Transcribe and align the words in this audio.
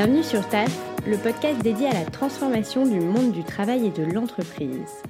Bienvenue 0.00 0.22
sur 0.22 0.48
TAF, 0.48 0.78
le 1.08 1.16
podcast 1.16 1.60
dédié 1.60 1.88
à 1.88 1.92
la 1.92 2.04
transformation 2.04 2.86
du 2.86 3.00
monde 3.00 3.32
du 3.32 3.42
travail 3.42 3.84
et 3.84 3.90
de 3.90 4.04
l'entreprise. 4.04 5.02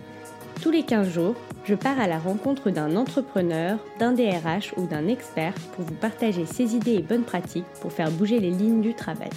Tous 0.63 0.71
les 0.71 0.83
15 0.83 1.11
jours, 1.11 1.35
je 1.65 1.75
pars 1.75 2.01
à 2.01 2.07
la 2.07 2.19
rencontre 2.19 2.71
d'un 2.71 2.97
entrepreneur, 2.97 3.79
d'un 3.99 4.13
DRH 4.13 4.73
ou 4.79 4.87
d'un 4.87 5.07
expert 5.07 5.53
pour 5.77 5.85
vous 5.85 5.95
partager 5.95 6.47
ses 6.47 6.75
idées 6.75 6.95
et 6.95 7.03
bonnes 7.03 7.25
pratiques 7.25 7.67
pour 7.83 7.93
faire 7.93 8.11
bouger 8.11 8.41
les 8.41 8.51
lignes 8.51 8.81
du 8.81 8.95
travail. 8.95 9.29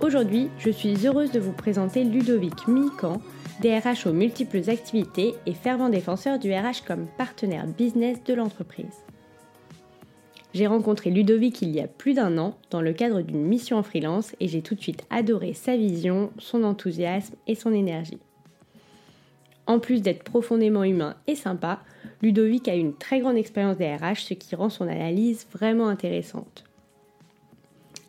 Aujourd'hui, 0.00 0.50
je 0.58 0.70
suis 0.70 1.06
heureuse 1.06 1.30
de 1.30 1.38
vous 1.38 1.52
présenter 1.52 2.02
Ludovic 2.02 2.66
Milican, 2.66 3.20
DRH 3.60 4.08
aux 4.08 4.12
multiples 4.12 4.68
activités 4.68 5.36
et 5.46 5.54
fervent 5.54 5.90
défenseur 5.90 6.40
du 6.40 6.52
RH 6.52 6.84
comme 6.84 7.06
partenaire 7.18 7.68
business 7.68 8.18
de 8.24 8.34
l'entreprise. 8.34 9.01
J'ai 10.54 10.66
rencontré 10.66 11.10
Ludovic 11.10 11.62
il 11.62 11.70
y 11.70 11.80
a 11.80 11.86
plus 11.86 12.14
d'un 12.14 12.36
an 12.36 12.58
dans 12.70 12.82
le 12.82 12.92
cadre 12.92 13.22
d'une 13.22 13.42
mission 13.42 13.78
en 13.78 13.82
freelance 13.82 14.36
et 14.38 14.48
j'ai 14.48 14.60
tout 14.60 14.74
de 14.74 14.82
suite 14.82 15.04
adoré 15.08 15.54
sa 15.54 15.76
vision, 15.76 16.30
son 16.38 16.62
enthousiasme 16.62 17.36
et 17.46 17.54
son 17.54 17.72
énergie. 17.72 18.18
En 19.66 19.78
plus 19.78 20.02
d'être 20.02 20.24
profondément 20.24 20.84
humain 20.84 21.16
et 21.26 21.36
sympa, 21.36 21.80
Ludovic 22.20 22.68
a 22.68 22.74
une 22.74 22.94
très 22.94 23.20
grande 23.20 23.36
expérience 23.36 23.78
des 23.78 23.94
RH, 23.94 24.16
ce 24.16 24.34
qui 24.34 24.54
rend 24.54 24.68
son 24.68 24.88
analyse 24.88 25.46
vraiment 25.52 25.88
intéressante. 25.88 26.64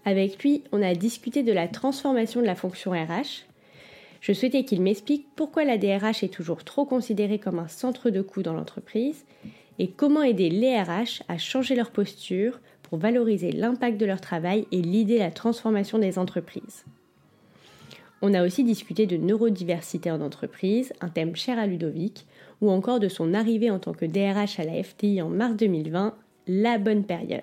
Avec 0.03 0.43
lui, 0.43 0.63
on 0.73 0.81
a 0.81 0.95
discuté 0.95 1.43
de 1.43 1.53
la 1.53 1.69
transformation 1.69 2.41
de 2.41 2.45
la 2.45 2.55
fonction 2.55 2.91
RH. 2.91 3.45
Je 4.19 4.33
souhaitais 4.33 4.65
qu'il 4.65 4.81
m'explique 4.81 5.27
pourquoi 5.35 5.63
la 5.63 5.77
DRH 5.77 6.23
est 6.23 6.33
toujours 6.33 6.65
trop 6.65 6.85
considérée 6.85 7.39
comme 7.39 7.59
un 7.59 7.69
centre 7.69 8.09
de 8.09 8.21
coût 8.21 8.41
dans 8.41 8.53
l'entreprise 8.53 9.23
et 9.79 9.89
comment 9.89 10.21
aider 10.21 10.49
les 10.49 10.79
RH 10.79 11.23
à 11.27 11.37
changer 11.37 11.75
leur 11.75 11.91
posture 11.91 12.59
pour 12.83 12.97
valoriser 12.97 13.51
l'impact 13.51 13.99
de 13.99 14.05
leur 14.05 14.21
travail 14.21 14.67
et 14.71 14.81
l'idée 14.81 15.17
la 15.17 15.31
transformation 15.31 15.97
des 15.97 16.19
entreprises. 16.19 16.85
On 18.21 18.33
a 18.33 18.45
aussi 18.45 18.63
discuté 18.63 19.05
de 19.05 19.17
neurodiversité 19.17 20.09
en 20.09 20.21
entreprise, 20.21 20.93
un 21.01 21.09
thème 21.09 21.35
cher 21.35 21.59
à 21.59 21.67
Ludovic, 21.67 22.25
ou 22.61 22.71
encore 22.71 22.99
de 22.99 23.09
son 23.09 23.33
arrivée 23.33 23.69
en 23.69 23.79
tant 23.79 23.93
que 23.93 24.05
DRH 24.05 24.59
à 24.59 24.63
la 24.63 24.81
FTI 24.81 25.21
en 25.21 25.29
mars 25.29 25.55
2020, 25.57 26.15
la 26.47 26.77
bonne 26.77 27.03
période. 27.03 27.41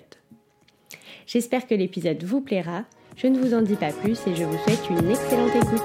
J'espère 1.27 1.67
que 1.67 1.75
l'épisode 1.75 2.23
vous 2.23 2.41
plaira, 2.41 2.85
je 3.15 3.27
ne 3.27 3.37
vous 3.37 3.53
en 3.53 3.61
dis 3.61 3.75
pas 3.75 3.91
plus 3.91 4.25
et 4.25 4.35
je 4.35 4.43
vous 4.43 4.57
souhaite 4.57 4.89
une 4.89 5.11
excellente 5.11 5.55
écoute. 5.55 5.81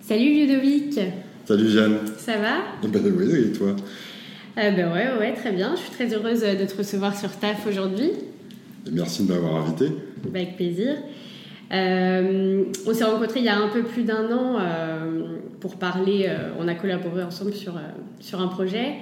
Salut 0.00 0.34
Ludovic 0.34 0.98
Salut 1.50 1.68
Jeanne. 1.68 1.98
Ça 2.16 2.36
va? 2.36 2.58
Ben 2.86 3.02
oui, 3.04 3.46
et 3.46 3.50
toi? 3.50 3.74
Euh, 4.56 4.70
Ben 4.70 4.92
ouais, 4.92 5.18
ouais, 5.18 5.32
très 5.34 5.50
bien. 5.50 5.74
Je 5.74 5.80
suis 5.80 5.90
très 5.90 6.14
heureuse 6.14 6.42
de 6.42 6.64
te 6.64 6.76
recevoir 6.76 7.18
sur 7.18 7.28
TAF 7.32 7.66
aujourd'hui. 7.66 8.12
Merci 8.92 9.24
de 9.24 9.32
m'avoir 9.32 9.56
invité. 9.56 9.86
Ben, 10.22 10.42
avec 10.42 10.54
plaisir. 10.54 10.94
Euh, 11.72 12.62
on 12.86 12.94
s'est 12.94 13.02
rencontrés 13.02 13.40
il 13.40 13.46
y 13.46 13.48
a 13.48 13.58
un 13.58 13.66
peu 13.66 13.82
plus 13.82 14.04
d'un 14.04 14.30
an 14.30 14.58
euh, 14.60 15.22
pour 15.58 15.74
parler. 15.74 16.30
on 16.60 16.68
a 16.68 16.76
collaboré 16.76 17.24
ensemble 17.24 17.52
sur, 17.52 17.74
sur 18.20 18.40
un 18.40 18.46
projet. 18.46 18.92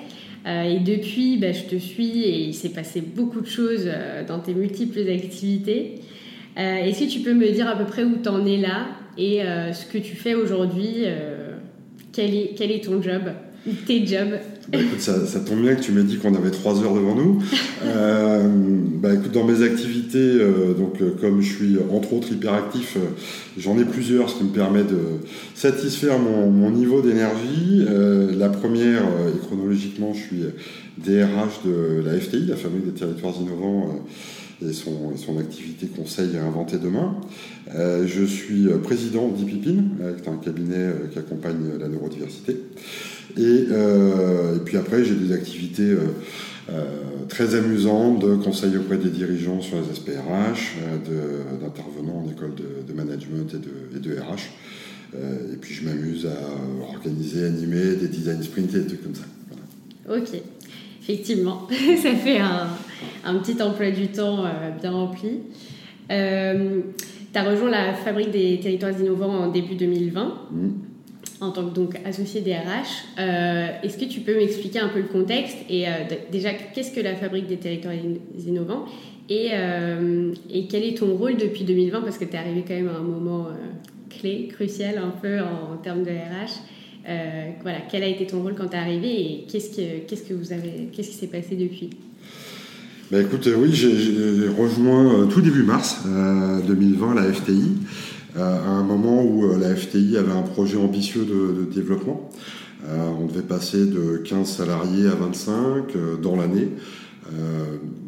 et 0.47 0.81
depuis, 0.81 1.37
ben, 1.37 1.53
je 1.53 1.65
te 1.65 1.77
suis 1.77 2.23
et 2.23 2.45
il 2.45 2.55
s'est 2.55 2.71
passé 2.71 3.03
beaucoup 3.03 3.43
de 3.43 3.47
choses 3.47 3.91
dans 4.27 4.39
tes 4.39 4.55
multiples 4.55 5.01
activités. 5.01 5.97
Est-ce 6.57 7.01
que 7.05 7.11
tu 7.11 7.21
peux 7.21 7.35
me 7.35 7.51
dire 7.51 7.69
à 7.69 7.77
peu 7.77 7.85
près 7.85 8.05
où 8.05 8.17
tu 8.23 8.29
en 8.31 8.47
es 8.47 8.57
là 8.57 8.87
et 9.19 9.43
ce 9.75 9.85
que 9.85 9.99
tu 9.99 10.17
fais 10.17 10.35
aujourd'hui 10.35 11.05
quel 12.19 12.35
est, 12.35 12.55
quel 12.57 12.73
est 12.73 12.85
ton 12.85 13.01
job 13.01 13.23
tes 13.87 14.05
jobs 14.05 14.41
bah, 14.69 14.79
écoute, 14.81 15.01
ça, 15.01 15.41
tombe 15.41 15.63
bien 15.63 15.77
que 15.77 15.81
tu 15.83 15.93
m'aies 15.93 16.03
dit 16.03 16.19
qu'on 16.19 16.35
avait 16.35 16.51
trois 16.51 16.83
heures 16.83 16.93
devant 16.93 17.15
nous. 17.15 17.43
euh, 17.85 18.47
bah, 19.01 19.15
écoute, 19.15 19.33
dans 19.33 19.45
mes 19.45 19.63
activités, 19.63 20.19
euh, 20.19 20.75
donc, 20.75 21.01
euh, 21.01 21.15
comme 21.19 21.41
je 21.41 21.55
suis 21.55 21.77
entre 21.91 22.13
autres 22.13 22.33
hyperactif, 22.33 22.99
j'en 23.57 23.79
ai 23.79 23.85
plusieurs, 23.85 24.29
ce 24.29 24.37
qui 24.37 24.45
me 24.45 24.51
permet 24.51 24.83
de 24.83 24.99
satisfaire 25.55 26.19
mon, 26.19 26.51
mon 26.51 26.71
niveau 26.71 27.01
d'énergie. 27.01 27.87
la 28.37 28.49
première, 28.51 29.03
et 29.03 29.39
chronologiquement, 29.47 30.13
je 30.13 30.21
suis 30.21 30.43
DRH 30.99 31.65
de 31.65 32.03
la 32.05 32.19
FTI, 32.19 32.47
la 32.47 32.57
Fabrique 32.57 32.85
des 32.85 32.99
territoires 32.99 33.35
innovants 33.41 34.05
et 34.67 34.73
son, 34.73 35.17
son, 35.17 35.39
activité 35.39 35.87
conseil 35.87 36.37
à 36.37 36.45
inventer 36.45 36.79
demain. 36.79 37.17
Euh, 37.75 38.07
je 38.07 38.25
suis 38.25 38.67
président 38.83 39.29
d'IPIPIN, 39.29 39.85
qui 40.17 40.25
est 40.25 40.29
un 40.29 40.37
cabinet 40.37 40.77
euh, 40.77 41.07
qui 41.13 41.19
accompagne 41.19 41.79
la 41.79 41.89
neurodiversité. 41.89 42.57
Et, 43.37 43.67
euh, 43.71 44.57
et 44.57 44.61
puis 44.61 44.77
après, 44.77 45.05
j'ai 45.05 45.15
des 45.15 45.33
activités 45.33 45.95
très 47.29 47.55
amusantes 47.55 48.21
de 48.21 48.35
conseil 48.37 48.77
auprès 48.77 48.99
des 48.99 49.09
dirigeants 49.09 49.63
sur 49.63 49.81
les 49.81 49.91
aspects 49.91 50.11
RH, 50.11 50.77
d'intervenants 51.61 52.25
en 52.27 52.31
école 52.31 52.53
de, 52.55 52.93
management 52.93 53.55
et 53.55 53.99
de, 53.99 54.11
et 54.11 54.21
RH. 54.21 54.51
et 55.15 55.57
puis 55.59 55.73
je 55.73 55.89
m'amuse 55.89 56.27
à 56.27 56.85
organiser, 56.85 57.47
animer 57.47 57.95
des 57.95 58.09
design 58.09 58.43
sprints 58.43 58.75
et 58.75 58.81
des 58.81 58.87
trucs 58.87 59.03
comme 59.03 59.15
ça. 59.15 59.25
Ok, 60.15 60.43
effectivement, 61.09 61.67
ça 62.03 62.15
fait 62.15 62.39
un, 62.39 62.69
un 63.25 63.39
petit 63.39 63.61
emploi 63.63 63.91
du 63.91 64.09
temps 64.09 64.45
euh, 64.45 64.71
bien 64.81 64.91
rempli. 64.91 65.41
Euh, 66.11 66.81
tu 67.33 67.39
as 67.39 67.45
rejoint 67.45 67.71
la 67.71 67.95
Fabrique 67.95 68.31
des 68.31 68.61
territoires 68.61 68.99
innovants 68.99 69.45
en 69.45 69.49
début 69.49 69.75
2020. 69.75 70.35
Mm. 70.51 70.69
En 71.41 71.53
tant 71.53 71.65
que 71.69 71.75
donc 71.75 71.97
associé 72.05 72.41
DRH, 72.41 73.05
euh, 73.21 73.69
est-ce 73.85 73.97
que 73.97 74.07
tu 74.07 74.21
peux 74.21 74.37
m'expliquer 74.37 74.81
un 74.81 74.89
peu 74.89 74.99
le 74.99 75.07
contexte 75.07 75.57
et 75.71 75.85
déjà 76.33 76.53
qu'est-ce 76.53 76.91
que 76.91 77.01
la 77.01 77.15
fabrique 77.15 77.47
des 77.47 77.59
territoires 77.59 77.95
innovants 78.45 78.87
et, 79.29 79.51
et, 80.51 80.67
quel 80.67 80.83
est 80.83 80.99
ton 80.99 81.15
rôle 81.15 81.37
depuis 81.37 81.63
2020 81.63 82.01
parce 82.01 82.19
que 82.19 82.25
tu 82.25 82.33
es 82.33 82.39
arrivé 82.39 82.65
quand 82.67 82.75
même 82.75 82.89
à 82.89 82.99
un 82.99 83.03
moment 83.03 83.47
clé, 84.09 84.49
crucial 84.49 84.99
un 84.99 85.11
peu 85.11 85.39
en, 85.39 85.77
termes 85.77 86.03
de 86.03 86.11
RH. 86.11 86.59
Voilà, 87.63 87.79
quel 87.91 88.03
a 88.03 88.09
été 88.09 88.27
ton 88.27 88.43
rôle 88.43 88.55
quand 88.55 88.69
tu 88.69 88.75
es 88.75 88.79
arrivé 88.79 89.09
et 89.09 89.47
qu'est-ce 89.51 89.71
que, 89.71 90.07
qu'est-ce 90.07 90.25
que 90.25 90.35
vous 90.35 90.53
avez, 90.53 90.89
qu'est-ce 90.93 91.11
qui 91.11 91.17
s'est 91.17 91.27
passé 91.27 91.57
depuis? 91.57 91.91
Bah 93.11 93.23
écoute, 93.23 93.47
euh, 93.47 93.57
oui, 93.57 93.71
j'ai 93.73 94.49
rejoint 94.49 95.23
euh, 95.23 95.25
tout 95.25 95.41
début 95.41 95.63
mars 95.63 96.05
2020 96.05 97.11
euh, 97.11 97.15
la 97.15 97.33
FTI, 97.33 97.73
à 98.37 98.69
un 98.69 98.83
moment 98.83 99.25
où 99.25 99.57
la 99.57 99.75
FTI 99.75 100.19
avait 100.19 100.33
un 100.33 100.43
projet 100.43 100.77
ambitieux 100.77 101.25
de, 101.25 101.65
développement. 101.75 102.29
on 102.87 103.25
devait 103.25 103.41
passer 103.41 103.87
de 103.87 104.19
15 104.19 104.47
salariés 104.47 105.07
à 105.07 105.15
25 105.15 106.21
dans 106.21 106.37
l'année. 106.37 106.69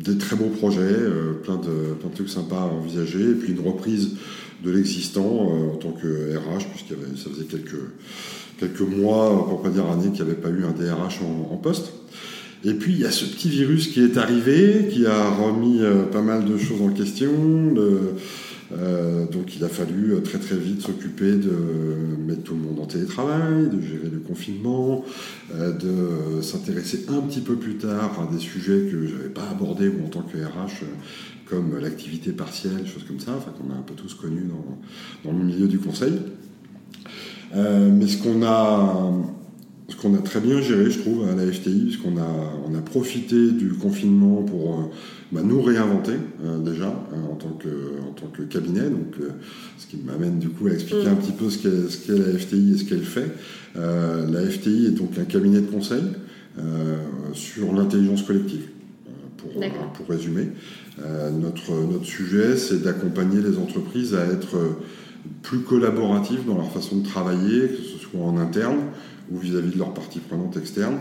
des 0.05 0.19
très 0.19 0.37
beaux 0.37 0.51
projets, 0.51 0.97
plein, 1.45 1.57
de, 1.57 1.95
plein 1.99 2.11
de 2.11 2.15
trucs 2.15 2.29
sympas 2.29 2.61
à 2.61 2.67
envisager, 2.67 3.23
et 3.23 3.35
puis 3.35 3.53
une 3.53 3.67
reprise 3.67 4.19
de 4.63 4.71
l'existant 4.71 5.49
en 5.73 5.77
tant 5.77 5.93
que 5.93 6.37
RH, 6.37 6.67
puisqu'il 6.71 7.19
ça 7.19 7.31
faisait 7.31 7.47
quelques, 7.47 7.81
quelques 8.61 8.81
mois, 8.81 9.47
pour 9.49 9.63
pas 9.63 9.71
dire 9.71 9.91
années, 9.91 10.11
qu'il 10.13 10.25
n'y 10.25 10.31
avait 10.31 10.41
pas 10.41 10.51
eu 10.51 10.65
un 10.65 10.71
DRH 10.71 11.21
en 11.51 11.57
poste. 11.57 11.93
Et 12.65 12.75
puis 12.75 12.93
il 12.93 13.01
y 13.01 13.07
a 13.07 13.11
ce 13.11 13.25
petit 13.25 13.49
virus 13.49 13.89
qui 13.89 14.03
est 14.03 14.19
arrivé, 14.19 14.89
qui 14.91 15.07
a 15.07 15.31
remis 15.31 15.81
euh, 15.81 16.03
pas 16.03 16.21
mal 16.21 16.45
de 16.45 16.59
choses 16.59 16.83
en 16.83 16.91
question. 16.91 17.31
Euh, 18.73 19.27
donc 19.27 19.57
il 19.57 19.65
a 19.65 19.69
fallu 19.69 20.13
euh, 20.13 20.21
très 20.21 20.39
très 20.39 20.57
vite 20.57 20.83
s'occuper 20.83 21.33
de 21.33 21.51
mettre 22.25 22.43
tout 22.43 22.55
le 22.55 22.61
monde 22.61 22.79
en 22.79 22.87
télétravail, 22.87 23.69
de 23.73 23.81
gérer 23.81 24.11
le 24.13 24.19
confinement, 24.19 25.05
de 25.55 26.43
s'intéresser 26.43 27.07
un 27.09 27.21
petit 27.23 27.41
peu 27.41 27.57
plus 27.57 27.77
tard 27.77 28.21
à 28.21 28.33
des 28.33 28.41
sujets 28.41 28.89
que 28.91 29.07
je 29.07 29.15
n'avais 29.17 29.29
pas 29.31 29.49
abordés 29.51 29.91
en 30.05 30.09
tant 30.09 30.23
que 30.23 30.37
RH, 30.37 30.85
comme 31.47 31.79
l'activité 31.81 32.31
partielle, 32.31 32.87
choses 32.87 33.05
comme 33.09 33.19
ça, 33.19 33.33
enfin 33.37 33.53
qu'on 33.59 33.73
a 33.73 33.77
un 33.77 33.83
peu 33.83 33.95
tous 33.95 34.15
connu 34.15 34.43
dans 35.25 35.33
le 35.33 35.45
milieu 35.45 35.67
du 35.67 35.79
conseil. 35.79 36.13
Mais 37.55 38.07
ce 38.07 38.23
qu'on 38.23 38.43
a 38.43 39.13
ce 39.91 39.97
qu'on 39.97 40.15
a 40.15 40.19
très 40.19 40.41
bien 40.41 40.61
géré, 40.63 40.91
je 40.91 41.01
trouve, 41.01 41.29
à 41.29 41.35
la 41.35 41.51
FTI, 41.51 41.85
puisqu'on 41.85 42.17
a, 42.17 42.55
on 42.67 42.75
a 42.75 42.81
profité 42.81 43.51
du 43.51 43.71
confinement 43.71 44.43
pour 44.43 44.75
euh, 44.75 44.83
bah, 45.33 45.41
nous 45.45 45.61
réinventer 45.61 46.13
euh, 46.45 46.59
déjà 46.59 46.87
euh, 46.87 47.33
en, 47.33 47.35
tant 47.35 47.51
que, 47.51 47.69
en 48.09 48.13
tant 48.13 48.29
que 48.29 48.43
cabinet. 48.43 48.89
Donc, 48.89 49.17
ce 49.79 49.87
qui 49.87 49.97
m'amène 49.97 50.39
du 50.39 50.49
coup 50.49 50.69
à 50.69 50.73
expliquer 50.73 51.07
mm. 51.07 51.13
un 51.13 51.17
petit 51.17 51.33
peu 51.33 51.51
ce 51.51 51.59
qu'est, 51.59 51.91
ce 51.91 52.07
qu'est 52.07 52.19
la 52.19 52.39
FTI 52.39 52.75
et 52.75 52.79
ce 52.79 52.85
qu'elle 52.85 53.03
fait. 53.03 53.31
la 53.75 54.47
FTI 54.49 54.87
est 54.87 54.91
donc 54.91 55.19
un 55.19 55.25
cabinet 55.25 55.61
de 55.61 55.67
conseil 55.67 56.03
sur 57.33 57.73
l'intelligence 57.73 58.23
collective. 58.23 58.69
Pour, 59.39 59.53
pour, 59.95 60.07
résumer, 60.07 60.49
notre, 61.41 61.73
notre 61.91 62.05
sujet, 62.05 62.59
c'est 62.59 62.83
d'accompagner 62.83 63.41
les 63.41 63.57
entreprises 63.57 64.15
à 64.15 64.27
être 64.27 64.59
plus 65.43 65.61
collaboratives 65.61 66.47
dans 66.47 66.57
leur 66.57 66.71
façon 66.71 66.99
de 66.99 67.07
travailler, 67.07 67.69
que 67.69 67.83
ce 67.83 67.99
soit 67.99 68.21
en 68.21 68.37
interne, 68.39 68.79
ou 69.31 69.39
vis-à-vis 69.39 69.71
de 69.71 69.79
leurs 69.79 69.95
parties 69.95 70.19
prenantes 70.19 70.57
externes, 70.57 70.99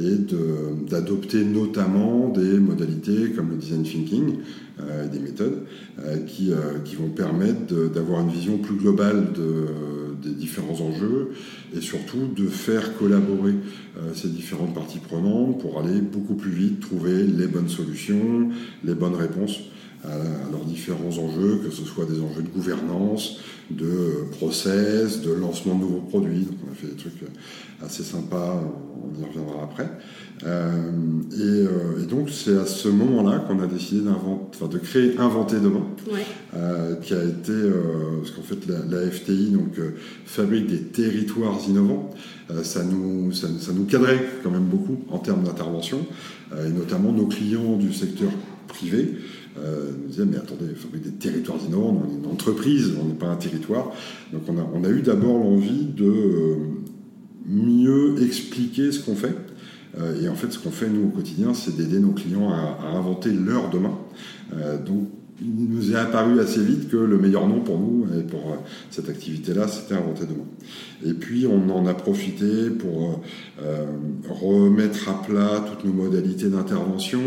et 0.00 0.16
d'adopter 0.88 1.44
notamment 1.44 2.28
des 2.28 2.58
modalités 2.58 3.30
comme 3.36 3.50
le 3.50 3.56
design 3.56 3.82
thinking, 3.82 4.36
euh, 4.80 5.06
des 5.06 5.18
méthodes, 5.18 5.64
euh, 5.98 6.16
qui, 6.26 6.50
euh, 6.50 6.78
qui, 6.82 6.96
vont 6.96 7.10
permettre 7.10 7.74
d'avoir 7.92 8.22
une 8.22 8.30
vision 8.30 8.56
plus 8.56 8.76
globale 8.76 9.32
de, 9.34 9.66
des 10.22 10.34
différents 10.34 10.80
enjeux 10.80 11.32
et 11.76 11.80
surtout 11.82 12.28
de 12.34 12.46
faire 12.46 12.96
collaborer 12.96 13.54
ces 14.14 14.28
différentes 14.28 14.74
parties 14.74 14.98
prenantes 14.98 15.60
pour 15.60 15.78
aller 15.78 16.00
beaucoup 16.00 16.34
plus 16.34 16.50
vite, 16.50 16.80
trouver 16.80 17.24
les 17.24 17.46
bonnes 17.46 17.68
solutions, 17.68 18.48
les 18.82 18.94
bonnes 18.94 19.14
réponses 19.14 19.60
à, 20.04 20.50
leurs 20.50 20.64
différents 20.64 21.16
enjeux, 21.18 21.60
que 21.64 21.70
ce 21.70 21.84
soit 21.84 22.04
des 22.04 22.20
enjeux 22.20 22.42
de 22.42 22.48
gouvernance, 22.48 23.38
de 23.70 24.26
process, 24.32 25.20
de 25.22 25.32
lancement 25.32 25.74
de 25.74 25.80
nouveaux 25.80 26.00
produits. 26.00 26.44
Donc 26.44 26.56
on 26.66 26.72
a 26.72 26.74
fait 26.74 26.88
des 26.88 26.96
trucs 26.96 27.22
assez 27.84 28.02
sympas, 28.02 28.62
on 29.02 29.20
y 29.20 29.24
reviendra 29.24 29.64
après. 29.64 29.90
Euh, 30.44 30.90
euh, 31.38 32.02
et, 32.02 32.06
donc 32.06 32.30
c'est 32.30 32.56
à 32.56 32.66
ce 32.66 32.88
moment-là 32.88 33.38
qu'on 33.46 33.60
a 33.60 33.66
décidé 33.66 34.08
enfin, 34.08 34.66
de 34.66 34.78
créer 34.78 35.16
Inventer 35.18 35.60
Demain, 35.60 35.86
euh, 36.56 36.96
qui 36.96 37.14
a 37.14 37.22
été, 37.22 37.52
parce 38.18 38.32
qu'en 38.32 38.42
fait 38.42 38.66
la, 38.66 39.10
FTI 39.10 39.50
donc, 39.50 39.78
fabrique 40.24 40.66
des 40.66 40.82
territoires 40.82 41.58
innovants. 41.68 42.10
ça, 42.62 42.82
nous, 42.82 43.32
ça, 43.32 43.48
nous 43.74 43.84
cadrait 43.84 44.24
quand 44.42 44.50
même 44.50 44.64
beaucoup 44.64 45.04
en 45.10 45.18
termes 45.18 45.44
d'intervention, 45.44 46.06
et 46.52 46.70
notamment 46.70 47.12
nos 47.12 47.26
clients 47.26 47.76
du 47.76 47.92
secteur 47.92 48.30
privé 48.68 49.14
nous 49.56 50.08
disaient 50.08 50.24
mais 50.24 50.36
attendez, 50.36 50.74
fabrique 50.74 51.02
des 51.02 51.10
territoires 51.10 51.58
innovants, 51.66 52.02
on 52.04 52.10
est 52.10 52.18
une 52.18 52.32
entreprise, 52.32 52.92
on 53.00 53.06
n'est 53.06 53.14
pas 53.14 53.28
un 53.28 53.36
territoire. 53.36 53.92
Donc 54.32 54.42
on 54.48 54.84
a, 54.84 54.88
eu 54.88 55.02
d'abord 55.02 55.38
l'envie 55.38 55.84
de 55.84 56.56
mieux 57.46 58.22
expliquer 58.22 58.92
ce 58.92 59.04
qu'on 59.04 59.14
fait 59.14 59.36
euh, 59.98 60.22
et 60.22 60.28
en 60.28 60.34
fait, 60.34 60.50
ce 60.50 60.58
qu'on 60.58 60.70
fait, 60.70 60.88
nous, 60.88 61.08
au 61.08 61.10
quotidien, 61.10 61.54
c'est 61.54 61.76
d'aider 61.76 61.98
nos 61.98 62.12
clients 62.12 62.50
à, 62.50 62.86
inventer 62.94 63.30
leur 63.32 63.70
demain. 63.70 63.98
Euh, 64.54 64.78
il 65.44 65.68
nous 65.68 65.92
est 65.92 65.96
apparu 65.96 66.40
assez 66.40 66.62
vite 66.62 66.88
que 66.88 66.96
le 66.96 67.18
meilleur 67.18 67.46
nom 67.46 67.60
pour 67.60 67.78
nous 67.78 68.06
et 68.18 68.22
pour 68.22 68.52
euh, 68.52 68.56
cette 68.90 69.08
activité-là, 69.08 69.68
c'était 69.68 69.94
inventer 69.94 70.24
demain. 70.26 70.46
Et 71.04 71.14
puis 71.14 71.46
on 71.46 71.68
en 71.70 71.86
a 71.86 71.94
profité 71.94 72.70
pour 72.70 73.20
remettre 74.28 75.08
à 75.08 75.20
plat 75.20 75.64
toutes 75.68 75.84
nos 75.84 75.92
modalités 75.92 76.48
d'intervention, 76.48 77.20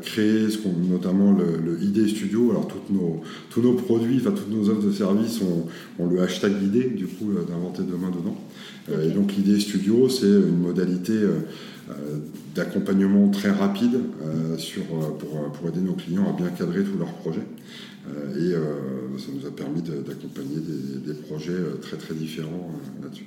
créer 0.00 0.48
ce 0.48 0.58
notamment 0.90 1.32
le, 1.32 1.58
le, 1.62 1.82
ID 1.82 2.08
Studio. 2.08 2.52
Alors 2.52 2.66
toutes 2.66 2.88
nos, 2.88 3.20
tous 3.50 3.60
nos 3.60 3.74
produits, 3.74 4.16
enfin 4.18 4.30
toutes 4.30 4.50
nos 4.50 4.70
offres 4.70 4.86
de 4.86 4.92
services 4.92 5.42
ont, 5.42 5.66
ont 6.02 6.08
le 6.08 6.22
hashtag 6.22 6.52
ID 6.62 6.94
du 6.94 7.06
coup 7.06 7.32
d'inventer 7.46 7.82
demain 7.82 8.08
dedans. 8.08 8.36
Euh, 8.90 9.08
et 9.08 9.12
donc 9.12 9.34
l'idée 9.34 9.60
studio, 9.60 10.08
c'est 10.08 10.26
une 10.26 10.58
modalité 10.58 11.12
euh, 11.12 11.40
euh, 11.90 12.18
d'accompagnement 12.54 13.28
très 13.28 13.50
rapide 13.50 14.00
sur, 14.58 14.84
pour, 14.84 15.52
pour, 15.52 15.68
aider 15.68 15.80
nos 15.80 15.94
clients 15.94 16.28
à 16.28 16.32
bien 16.32 16.50
cadrer 16.50 16.82
tous 16.84 16.98
leurs 16.98 17.12
projets. 17.12 17.46
et 18.38 18.52
ça 19.18 19.26
nous 19.34 19.46
a 19.46 19.50
permis 19.50 19.82
d'accompagner 19.82 20.56
des, 20.60 21.12
des, 21.12 21.18
projets 21.20 21.52
très 21.82 21.96
très 21.96 22.14
différents 22.14 22.70
là-dessus. 23.02 23.26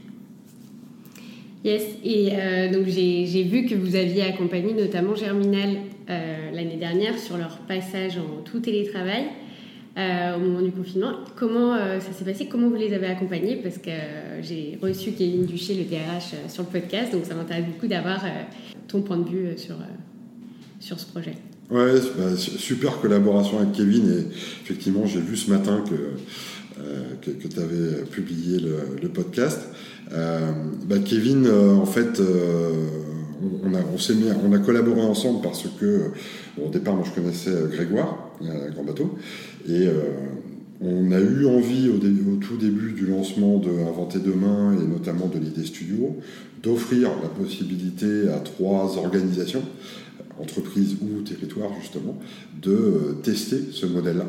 Yes, 1.66 1.84
et 2.06 2.32
donc 2.72 2.88
j'ai 2.88 3.44
vu 3.44 3.66
que 3.66 3.76
vous 3.76 3.96
aviez 3.96 4.24
accompagné 4.24 4.74
notamment 4.74 5.14
Germinal 5.16 5.78
l'année 6.08 6.78
dernière 6.80 7.20
sur 7.20 7.38
leur 7.38 7.58
passage 7.60 8.18
en 8.18 8.42
tout 8.44 8.60
télétravail. 8.60 9.26
Euh, 9.98 10.36
au 10.36 10.40
moment 10.40 10.62
du 10.62 10.72
confinement. 10.72 11.14
Comment 11.36 11.74
euh, 11.74 12.00
ça 12.00 12.12
s'est 12.14 12.24
passé? 12.24 12.46
Comment 12.46 12.70
vous 12.70 12.76
les 12.76 12.94
avez 12.94 13.08
accompagnés? 13.08 13.56
Parce 13.56 13.80
que 13.80 13.90
euh, 13.90 14.44
j'ai 14.44 14.78
reçu 14.80 15.14
Kevin 15.14 15.48
Duché, 15.48 15.74
le 15.74 15.86
DRH, 15.86 16.36
sur 16.50 16.62
le 16.62 16.70
podcast, 16.70 17.14
donc 17.14 17.26
ça 17.26 17.34
m'intéresse 17.34 17.66
beaucoup 17.66 17.88
d'avoir 17.88 18.24
ton 18.88 19.02
point 19.02 19.18
de 19.18 19.28
vue 19.28 19.58
sur, 19.58 19.74
sur 20.80 21.00
ce 21.00 21.08
projet. 21.08 21.34
Ouais, 21.72 21.96
bah, 22.16 22.38
super 22.38 23.00
collaboration 23.00 23.58
avec 23.58 23.72
Kevin 23.72 24.08
et 24.08 24.28
effectivement 24.62 25.08
j'ai 25.08 25.20
vu 25.20 25.36
ce 25.36 25.50
matin 25.50 25.84
que, 25.90 27.32
que, 27.32 27.48
tu 27.48 27.60
avais 27.60 28.04
publié 28.04 28.60
le, 28.60 29.10
podcast. 29.10 29.68
Bah, 30.12 31.00
Kevin, 31.04 31.50
en 31.50 31.88
fait, 31.88 32.22
on, 33.64 33.74
a, 33.74 33.80
on, 33.80 34.48
on 34.48 34.54
a 34.54 34.60
collaboré 34.60 35.02
ensemble 35.02 35.42
parce 35.42 35.64
que 35.80 36.12
au 36.64 36.70
départ, 36.70 36.96
moi 36.96 37.04
je 37.06 37.20
connaissais 37.20 37.52
Grégoire, 37.72 38.30
Grand 38.42 38.84
Bateau, 38.84 39.18
et 39.68 39.88
euh, 39.88 39.94
on 40.80 41.12
a 41.12 41.20
eu 41.20 41.46
envie 41.46 41.90
au, 41.90 41.98
tout 42.38 42.58
début 42.58 42.94
du 42.94 43.08
lancement 43.08 43.58
de 43.58 43.70
Inventer 43.70 44.20
Demain 44.20 44.78
et 44.80 44.86
notamment 44.86 45.28
de 45.28 45.40
l'idée 45.40 45.66
studio 45.66 46.16
d'offrir 46.64 47.10
la 47.22 47.30
possibilité 47.30 48.30
à 48.30 48.40
trois 48.40 48.98
organisations, 48.98 49.64
entreprises 50.40 50.96
ou 51.02 51.22
territoires 51.22 51.72
justement, 51.82 52.18
de 52.62 52.72
euh, 52.72 53.14
tester 53.24 53.58
ce 53.72 53.86
modèle-là. 53.86 54.28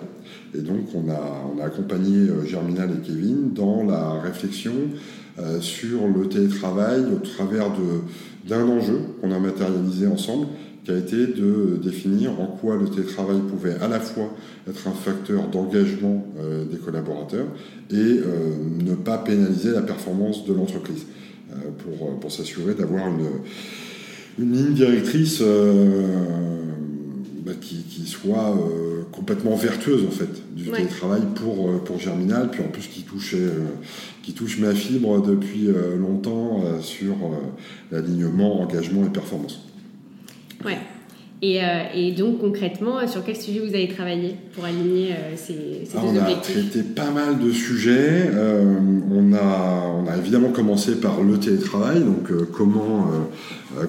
Et 0.55 0.61
donc 0.61 0.89
on 0.95 1.09
a, 1.11 1.65
accompagné 1.65 2.17
euh, 2.17 2.45
Germinal 2.45 2.91
et 2.91 3.07
Kevin 3.07 3.53
dans 3.53 3.85
la 3.85 4.21
réflexion 4.21 4.73
sur 5.61 6.09
le 6.09 6.29
télétravail 6.29 7.05
au 7.15 7.21
travers 7.21 7.71
d'un 8.49 8.67
enjeu 8.67 8.99
qu'on 9.21 9.31
a 9.31 9.39
matérialisé 9.39 10.09
ensemble 10.09 10.49
qui 10.89 10.95
a 10.95 10.97
été 10.97 11.27
de 11.27 11.79
définir 11.83 12.41
en 12.41 12.47
quoi 12.47 12.77
le 12.77 12.89
télétravail 12.89 13.41
pouvait 13.41 13.75
à 13.75 13.89
la 13.89 14.01
fois 14.01 14.35
être 14.67 14.89
un 14.89 14.93
facteur 14.93 15.47
d'engagement 15.49 16.27
euh, 16.39 16.65
des 16.65 16.79
collaborateurs 16.79 17.45
et 17.91 17.95
euh, 17.95 18.55
ne 18.83 18.95
pas 18.95 19.19
pénaliser 19.19 19.73
la 19.73 19.83
performance 19.83 20.47
de 20.47 20.55
l'entreprise 20.55 21.05
euh, 21.53 21.57
pour, 21.77 22.19
pour 22.19 22.33
s'assurer 22.33 22.73
d'avoir 22.73 23.07
une, 23.09 23.29
une 24.39 24.53
ligne 24.53 24.73
directrice 24.73 25.43
bah, 27.45 27.53
qui, 27.61 27.83
qui, 27.83 28.07
soit 28.07 28.57
complètement 29.13 29.57
vertueuse 29.57 30.07
en 30.07 30.11
fait 30.11 30.31
du 30.57 30.71
télétravail 30.71 31.21
pour, 31.35 31.83
pour 31.83 31.99
Germinal, 31.99 32.51
puis 32.51 32.63
en 32.63 32.69
plus 32.69 32.87
qui 32.87 33.03
touche, 33.03 33.37
qui 34.23 34.33
touche 34.33 34.59
ma 34.59 34.75
fibre 34.75 35.21
depuis 35.21 35.69
longtemps 35.99 36.63
sur 36.81 37.15
l'alignement, 37.93 38.63
engagement 38.63 39.05
et 39.05 39.11
performance. 39.11 39.69
Ouais. 40.65 40.79
Et, 41.41 41.63
euh, 41.63 41.85
et, 41.95 42.11
donc 42.11 42.41
concrètement, 42.41 43.07
sur 43.07 43.25
quel 43.25 43.37
sujet 43.37 43.61
vous 43.61 43.73
avez 43.73 43.87
travaillé 43.87 44.35
pour 44.55 44.65
aligner 44.65 45.13
euh, 45.13 45.37
ces, 45.37 45.85
ces 45.85 45.97
deux 45.97 46.19
objectifs 46.19 46.57
On 46.57 46.59
a 46.59 46.63
traité 46.63 46.83
pas 46.83 47.11
mal 47.13 47.39
de 47.39 47.53
sujets. 47.53 48.29
Euh, 48.35 48.75
on, 49.13 49.33
a, 49.33 49.87
on, 49.87 50.09
a, 50.09 50.17
évidemment 50.17 50.49
commencé 50.49 50.97
par 50.97 51.23
le 51.23 51.39
télétravail, 51.39 52.01
donc 52.01 52.33
comment, 52.53 53.09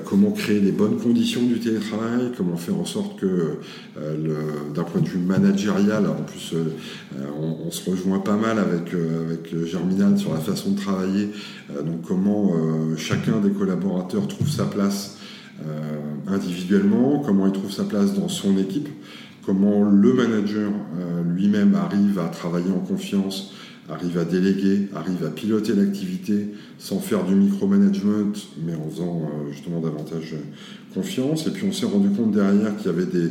comment 0.06 0.30
créer 0.30 0.60
les 0.60 0.72
bonnes 0.72 0.98
conditions 0.98 1.42
du 1.42 1.60
télétravail, 1.60 2.32
comment 2.38 2.56
faire 2.56 2.78
en 2.78 2.86
sorte 2.86 3.20
que 3.20 3.58
d'un 3.98 4.84
point 4.84 5.02
de 5.02 5.08
vue 5.08 5.20
managérial, 5.20 6.06
en 6.06 6.22
plus 6.24 6.54
on, 7.16 7.68
on, 7.68 7.72
se 7.72 7.90
rejoint 7.90 8.20
pas 8.20 8.36
mal 8.36 8.60
avec, 8.60 8.94
avec 8.94 9.66
Germinal 9.66 10.18
sur 10.20 10.34
la 10.34 10.40
façon 10.40 10.72
de 10.72 10.80
travailler, 10.80 11.30
donc 11.70 12.02
comment 12.08 12.54
chacun 12.98 13.40
des 13.40 13.52
collaborateurs 13.52 14.28
trouve 14.28 14.50
sa 14.50 14.66
place 14.66 15.19
euh, 15.19 15.19
individuellement, 16.28 17.20
comment 17.26 17.48
il 17.48 17.54
trouve 17.54 17.72
sa 17.72 17.84
place 17.84 18.14
dans 18.14 18.30
son 18.30 18.58
équipe, 18.58 18.90
comment 19.46 19.90
le 19.90 20.14
manager 20.14 20.72
euh, 21.00 21.24
lui-même 21.24 21.76
arrive 21.76 22.20
à 22.20 22.28
travailler 22.28 22.72
en 22.72 22.80
confiance, 22.80 23.54
arrive 23.90 24.18
à 24.20 24.26
déléguer, 24.26 24.90
arrive 24.96 25.26
à 25.26 25.30
piloter 25.30 25.74
l'activité 25.74 26.50
sans 26.78 27.00
faire 27.00 27.26
du 27.26 27.34
micromanagement, 27.34 28.32
mais 28.64 28.76
en 28.76 28.90
faisant 28.90 29.24
euh, 29.24 29.52
justement 29.52 29.80
davantage 29.80 30.36
confiance. 30.94 31.48
Et 31.48 31.52
puis 31.52 31.66
on 31.68 31.72
s'est 31.72 31.88
rendu 31.88 32.10
compte 32.10 32.32
derrière 32.32 32.78
qu'il 32.78 32.88
y 32.88 32.90
avait 32.90 33.06
des, 33.06 33.30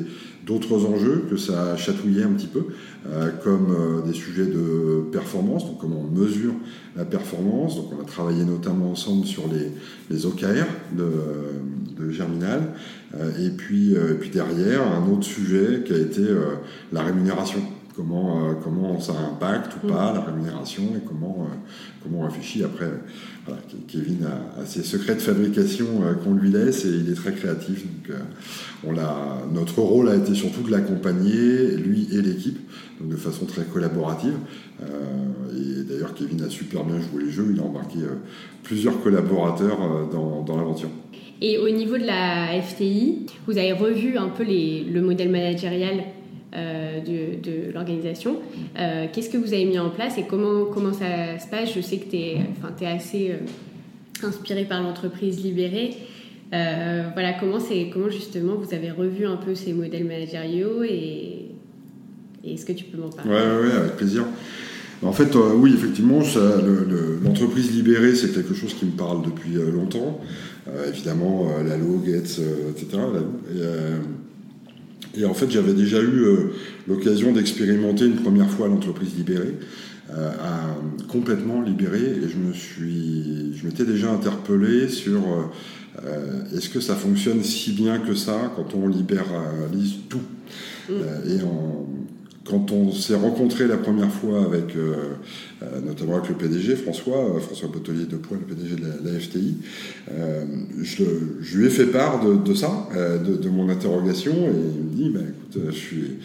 d'autres 0.48 0.86
enjeux 0.86 1.26
que 1.28 1.36
ça 1.36 1.76
chatouillait 1.76 2.24
un 2.24 2.32
petit 2.32 2.46
peu, 2.46 2.64
euh, 3.06 3.30
comme 3.44 3.68
euh, 3.70 4.00
des 4.00 4.14
sujets 4.14 4.46
de 4.46 5.02
performance, 5.12 5.66
donc 5.66 5.78
comment 5.78 6.00
on 6.00 6.10
mesure 6.10 6.54
la 6.96 7.04
performance. 7.04 7.76
Donc 7.76 7.92
on 7.96 8.02
a 8.02 8.06
travaillé 8.06 8.44
notamment 8.44 8.90
ensemble 8.90 9.26
sur 9.26 9.44
les, 9.46 9.70
les 10.10 10.24
OKR 10.24 10.66
de, 10.92 12.02
de 12.02 12.10
Germinal. 12.10 12.62
Euh, 13.14 13.46
et, 13.46 13.50
puis, 13.50 13.94
puis 14.20 14.30
derrière, 14.30 14.82
un 14.82 15.06
autre 15.12 15.24
sujet 15.24 15.82
qui 15.84 15.92
a 15.92 15.98
été 15.98 16.22
la 16.92 17.02
rémunération 17.02 17.60
comment, 17.98 18.48
euh, 18.48 18.52
comment 18.62 19.00
ça 19.00 19.12
impacte 19.12 19.72
ou 19.82 19.88
pas 19.88 20.12
la 20.14 20.20
rémunération 20.20 20.84
et 20.96 21.00
comment, 21.04 21.48
euh, 21.50 21.54
comment 22.00 22.20
on 22.20 22.26
réfléchit 22.26 22.62
après. 22.62 22.88
Voilà, 23.44 23.60
Kevin 23.88 24.24
a, 24.24 24.64
ses 24.66 24.84
secrets 24.84 25.16
de 25.16 25.20
fabrication 25.20 25.86
euh, 26.04 26.14
qu'on 26.14 26.34
lui 26.34 26.50
laisse 26.50 26.84
et 26.84 26.90
il 26.90 27.10
est 27.10 27.16
très 27.16 27.32
créatif. 27.32 27.84
Donc, 27.84 28.16
on 28.86 28.92
l'a, 28.92 29.42
notre 29.52 29.80
rôle 29.80 30.08
a 30.08 30.14
été 30.14 30.32
surtout 30.34 30.62
de 30.62 30.70
l'accompagner, 30.70 31.76
lui 31.76 32.06
et 32.12 32.22
l'équipe, 32.22 32.58
donc 33.00 33.10
de 33.10 33.16
façon 33.16 33.46
très 33.46 33.64
collaborative. 33.64 34.34
et 34.80 35.82
d'ailleurs, 35.82 36.14
Kevin 36.14 36.42
a 36.42 36.48
super 36.48 36.84
bien 36.84 37.00
joué 37.00 37.24
les 37.24 37.30
jeux, 37.32 37.48
il 37.52 37.58
a 37.58 37.64
embarqué 37.64 37.98
plusieurs 38.62 39.02
collaborateurs 39.02 40.08
dans, 40.12 40.42
dans 40.42 40.56
l'aventure. 40.56 40.90
Et 41.40 41.58
au 41.58 41.70
niveau 41.70 41.98
de 41.98 42.04
la 42.04 42.60
FTI, 42.62 43.26
vous 43.46 43.58
avez 43.58 43.72
revu 43.72 44.16
un 44.16 44.28
peu 44.28 44.44
les, 44.44 44.84
le 44.84 45.00
modèle 45.02 45.30
managérial 45.30 46.04
euh, 46.56 47.00
de, 47.00 47.72
l'organisation. 47.74 48.36
Euh, 48.78 49.04
qu'est-ce 49.12 49.28
que 49.28 49.36
vous 49.36 49.52
avez 49.52 49.66
mis 49.66 49.78
en 49.78 49.90
place 49.90 50.16
et 50.16 50.22
comment, 50.22 50.64
comment 50.64 50.94
ça 50.94 51.38
se 51.38 51.46
passe? 51.46 51.74
Je 51.74 51.82
sais 51.82 51.98
que 51.98 52.08
tu 52.08 52.16
es, 52.16 52.38
es 52.80 52.86
assez 52.86 53.32
euh, 53.32 54.26
inspiré 54.26 54.64
par 54.64 54.82
l'entreprise 54.82 55.44
libérée. 55.44 55.90
voilà, 56.50 57.34
comment, 57.38 57.58
comment 57.92 58.08
justement 58.08 58.54
vous 58.54 58.74
avez 58.74 58.90
revu 58.90 59.26
un 59.26 59.36
peu 59.36 59.54
ces 59.54 59.74
modèles 59.74 60.04
managériaux 60.04 60.82
et, 60.84 61.48
est-ce 62.44 62.64
que 62.64 62.72
tu 62.72 62.84
peux 62.84 62.96
m'en 62.96 63.10
parler? 63.10 63.30
Oui, 63.30 63.68
ouais, 63.68 63.76
avec 63.76 63.96
plaisir. 63.96 64.24
En 65.02 65.12
fait, 65.12 65.34
oui, 65.34 65.74
effectivement, 65.74 66.20
l'entreprise 67.22 67.72
libérée, 67.72 68.14
c'est 68.14 68.32
quelque 68.32 68.54
chose 68.54 68.72
qui 68.72 68.86
me 68.86 68.92
parle 68.92 69.22
depuis 69.22 69.52
longtemps. 69.70 70.18
évidemment, 70.88 71.46
Lalo, 71.62 72.02
Gates, 72.02 72.40
etc. 72.70 73.02
Et, 73.54 73.60
et, 75.18 75.24
en 75.24 75.34
fait, 75.34 75.50
j'avais 75.50 75.74
déjà 75.74 76.00
eu 76.00 76.24
l'occasion 76.86 77.32
d'expérimenter 77.32 78.06
une 78.06 78.16
première 78.16 78.48
fois 78.50 78.68
l'entreprise 78.68 79.14
libérée. 79.16 79.54
Euh, 80.10 80.30
complètement 81.06 81.60
libéré 81.60 82.00
et 82.00 82.28
je 82.30 82.38
me 82.38 82.54
suis, 82.54 83.54
je 83.54 83.66
m'étais 83.66 83.84
déjà 83.84 84.10
interpellé 84.10 84.88
sur 84.88 85.20
euh, 86.02 86.56
est-ce 86.56 86.70
que 86.70 86.80
ça 86.80 86.94
fonctionne 86.94 87.42
si 87.42 87.72
bien 87.72 87.98
que 87.98 88.14
ça 88.14 88.50
quand 88.56 88.74
on 88.74 88.88
libéralise 88.88 89.96
tout? 90.08 90.22
Mm. 90.88 90.92
euh, 90.92 91.36
Et 91.38 91.42
en, 91.42 91.86
quand 92.48 92.72
on 92.72 92.92
s'est 92.92 93.14
rencontré 93.14 93.66
la 93.66 93.76
première 93.76 94.10
fois 94.10 94.44
avec, 94.44 94.74
notamment 95.84 96.16
avec 96.16 96.28
le 96.30 96.34
PDG 96.36 96.76
François, 96.76 97.38
François 97.40 97.68
Bottelier 97.68 98.06
de 98.06 98.16
Poix, 98.16 98.38
le 98.38 98.54
PDG 98.54 98.76
de 98.76 99.10
la, 99.10 99.18
FTI, 99.18 99.56
je, 100.82 101.04
je, 101.40 101.58
lui 101.58 101.66
ai 101.66 101.70
fait 101.70 101.86
part 101.86 102.24
de, 102.24 102.54
ça, 102.54 102.88
de, 102.94 103.36
de, 103.36 103.48
mon 103.48 103.68
interrogation, 103.68 104.32
et 104.32 104.52
il 104.76 104.84
me 104.84 104.94
dit, 104.94 105.10
bah, 105.10 105.20
écoute, 105.20 105.62
je 105.70 105.76
suis 105.76 106.18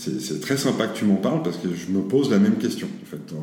c'est 0.00 0.40
très 0.40 0.56
sympa 0.56 0.86
que 0.86 0.96
tu 0.96 1.04
m'en 1.04 1.16
parles 1.16 1.42
parce 1.42 1.58
que 1.58 1.68
je 1.74 1.92
me 1.92 2.00
pose 2.00 2.30
la 2.30 2.38
même 2.38 2.56
question. 2.56 2.88
En 3.02 3.06
fait, 3.06 3.34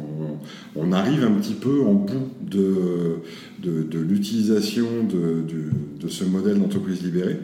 on, 0.76 0.92
arrive 0.92 1.24
un 1.24 1.32
petit 1.32 1.54
peu 1.54 1.82
en 1.82 1.94
bout 1.94 2.32
de, 2.42 3.20
de, 3.62 4.00
l'utilisation 4.00 4.88
de, 5.04 6.08
ce 6.10 6.24
modèle 6.24 6.60
d'entreprise 6.60 7.04
libérée. 7.04 7.38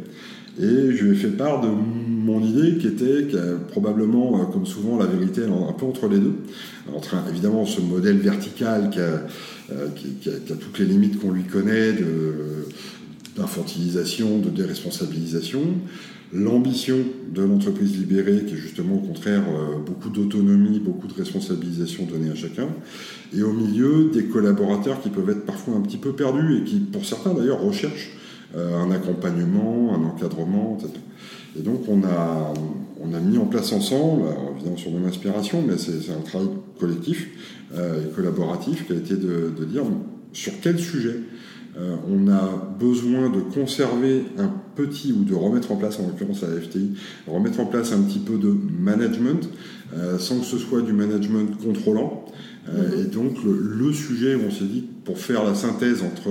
Et 0.60 0.92
je 0.96 1.04
lui 1.06 1.12
ai 1.12 1.16
fait 1.16 1.30
part 1.30 1.62
de 1.62 1.68
mon 1.68 2.42
idée 2.42 2.78
qui 2.78 2.88
était 2.88 3.28
probablement, 3.70 4.40
euh, 4.40 4.46
comme 4.46 4.66
souvent, 4.66 4.98
la 4.98 5.06
vérité 5.06 5.42
un 5.44 5.74
peu 5.74 5.86
entre 5.86 6.08
les 6.08 6.20
deux. 6.20 6.36
Entre 6.94 7.16
évidemment 7.30 7.66
ce 7.66 7.82
modèle 7.82 8.18
vertical 8.18 8.90
qui 8.92 9.00
a, 9.00 9.26
euh, 9.72 9.88
qui, 9.96 10.30
a, 10.30 10.56
toutes 10.56 10.80
les 10.80 10.86
limites 10.86 11.20
qu'on 11.20 11.32
lui 11.32 11.44
connaît 11.44 11.94
d'infantilisation, 13.36 14.40
de 14.40 14.50
déresponsabilisation, 14.50 15.62
l'ambition 16.34 16.98
de 17.34 17.44
l'entreprise 17.44 17.98
libérée, 17.98 18.44
qui 18.46 18.54
est 18.54 18.58
justement 18.58 18.96
au 18.96 19.08
contraire 19.08 19.44
euh, 19.48 19.78
beaucoup 19.86 20.10
d'autonomie, 20.10 20.80
beaucoup 20.80 21.08
de 21.08 21.14
responsabilisation 21.14 22.06
donnée 22.06 22.32
à 22.32 22.36
chacun, 22.36 22.68
et 23.36 23.42
au 23.44 23.54
milieu 23.54 24.10
des 24.14 24.26
collaborateurs 24.26 25.02
qui 25.02 25.10
peuvent 25.10 25.30
être 25.30 25.46
parfois 25.46 25.76
un 25.76 25.82
petit 25.82 25.98
peu 25.98 26.14
perdus 26.14 26.58
et 26.58 26.64
qui, 26.64 26.80
pour 26.80 27.06
certains 27.06 27.34
d'ailleurs, 27.34 27.62
recherchent 27.62 28.12
un 28.56 28.92
accompagnement, 28.92 29.96
un 29.96 30.04
encadrement, 30.06 30.78
etc. 30.80 31.00
Et 31.58 31.62
donc 31.62 31.88
on 31.88 32.04
a, 32.04 32.54
on 33.02 33.14
a 33.14 33.20
mis 33.20 33.38
en 33.38 33.46
place 33.46 33.72
ensemble, 33.72 34.24
évidemment 34.56 34.78
sur 34.78 34.92
mon 34.92 35.08
inspiration, 35.08 35.64
mais 35.66 35.78
c'est 35.78 36.12
un 36.12 36.22
travail 36.22 36.50
collectif 36.80 37.30
euh, 37.76 38.06
et 38.06 38.14
collaboratif 38.14 38.88
qui 38.88 38.94
a 38.94 38.96
été 38.96 39.16
de, 39.16 39.54
de 39.58 39.66
dire 39.66 39.84
sur 40.32 40.54
quel 40.62 40.80
sujet 40.80 41.20
euh, 41.78 41.96
on 42.08 42.28
a 42.28 42.76
besoin 42.80 43.30
de 43.30 43.40
conserver 43.40 44.26
un 44.38 44.52
petit, 44.76 45.12
ou 45.12 45.24
de 45.24 45.34
remettre 45.34 45.72
en 45.72 45.76
place, 45.76 46.00
en 46.00 46.08
l'occurrence 46.08 46.44
à 46.44 46.48
la 46.48 46.62
FTI, 46.62 46.92
remettre 47.28 47.60
en 47.60 47.66
place 47.66 47.92
un 47.94 48.02
petit 48.02 48.20
peu 48.20 48.38
de 48.38 48.56
management, 48.80 49.50
euh, 49.96 50.20
sans 50.20 50.40
que 50.40 50.46
ce 50.46 50.58
soit 50.58 50.82
du 50.82 50.94
management 50.94 51.58
contrôlant. 51.64 52.26
Euh. 52.70 53.03
Et 53.03 53.08
donc 53.08 53.38
le, 53.43 53.91
sujet, 53.93 54.36
on 54.36 54.51
s'est 54.51 54.65
dit, 54.65 54.84
pour 55.03 55.20
faire 55.20 55.43
la 55.43 55.53
synthèse 55.53 56.01
entre 56.01 56.29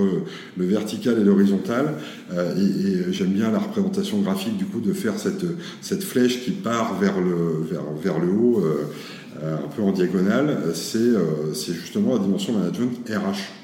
le 0.57 0.65
vertical 0.65 1.19
et 1.19 1.23
l'horizontal, 1.23 1.95
et, 2.31 3.11
j'aime 3.11 3.29
bien 3.29 3.51
la 3.51 3.59
représentation 3.59 4.19
graphique 4.21 4.57
du 4.57 4.65
coup 4.65 4.79
de 4.79 4.93
faire 4.93 5.17
cette, 5.17 5.45
cette 5.81 6.03
flèche 6.03 6.43
qui 6.43 6.51
part 6.51 6.99
vers 6.99 7.21
le, 7.21 7.63
vers, 7.69 7.83
vers 8.01 8.19
le 8.19 8.31
haut, 8.31 8.63
un 9.41 9.67
peu 9.75 9.81
en 9.83 9.91
diagonale, 9.91 10.57
c'est 10.73 11.73
justement 11.73 12.15
la 12.15 12.19
dimension 12.19 12.53
management 12.53 13.07
RH. 13.07 13.62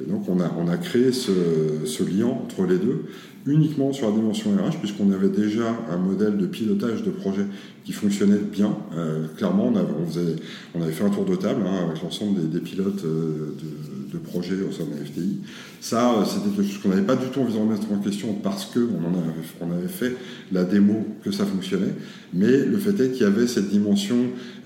Et 0.00 0.10
donc 0.10 0.28
on 0.28 0.40
a, 0.40 0.50
on 0.58 0.68
a 0.68 0.76
créé 0.76 1.12
ce, 1.12 2.02
lien 2.02 2.26
entre 2.26 2.64
les 2.66 2.78
deux 2.78 3.04
uniquement 3.46 3.92
sur 3.92 4.08
la 4.08 4.14
dimension 4.14 4.50
RH, 4.52 4.78
puisqu'on 4.78 5.10
avait 5.10 5.28
déjà 5.28 5.76
un 5.90 5.96
modèle 5.96 6.36
de 6.36 6.46
pilotage 6.46 7.02
de 7.02 7.10
projet 7.10 7.44
qui 7.84 7.92
fonctionnait 7.92 8.38
bien. 8.38 8.76
Euh, 8.96 9.26
clairement, 9.36 9.66
on 9.66 9.76
avait, 9.76 10.36
on, 10.74 10.82
avait, 10.82 10.92
fait 10.92 11.04
un 11.04 11.10
tour 11.10 11.24
de 11.24 11.34
table 11.34 11.62
hein, 11.66 11.88
avec 11.88 12.02
l'ensemble 12.02 12.40
des, 12.40 12.46
des, 12.46 12.60
pilotes 12.60 13.04
euh, 13.04 13.56
de, 13.60 14.12
de, 14.12 14.18
projets 14.18 14.62
au 14.62 14.70
sein 14.70 14.84
de 14.84 14.90
la 14.90 15.04
FTI. 15.04 15.40
Ça, 15.80 16.12
euh, 16.12 16.24
c'était 16.24 16.54
quelque 16.54 16.70
chose 16.70 16.80
qu'on 16.80 16.90
n'avait 16.90 17.02
pas 17.02 17.16
du 17.16 17.26
tout 17.26 17.40
envie 17.40 17.54
de 17.54 17.58
remettre 17.58 17.90
en 17.92 17.98
question 17.98 18.34
parce 18.34 18.66
qu'on 18.66 18.80
avait, 18.80 19.60
on 19.60 19.72
avait 19.72 19.88
fait 19.88 20.16
la 20.52 20.62
démo 20.62 21.04
que 21.24 21.32
ça 21.32 21.44
fonctionnait. 21.44 21.94
Mais 22.32 22.64
le 22.64 22.78
fait 22.78 22.98
est 23.00 23.10
qu'il 23.10 23.22
y 23.22 23.26
avait 23.26 23.48
cette 23.48 23.68
dimension 23.68 24.16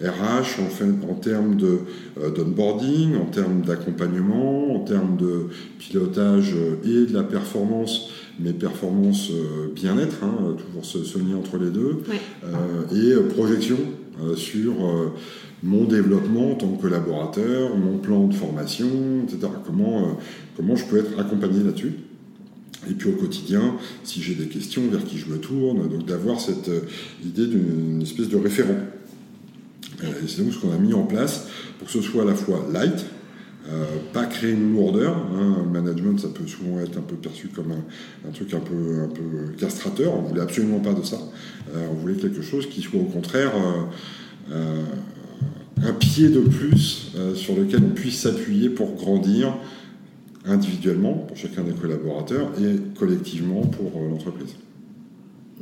RH 0.02 0.60
en, 0.60 0.68
fait, 0.68 0.84
en 1.08 1.14
termes 1.14 1.56
de, 1.56 1.80
d'onboarding, 2.36 3.16
en 3.16 3.26
termes 3.26 3.62
d'accompagnement, 3.62 4.74
en 4.74 4.80
termes 4.80 5.16
de 5.16 5.46
pilotage 5.78 6.54
et 6.84 7.06
de 7.06 7.14
la 7.14 7.22
performance 7.22 8.10
mes 8.38 8.52
performances 8.52 9.30
euh, 9.30 9.68
bien-être, 9.74 10.22
hein, 10.22 10.56
toujours 10.58 10.84
ce, 10.84 11.18
lien 11.18 11.36
entre 11.36 11.58
les 11.58 11.70
deux, 11.70 12.02
euh, 12.44 12.84
et 12.92 13.12
euh, 13.12 13.28
projection 13.28 13.78
sur 14.34 14.72
mon 15.62 15.84
développement 15.84 16.52
en 16.52 16.54
tant 16.54 16.68
que 16.68 16.80
collaborateur, 16.80 17.76
mon 17.76 17.98
plan 17.98 18.26
de 18.26 18.32
formation, 18.32 18.86
etc. 19.24 19.52
Comment, 19.66 20.16
comment 20.56 20.74
je 20.74 20.86
peux 20.86 20.96
être 20.96 21.20
accompagné 21.20 21.62
là-dessus. 21.62 21.92
Et 22.88 22.94
puis 22.94 23.10
au 23.10 23.12
quotidien, 23.12 23.74
si 24.04 24.22
j'ai 24.22 24.34
des 24.34 24.46
questions, 24.46 24.88
vers 24.90 25.04
qui 25.04 25.18
je 25.18 25.26
me 25.26 25.36
tourne, 25.36 25.86
donc 25.86 26.06
d'avoir 26.06 26.40
cette 26.40 26.70
idée 27.22 27.46
d'une 27.46 28.00
espèce 28.00 28.30
de 28.30 28.38
référent. 28.38 28.78
C'est 30.26 30.42
donc 30.42 30.52
ce 30.52 30.58
qu'on 30.58 30.72
a 30.72 30.78
mis 30.78 30.94
en 30.94 31.04
place 31.04 31.46
pour 31.78 31.86
que 31.86 31.92
ce 31.92 32.02
soit 32.02 32.22
à 32.22 32.26
la 32.26 32.34
fois 32.34 32.66
light, 32.72 33.06
euh, 33.68 33.84
pas 34.12 34.26
créer 34.26 34.52
une 34.52 34.74
lourdeur. 34.74 35.16
Hein. 35.16 35.64
management, 35.72 36.20
ça 36.20 36.28
peut 36.28 36.46
souvent 36.46 36.78
être 36.80 36.98
un 36.98 37.02
peu 37.02 37.16
perçu 37.16 37.48
comme 37.48 37.72
un, 37.72 38.30
truc 38.30 38.54
un 38.54 38.60
peu, 38.60 39.00
un 39.02 39.08
peu 39.08 39.52
castrateur. 39.58 40.14
On 40.14 40.22
voulait 40.22 40.42
absolument 40.42 40.78
pas 40.78 40.92
de 40.92 41.02
ça. 41.02 41.18
Euh, 41.74 41.88
on 41.90 41.94
voulait 41.94 42.14
quelque 42.14 42.42
chose 42.42 42.68
qui 42.68 42.80
soit 42.80 43.00
au 43.00 43.04
contraire 43.04 43.52
euh, 44.52 44.84
un 45.82 45.92
pied 45.92 46.28
de 46.28 46.40
plus 46.40 47.12
sur 47.34 47.56
lequel 47.56 47.80
on 47.84 47.94
puisse 47.94 48.20
s'appuyer 48.20 48.70
pour 48.70 48.94
grandir 48.94 49.54
individuellement 50.46 51.12
pour 51.12 51.36
chacun 51.36 51.62
des 51.62 51.72
collaborateurs 51.72 52.50
et 52.60 52.76
collectivement 52.96 53.62
pour 53.62 54.00
l'entreprise. 54.00 54.54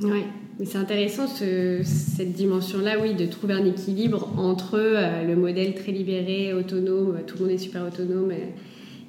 Oui. 0.02 0.24
Mais 0.58 0.66
c'est 0.66 0.78
intéressant 0.78 1.26
cette 1.26 2.32
dimension-là, 2.32 2.96
oui, 3.02 3.14
de 3.14 3.26
trouver 3.26 3.54
un 3.54 3.64
équilibre 3.64 4.32
entre 4.36 4.78
euh, 4.78 5.26
le 5.26 5.34
modèle 5.34 5.74
très 5.74 5.90
libéré, 5.90 6.54
autonome, 6.54 7.18
tout 7.26 7.38
le 7.38 7.44
monde 7.44 7.54
est 7.54 7.58
super 7.58 7.84
autonome, 7.84 8.30
euh, 8.30 8.46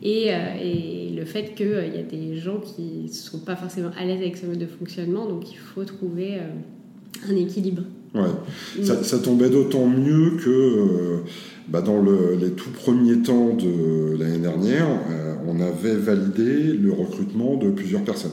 et, 0.01 0.33
euh, 0.33 0.37
et, 0.59 1.13
le 1.15 1.23
fait 1.23 1.53
qu'il 1.55 1.67
y 1.67 1.99
a 1.99 2.03
des 2.03 2.35
gens 2.37 2.59
qui 2.59 3.03
ne 3.03 3.13
sont 3.13 3.39
pas 3.39 3.55
forcément 3.55 3.91
à 3.97 4.05
l'aise 4.05 4.21
avec 4.21 4.37
ce 4.37 4.45
mode 4.45 4.57
de 4.57 4.65
fonctionnement, 4.65 5.27
donc 5.27 5.51
il 5.51 5.57
faut 5.57 5.83
trouver 5.83 6.39
un 7.29 7.35
équilibre. 7.35 7.83
Ouais. 8.13 8.21
Mm. 8.79 8.83
Ça, 8.83 9.19
tombait 9.19 9.49
d'autant 9.49 9.87
mieux 9.87 10.31
que 10.43 11.21
bah, 11.69 11.81
dans 11.81 12.01
les 12.01 12.51
tout 12.51 12.71
premiers 12.71 13.21
temps 13.21 13.53
de 13.53 14.17
l'année 14.17 14.39
dernière, 14.39 14.87
on 15.47 15.59
avait 15.61 15.95
validé 15.95 16.73
le 16.73 16.91
recrutement 16.91 17.55
de 17.55 17.69
plusieurs 17.69 18.03
personnes. 18.03 18.31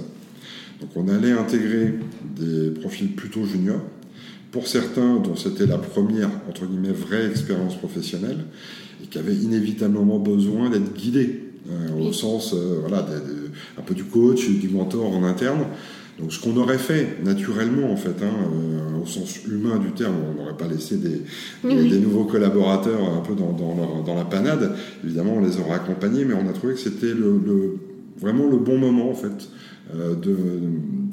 Donc 0.82 0.90
on 0.96 1.08
allait 1.08 1.30
intégrer 1.30 1.94
des 2.36 2.70
profils 2.70 3.12
plutôt 3.12 3.44
juniors, 3.44 3.80
pour 4.50 4.66
certains 4.66 5.16
dont 5.16 5.36
c'était 5.36 5.66
la 5.66 5.78
première, 5.78 6.28
entre 6.48 6.66
guillemets, 6.66 6.92
vraie 6.92 7.26
expérience 7.26 7.76
professionnelle, 7.76 8.38
et 9.02 9.06
qui 9.06 9.16
avaient 9.16 9.34
inévitablement 9.34 10.18
besoin 10.18 10.70
d'être 10.70 10.92
guidés, 10.92 11.40
euh, 11.70 12.08
au 12.08 12.12
sens, 12.12 12.52
euh, 12.52 12.78
voilà, 12.80 13.06
un 13.78 13.82
peu 13.82 13.94
du 13.94 14.02
coach, 14.04 14.48
du 14.48 14.68
mentor 14.68 15.16
en 15.16 15.22
interne. 15.22 15.66
Donc 16.18 16.32
ce 16.32 16.40
qu'on 16.40 16.56
aurait 16.56 16.78
fait 16.78 17.18
naturellement 17.24 17.90
en 17.90 17.96
fait, 17.96 18.20
hein, 18.20 18.34
euh, 18.52 19.02
au 19.02 19.06
sens 19.06 19.44
humain 19.46 19.78
du 19.78 19.92
terme, 19.92 20.14
on 20.30 20.42
n'aurait 20.42 20.56
pas 20.56 20.66
laissé 20.66 20.96
des, 20.96 21.22
des, 21.64 21.98
nouveaux 22.00 22.24
collaborateurs 22.24 23.00
un 23.02 23.20
peu 23.20 23.34
dans, 23.34 23.52
dans, 23.52 24.02
dans, 24.02 24.14
la 24.14 24.24
panade. 24.24 24.74
Évidemment, 25.04 25.36
on 25.36 25.40
les 25.40 25.58
aurait 25.58 25.76
accompagnés, 25.76 26.24
mais 26.24 26.34
on 26.34 26.48
a 26.48 26.52
trouvé 26.52 26.74
que 26.74 26.80
c'était 26.80 27.14
le, 27.14 27.40
le, 27.44 27.78
vraiment 28.20 28.46
le 28.46 28.58
bon 28.58 28.76
moment 28.76 29.08
en 29.08 29.14
fait 29.14 29.48
de, 29.94 30.34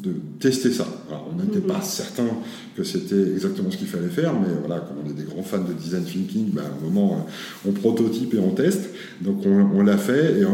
de, 0.03 0.13
tester 0.39 0.71
ça. 0.71 0.88
Alors, 1.09 1.29
on 1.31 1.41
n'était 1.41 1.59
pas 1.59 1.77
mhm. 1.77 1.83
certain 1.83 2.27
que 2.75 2.83
c'était 2.83 3.31
exactement 3.33 3.69
ce 3.71 3.77
qu'il 3.77 3.88
fallait 3.88 4.07
faire, 4.07 4.33
mais 4.33 4.48
voilà, 4.65 4.81
comme 4.81 4.98
on 5.05 5.09
est 5.09 5.13
des 5.13 5.24
grands 5.24 5.43
fans 5.43 5.63
de 5.63 5.74
design 5.74 6.03
thinking, 6.03 6.51
ben, 6.51 6.62
à 6.62 6.65
un 6.65 6.89
moment, 6.89 7.13
euh, 7.13 7.69
on 7.69 7.74
prototype 7.74 8.33
et 8.33 8.39
on 8.39 8.51
teste. 8.51 8.89
Donc 9.21 9.45
on, 9.45 9.83
l'a 9.83 9.98
fait, 9.98 10.39
et 10.39 10.45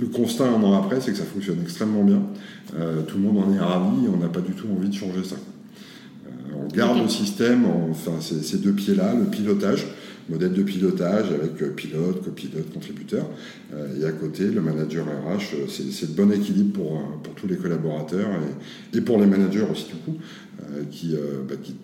le 0.00 0.06
constat 0.06 0.48
un 0.48 0.62
an 0.62 0.74
après, 0.74 1.00
c'est 1.00 1.12
que 1.12 1.18
ça 1.18 1.24
fonctionne 1.24 1.58
extrêmement 1.62 2.04
bien. 2.04 2.22
Euh, 2.78 3.02
tout 3.02 3.16
le 3.18 3.22
monde 3.22 3.44
en 3.46 3.52
est 3.52 3.60
ravi, 3.60 4.08
on 4.12 4.16
n'a 4.16 4.28
pas 4.28 4.40
du 4.40 4.52
tout 4.52 4.66
envie 4.74 4.88
de 4.88 4.94
changer 4.94 5.24
ça. 5.24 5.36
on 6.54 6.74
garde 6.74 7.02
le 7.02 7.08
système, 7.08 7.66
enfin 7.90 8.12
ces 8.20 8.58
deux 8.58 8.72
pieds-là, 8.72 9.14
le 9.14 9.26
pilotage, 9.26 9.86
modèle 10.28 10.52
de 10.52 10.62
pilotage 10.62 11.30
avec 11.30 11.62
euh, 11.62 11.70
pilote, 11.70 12.24
copilote, 12.24 12.72
contributeur. 12.72 13.26
Euh, 13.72 14.00
et 14.00 14.04
à 14.04 14.12
côté, 14.12 14.44
le 14.44 14.60
manager 14.60 15.06
RH, 15.06 15.54
euh, 15.54 15.66
c'est 15.68 16.08
le 16.08 16.14
bon 16.14 16.32
équilibre 16.32 16.72
pour, 16.72 17.02
pour 17.22 17.34
tous 17.34 17.46
les 17.46 17.56
collaborateurs 17.56 18.28
et, 18.92 18.98
et, 18.98 19.00
pour 19.00 19.18
les 19.20 19.26
managers 19.26 19.66
aussi, 19.70 19.86
du 19.86 19.94
coup, 20.04 20.18
qui, 20.90 21.14
bah, 21.48 21.54
qui 21.62 21.76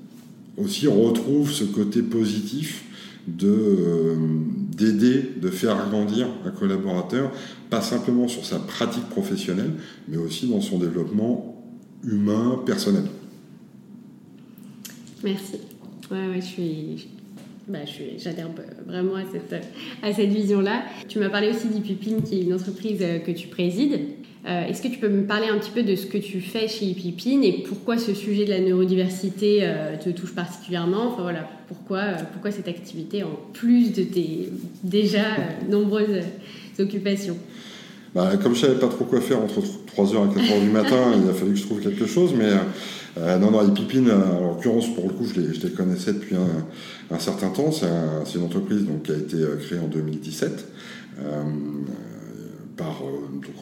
aussi 0.56 0.86
retrouvent 0.86 1.50
ce 1.50 1.64
côté 1.64 2.02
positif 2.02 2.84
de, 3.28 4.16
d'aider, 4.76 5.32
de 5.40 5.48
faire 5.48 5.88
grandir 5.88 6.26
un 6.44 6.50
collaborateur, 6.50 7.30
pas 7.70 7.80
simplement 7.80 8.28
sur 8.28 8.44
sa 8.44 8.58
pratique 8.58 9.08
professionnelle, 9.08 9.72
mais 10.08 10.16
aussi 10.16 10.48
dans 10.48 10.60
son 10.60 10.78
développement 10.78 11.62
humain, 12.02 12.60
personnel. 12.66 13.04
Merci. 15.22 15.58
Ouais, 16.10 16.40
je 16.40 16.40
suis, 16.40 17.08
bah, 17.68 17.78
j'adhère 18.18 18.48
vraiment 18.86 19.14
à 19.14 19.22
cette, 19.30 19.64
à 20.02 20.12
cette 20.12 20.30
vision-là. 20.30 20.82
Tu 21.08 21.18
m'as 21.18 21.28
parlé 21.28 21.50
aussi 21.50 21.68
d'Ipipine, 21.68 22.22
qui 22.22 22.40
est 22.40 22.42
une 22.42 22.54
entreprise 22.54 22.98
euh, 23.02 23.18
que 23.18 23.30
tu 23.30 23.48
présides. 23.48 24.00
Euh, 24.48 24.66
est-ce 24.66 24.82
que 24.82 24.88
tu 24.88 24.98
peux 24.98 25.08
me 25.08 25.24
parler 25.24 25.46
un 25.46 25.58
petit 25.58 25.70
peu 25.70 25.84
de 25.84 25.94
ce 25.94 26.06
que 26.06 26.18
tu 26.18 26.40
fais 26.40 26.66
chez 26.66 26.86
Ipipine 26.86 27.44
et 27.44 27.62
pourquoi 27.68 27.98
ce 27.98 28.12
sujet 28.12 28.44
de 28.44 28.50
la 28.50 28.58
neurodiversité 28.58 29.60
euh, 29.62 29.96
te 29.96 30.10
touche 30.10 30.34
particulièrement? 30.34 31.12
Enfin 31.12 31.22
voilà, 31.22 31.48
pourquoi, 31.68 32.02
pourquoi 32.32 32.50
cette 32.50 32.66
activité 32.66 33.22
en 33.22 33.38
plus 33.52 33.92
de 33.92 34.02
tes 34.02 34.48
déjà 34.82 35.36
nombreuses 35.70 36.24
occupations? 36.80 37.38
Bah, 38.16 38.32
Comme 38.42 38.56
je 38.56 38.62
savais 38.62 38.80
pas 38.80 38.88
trop 38.88 39.04
quoi 39.04 39.20
faire 39.20 39.40
entre 39.40 39.60
3h 39.60 40.10
et 40.10 40.40
4h 40.40 40.60
du 40.60 40.70
matin, 40.70 41.12
il 41.22 41.30
a 41.30 41.32
fallu 41.32 41.52
que 41.52 41.58
je 41.58 41.64
trouve 41.64 41.80
quelque 41.80 42.06
chose, 42.06 42.34
mais 42.36 42.50
euh, 43.18 43.38
non, 43.38 43.50
non, 43.50 43.68
Epipine, 43.68 44.08
euh, 44.08 44.38
en 44.38 44.48
l'occurrence, 44.48 44.92
pour 44.94 45.06
le 45.06 45.12
coup, 45.12 45.26
les, 45.36 45.52
je 45.52 45.66
les 45.66 45.72
connaissais 45.72 46.14
depuis 46.14 46.34
un, 46.34 46.46
un 47.12 47.18
certain 47.18 47.48
temps. 47.48 47.72
C'est 47.72 47.86
un, 47.86 48.24
une 48.34 48.44
entreprise 48.44 48.84
donc, 48.86 49.04
qui 49.04 49.12
a 49.12 49.16
été 49.16 49.36
euh, 49.36 49.56
créée 49.56 49.78
en 49.78 49.88
2017 49.88 50.66
euh, 51.20 51.42
par, 52.76 53.02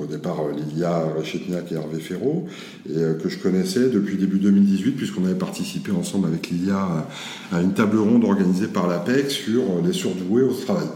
au 0.00 0.06
départ, 0.06 0.36
Lilia 0.56 1.02
Rechetniak 1.16 1.72
et 1.72 1.74
Hervé 1.74 1.98
Ferraud, 1.98 2.46
et 2.88 2.94
que 3.20 3.28
je 3.28 3.38
connaissais 3.38 3.90
depuis 3.90 4.16
début 4.16 4.38
2018, 4.38 4.92
puisqu'on 4.92 5.24
avait 5.24 5.34
participé 5.34 5.90
ensemble 5.90 6.28
avec 6.28 6.48
Lilia 6.48 7.08
à 7.52 7.60
une 7.60 7.74
table 7.74 7.98
ronde 7.98 8.24
organisée 8.24 8.68
par 8.68 8.86
l'APEC 8.86 9.28
sur 9.32 9.62
les 9.84 9.92
surdoués 9.92 10.42
au 10.42 10.52
travail. 10.52 10.86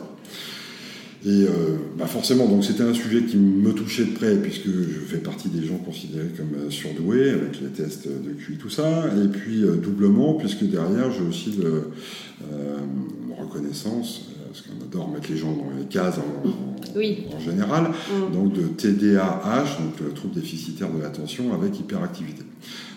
Et 1.26 1.44
euh, 1.44 1.76
bah 1.96 2.06
forcément, 2.06 2.46
donc 2.46 2.64
c'était 2.64 2.82
un 2.82 2.92
sujet 2.92 3.22
qui 3.22 3.38
me 3.38 3.72
touchait 3.72 4.04
de 4.04 4.10
près, 4.10 4.36
puisque 4.36 4.66
je 4.66 5.00
fais 5.06 5.18
partie 5.18 5.48
des 5.48 5.64
gens 5.66 5.78
considérés 5.78 6.28
comme 6.36 6.52
euh, 6.54 6.70
surdoués, 6.70 7.30
avec 7.30 7.60
les 7.62 7.68
tests 7.68 8.06
de 8.08 8.32
QI, 8.32 8.58
tout 8.58 8.68
ça. 8.68 9.04
Et 9.24 9.28
puis 9.28 9.62
euh, 9.62 9.76
doublement, 9.76 10.34
puisque 10.34 10.64
derrière, 10.64 11.10
j'ai 11.10 11.22
aussi 11.26 11.52
le, 11.52 11.90
euh, 12.52 12.76
reconnaissance, 13.38 14.28
parce 14.54 14.66
qu'on 14.68 14.84
adore 14.84 15.10
mettre 15.10 15.28
les 15.30 15.36
gens 15.36 15.52
dans 15.52 15.76
les 15.76 15.84
cases 15.86 16.18
en, 16.18 16.96
oui. 16.96 17.24
en 17.34 17.40
général, 17.40 17.88
mm. 17.88 18.32
donc 18.32 18.52
de 18.52 18.62
TDAH, 18.62 19.78
donc 19.80 19.98
le 20.00 20.12
trouble 20.12 20.34
déficitaire 20.34 20.92
de 20.92 21.02
l'attention 21.02 21.52
avec 21.52 21.80
hyperactivité. 21.80 22.42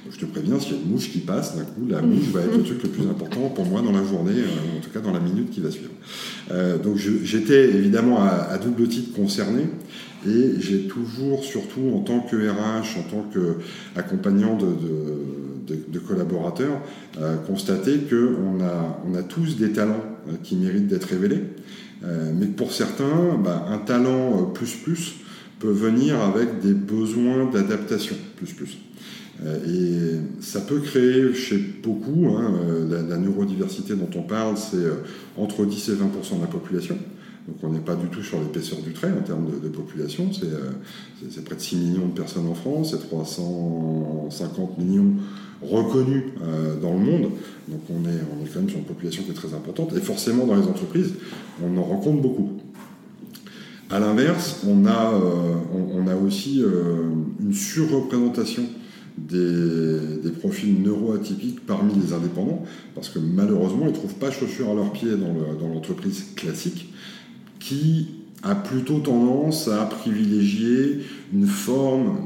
Donc 0.06 0.14
je 0.14 0.20
te 0.20 0.26
préviens, 0.26 0.60
s'il 0.60 0.74
y 0.74 0.76
a 0.76 0.82
une 0.84 0.92
mouche 0.92 1.12
qui 1.12 1.18
passe, 1.18 1.56
d'un 1.56 1.64
coup, 1.64 1.88
la 1.90 2.04
mouche 2.04 2.28
va 2.32 2.42
être 2.42 2.56
le 2.56 2.64
truc 2.64 2.84
le 2.84 2.90
plus 2.90 3.08
important 3.10 3.50
pour 3.50 3.66
moi 3.66 3.82
dans 3.82 3.92
la 3.92 4.04
journée, 4.04 4.36
en 4.78 4.82
tout 4.82 4.92
cas 4.92 5.00
dans 5.00 5.12
la 5.12 5.20
minute 5.20 5.50
qui 5.50 5.62
va 5.62 5.72
suivre. 5.72 5.90
Euh, 6.52 6.78
donc 6.78 6.98
j'étais 6.98 7.70
évidemment 7.70 8.22
à, 8.22 8.56
double 8.60 8.88
titre 8.88 9.16
concerné 9.16 9.64
et 10.28 10.60
j'ai 10.60 10.84
toujours, 10.84 11.44
surtout 11.44 11.92
en 11.96 12.02
tant 12.02 12.20
que 12.20 12.36
RH, 12.36 13.00
en 13.00 13.04
tant 13.10 13.26
qu'accompagnant 13.34 14.56
de, 14.58 14.68
de, 15.68 15.80
de, 15.88 16.00
collaborateurs, 16.00 16.82
euh, 17.20 17.36
constaté 17.38 17.98
qu'on 18.10 18.64
a, 18.64 19.02
on 19.10 19.16
a 19.16 19.24
tous 19.24 19.58
des 19.58 19.72
talents 19.72 20.04
euh, 20.06 20.17
qui 20.44 20.56
méritent 20.56 20.88
d'être 20.88 21.06
révélés, 21.06 21.44
euh, 22.04 22.32
mais 22.36 22.48
pour 22.48 22.72
certains, 22.72 23.38
bah, 23.44 23.66
un 23.70 23.80
talent 23.80 24.44
plus 24.54 24.76
plus 24.76 25.16
peut 25.60 25.72
venir 25.72 26.22
avec 26.22 26.60
des 26.60 26.74
besoins 26.74 27.50
d'adaptation 27.52 28.16
plus 28.36 28.54
plus. 28.54 28.78
Euh, 29.46 30.20
et 30.40 30.42
ça 30.42 30.62
peut 30.62 30.80
créer 30.80 31.34
chez 31.34 31.58
beaucoup, 31.58 32.28
hein, 32.36 32.54
euh, 32.64 33.08
la, 33.08 33.18
neurodiversité 33.18 33.96
dont 33.96 34.10
on 34.16 34.24
parle, 34.24 34.58
c'est 34.58 34.78
euh, 34.78 35.04
entre 35.38 35.66
10 35.66 35.90
et 35.90 35.92
20% 35.94 36.38
de 36.38 36.42
la 36.42 36.48
population. 36.48 36.98
Donc 37.48 37.58
on 37.64 37.70
n'est 37.70 37.80
pas 37.80 37.96
du 37.96 38.08
tout 38.08 38.24
sur 38.24 38.40
l'épaisseur 38.40 38.80
du 38.80 38.94
trait 38.94 39.12
en 39.12 39.22
termes 39.22 39.48
de, 39.62 39.70
population. 39.70 40.32
C'est 40.34 41.46
près 41.46 41.56
de 41.56 41.62
6 41.62 41.76
millions 41.78 42.08
de 42.08 42.14
personnes 42.14 42.48
en 42.48 42.56
France, 42.56 42.92
c'est 42.92 43.08
350 43.08 44.78
millions 44.80 45.14
reconnus 45.62 46.24
dans 46.82 46.94
le 46.94 47.00
monde. 47.00 47.30
Donc 47.68 47.82
on 47.90 48.08
est, 48.08 48.14
est 48.14 48.54
quand 48.54 48.60
même 48.60 48.70
sur 48.70 48.80
une 48.80 48.86
population 48.86 49.24
qui 49.24 49.32
est 49.32 49.34
très 49.34 49.54
importante. 49.54 49.94
Et 49.96 50.00
forcément 50.00 50.46
dans 50.46 50.56
les 50.56 50.68
entreprises, 50.68 51.14
on 51.64 51.78
en 51.78 51.84
rencontre 51.84 52.22
beaucoup. 52.22 52.52
À 53.90 54.00
l'inverse, 54.00 54.64
on, 54.68 54.86
a, 54.86 55.14
on, 55.74 56.08
a 56.08 56.16
aussi 56.16 56.62
une 57.40 57.54
surreprésentation 57.54 58.64
des, 59.18 60.30
profils 60.40 60.82
neuroatypiques 60.82 61.66
parmi 61.66 61.94
les 61.96 62.14
indépendants, 62.14 62.64
parce 62.96 63.10
que 63.10 63.20
malheureusement, 63.20 63.86
ils 63.86 63.92
ne 63.92 63.96
trouvent 63.96 64.16
pas 64.16 64.32
chaussures 64.32 64.70
à 64.70 64.74
leurs 64.74 64.92
pieds 64.92 65.16
dans 65.16 65.68
l'entreprise 65.68 66.26
classique, 66.36 66.94
qui 67.60 68.10
a 68.44 68.56
plutôt 68.56 69.00
tendance 69.00 69.68
à 69.68 69.86
privilégier 69.86 71.00
une 71.34 71.48
forme 71.48 72.18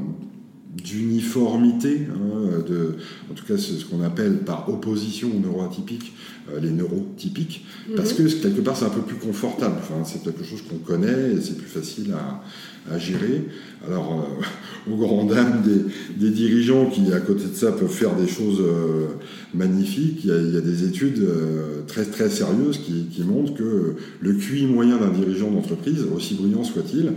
d'uniformité, 0.75 2.07
hein, 2.10 2.63
de, 2.67 2.95
en 3.29 3.34
tout 3.34 3.45
cas 3.45 3.57
c'est 3.57 3.73
ce 3.73 3.86
qu'on 3.86 4.01
appelle 4.03 4.39
par 4.39 4.69
opposition 4.69 5.29
aux 5.36 5.39
neuroatypiques, 5.39 6.13
euh, 6.49 6.60
les 6.60 6.71
neurotypiques, 6.71 7.65
parce 7.95 8.17
mhm. 8.17 8.27
que 8.27 8.41
quelque 8.41 8.62
part 8.62 8.77
c'est 8.77 8.86
un 8.86 8.89
peu 8.89 9.01
plus 9.01 9.17
confortable, 9.17 9.75
enfin, 9.79 10.03
c'est 10.05 10.23
quelque 10.23 10.43
chose 10.43 10.62
qu'on 10.62 10.77
connaît 10.77 11.34
et 11.34 11.41
c'est 11.41 11.57
plus 11.57 11.67
facile 11.67 12.13
à, 12.13 12.41
à 12.89 12.97
gérer. 12.97 13.43
Alors, 13.87 14.27
euh, 14.39 14.91
aux 14.91 14.95
grandes 14.95 15.29
dames 15.29 15.61
des, 15.63 16.25
des, 16.27 16.31
dirigeants 16.31 16.85
qui, 16.85 17.11
à 17.13 17.19
côté 17.19 17.45
de 17.45 17.55
ça, 17.55 17.71
peuvent 17.71 17.89
faire 17.89 18.15
des 18.15 18.27
choses 18.27 18.59
euh, 18.61 19.07
magnifiques, 19.53 20.21
il 20.23 20.29
y, 20.29 20.33
a, 20.33 20.37
il 20.37 20.53
y, 20.53 20.57
a, 20.57 20.61
des 20.61 20.85
études 20.85 21.19
euh, 21.19 21.81
très, 21.87 22.05
très 22.05 22.29
sérieuses 22.29 22.79
qui, 22.79 23.07
qui, 23.11 23.23
montrent 23.23 23.53
que 23.53 23.95
le 24.19 24.33
QI 24.33 24.65
moyen 24.65 24.97
d'un 24.97 25.09
dirigeant 25.09 25.51
d'entreprise, 25.51 26.05
aussi 26.15 26.35
brillant 26.35 26.63
soit-il, 26.63 27.13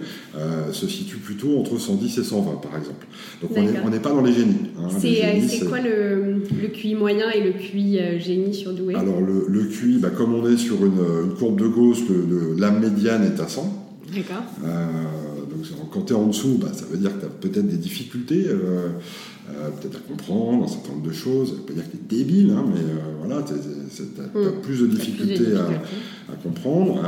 se 0.72 0.86
situe 0.88 1.16
plutôt 1.16 1.58
entre 1.58 1.78
110 1.78 2.18
et 2.18 2.24
120, 2.24 2.60
par 2.60 2.76
exemple. 2.78 3.06
Donc, 3.40 3.50
on 3.84 3.90
n'est 3.90 4.00
pas 4.00 4.10
dans 4.10 4.22
les 4.22 4.32
génies. 4.32 4.70
Hein. 4.78 4.88
C'est 4.98 5.66
quoi 5.66 5.80
le, 5.80 6.42
le, 6.60 6.68
QI 6.68 6.94
moyen 6.94 7.30
et 7.30 7.42
le 7.42 7.52
QI 7.52 7.98
génie 8.20 8.54
surdoué 8.54 8.94
Alors, 8.94 9.20
le, 9.20 9.46
le 9.48 9.64
QI, 9.64 9.98
bah, 9.98 10.10
comme 10.10 10.34
on 10.34 10.48
est 10.48 10.56
sur 10.56 10.84
une, 10.84 11.00
une 11.24 11.34
courbe 11.34 11.60
de 11.60 11.68
Gauss, 11.68 12.00
le, 12.08 12.54
la 12.58 12.70
médiane 12.70 13.24
est 13.24 13.40
à 13.40 13.48
100. 13.48 13.84
D'accord. 14.14 14.44
Euh, 14.64 14.86
quand 15.92 16.02
tu 16.02 16.12
es 16.12 16.16
en 16.16 16.26
dessous, 16.26 16.58
bah, 16.60 16.68
ça 16.72 16.84
veut 16.90 16.98
dire 16.98 17.14
que 17.14 17.20
tu 17.20 17.26
as 17.26 17.28
peut-être 17.28 17.66
des 17.66 17.76
difficultés, 17.76 18.46
euh, 18.46 18.88
euh, 19.50 19.70
peut-être 19.80 19.96
à 19.96 20.08
comprendre 20.08 20.64
un 20.64 20.68
certain 20.68 20.92
nombre 20.92 21.06
de 21.06 21.12
choses. 21.12 21.48
Ça 21.50 21.54
veut 21.54 21.62
pas 21.62 21.72
dire 21.72 21.84
que 21.84 21.96
tu 21.96 22.14
es 22.14 22.18
débile, 22.18 22.50
hein, 22.50 22.64
mais 22.66 22.80
voilà, 23.20 23.42
tu 23.42 23.52
as, 23.52 24.38
mm. 24.38 24.60
plus 24.62 24.80
de 24.80 24.86
difficultés 24.86 25.54
à, 25.56 26.36
comprendre. 26.42 27.00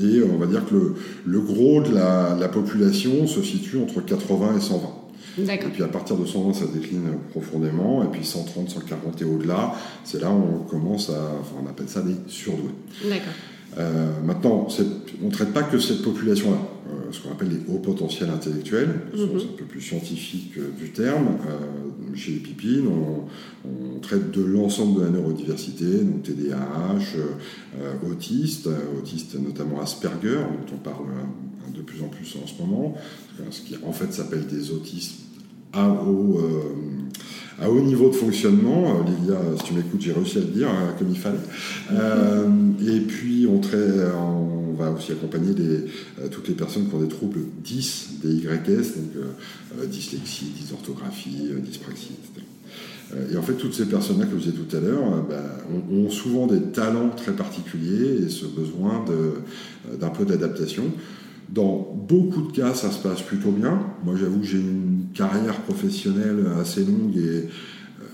et 0.00 0.22
on 0.22 0.38
va 0.38 0.46
dire 0.46 0.64
que 0.66 0.74
le, 0.74 0.94
le 1.26 1.40
gros 1.40 1.82
de 1.82 1.92
la, 1.92 2.36
la, 2.38 2.48
population 2.48 3.26
se 3.26 3.42
situe 3.42 3.78
entre 3.78 4.00
80 4.00 4.56
et 4.56 4.60
120. 4.60 4.98
Et 5.38 5.58
puis 5.72 5.82
à 5.82 5.88
partir 5.88 6.16
de 6.16 6.26
120, 6.26 6.52
ça 6.52 6.64
décline 6.66 7.18
profondément. 7.30 8.02
Et 8.02 8.06
puis 8.08 8.24
130, 8.24 8.70
140 8.70 9.22
et 9.22 9.24
au-delà, 9.24 9.74
c'est 10.04 10.20
là 10.20 10.30
où 10.30 10.60
on 10.60 10.64
commence 10.64 11.10
à. 11.10 11.32
Enfin, 11.40 11.56
on 11.64 11.68
appelle 11.68 11.88
ça 11.88 12.02
des 12.02 12.16
surdoués. 12.26 12.70
D'accord. 13.04 13.32
Euh, 13.78 14.10
maintenant, 14.24 14.66
on 15.22 15.26
ne 15.26 15.30
traite 15.30 15.52
pas 15.52 15.62
que 15.62 15.78
cette 15.78 16.02
population-là, 16.02 16.58
euh, 16.90 17.12
ce 17.12 17.20
qu'on 17.20 17.30
appelle 17.30 17.50
les 17.50 17.72
hauts 17.72 17.78
potentiels 17.78 18.30
intellectuels, 18.30 19.02
c'est 19.12 19.20
mhm. 19.20 19.36
un 19.36 19.56
peu 19.56 19.64
plus 19.64 19.80
scientifique 19.80 20.54
euh, 20.58 20.70
du 20.76 20.90
terme. 20.90 21.38
chez 22.14 22.32
les 22.32 22.38
pipines, 22.38 22.88
on, 22.88 24.00
traite 24.00 24.30
de 24.30 24.42
l'ensemble 24.42 25.00
de 25.00 25.04
la 25.04 25.10
neurodiversité, 25.10 25.84
donc 25.84 26.22
TDAH, 26.22 27.18
autistes, 28.08 28.68
autistes 28.96 29.34
notamment 29.34 29.80
Asperger, 29.80 30.36
dont 30.36 30.74
on 30.74 30.78
parle 30.78 31.08
de 31.74 31.82
plus 31.82 32.02
en 32.02 32.08
plus 32.08 32.36
en 32.42 32.46
ce 32.46 32.62
moment, 32.62 32.94
ce 33.50 33.60
qui 33.60 33.76
en 33.84 33.92
fait 33.92 34.12
s'appelle 34.12 34.46
des 34.46 34.70
autistes 34.70 35.16
à 35.72 35.90
haut 35.90 36.40
à 37.60 37.70
haut 37.70 37.80
niveau 37.80 38.08
de 38.08 38.14
fonctionnement. 38.14 39.00
Euh, 39.00 39.10
Lilia, 39.10 39.38
si 39.58 39.64
tu 39.64 39.74
m'écoutes, 39.74 40.00
j'ai 40.00 40.12
réussi 40.12 40.38
à 40.38 40.40
le 40.40 40.46
dire 40.46 40.68
hein, 40.68 40.94
comme 40.98 41.10
il 41.10 41.18
fallait. 41.18 41.38
Euh, 41.92 42.46
et 42.86 43.00
puis, 43.00 43.46
on, 43.48 43.60
on, 43.60 44.74
va 44.74 44.92
aussi 44.92 45.10
accompagner 45.10 45.54
euh, 45.58 46.28
toutes 46.30 46.48
les 46.48 46.54
personnes 46.54 46.88
qui 46.88 46.94
ont 46.94 47.00
des 47.00 47.08
troubles 47.08 47.40
10, 47.64 48.20
des 48.22 48.34
YS, 48.34 48.94
donc 48.96 49.88
dyslexie, 49.90 50.52
dysorthographie, 50.56 51.50
dyspraxie, 51.58 52.12
etc. 52.12 52.46
Et 53.32 53.36
en 53.36 53.42
fait, 53.42 53.54
toutes 53.54 53.74
ces 53.74 53.86
personnes-là 53.86 54.26
que 54.26 54.32
vous 54.32 54.38
disais 54.38 54.52
tout 54.52 54.76
à 54.76 54.80
l'heure 54.80 55.24
bah, 55.28 55.64
ont, 55.90 56.10
souvent 56.10 56.46
des 56.46 56.60
talents 56.60 57.08
très 57.08 57.32
particuliers 57.32 58.22
et 58.22 58.28
ce 58.28 58.44
besoin 58.44 59.04
d'un 59.98 60.10
peu 60.10 60.24
d'adaptation. 60.24 60.84
Dans 61.48 61.96
beaucoup 62.08 62.42
de 62.42 62.52
cas, 62.52 62.74
ça 62.74 62.90
se 62.90 63.02
passe 63.02 63.22
plutôt 63.22 63.50
bien. 63.50 63.80
Moi, 64.04 64.16
j'avoue 64.20 64.42
j'ai 64.42 64.58
une 64.58 65.06
carrière 65.14 65.60
professionnelle 65.62 66.44
assez 66.60 66.84
longue 66.84 67.16
et 67.16 67.48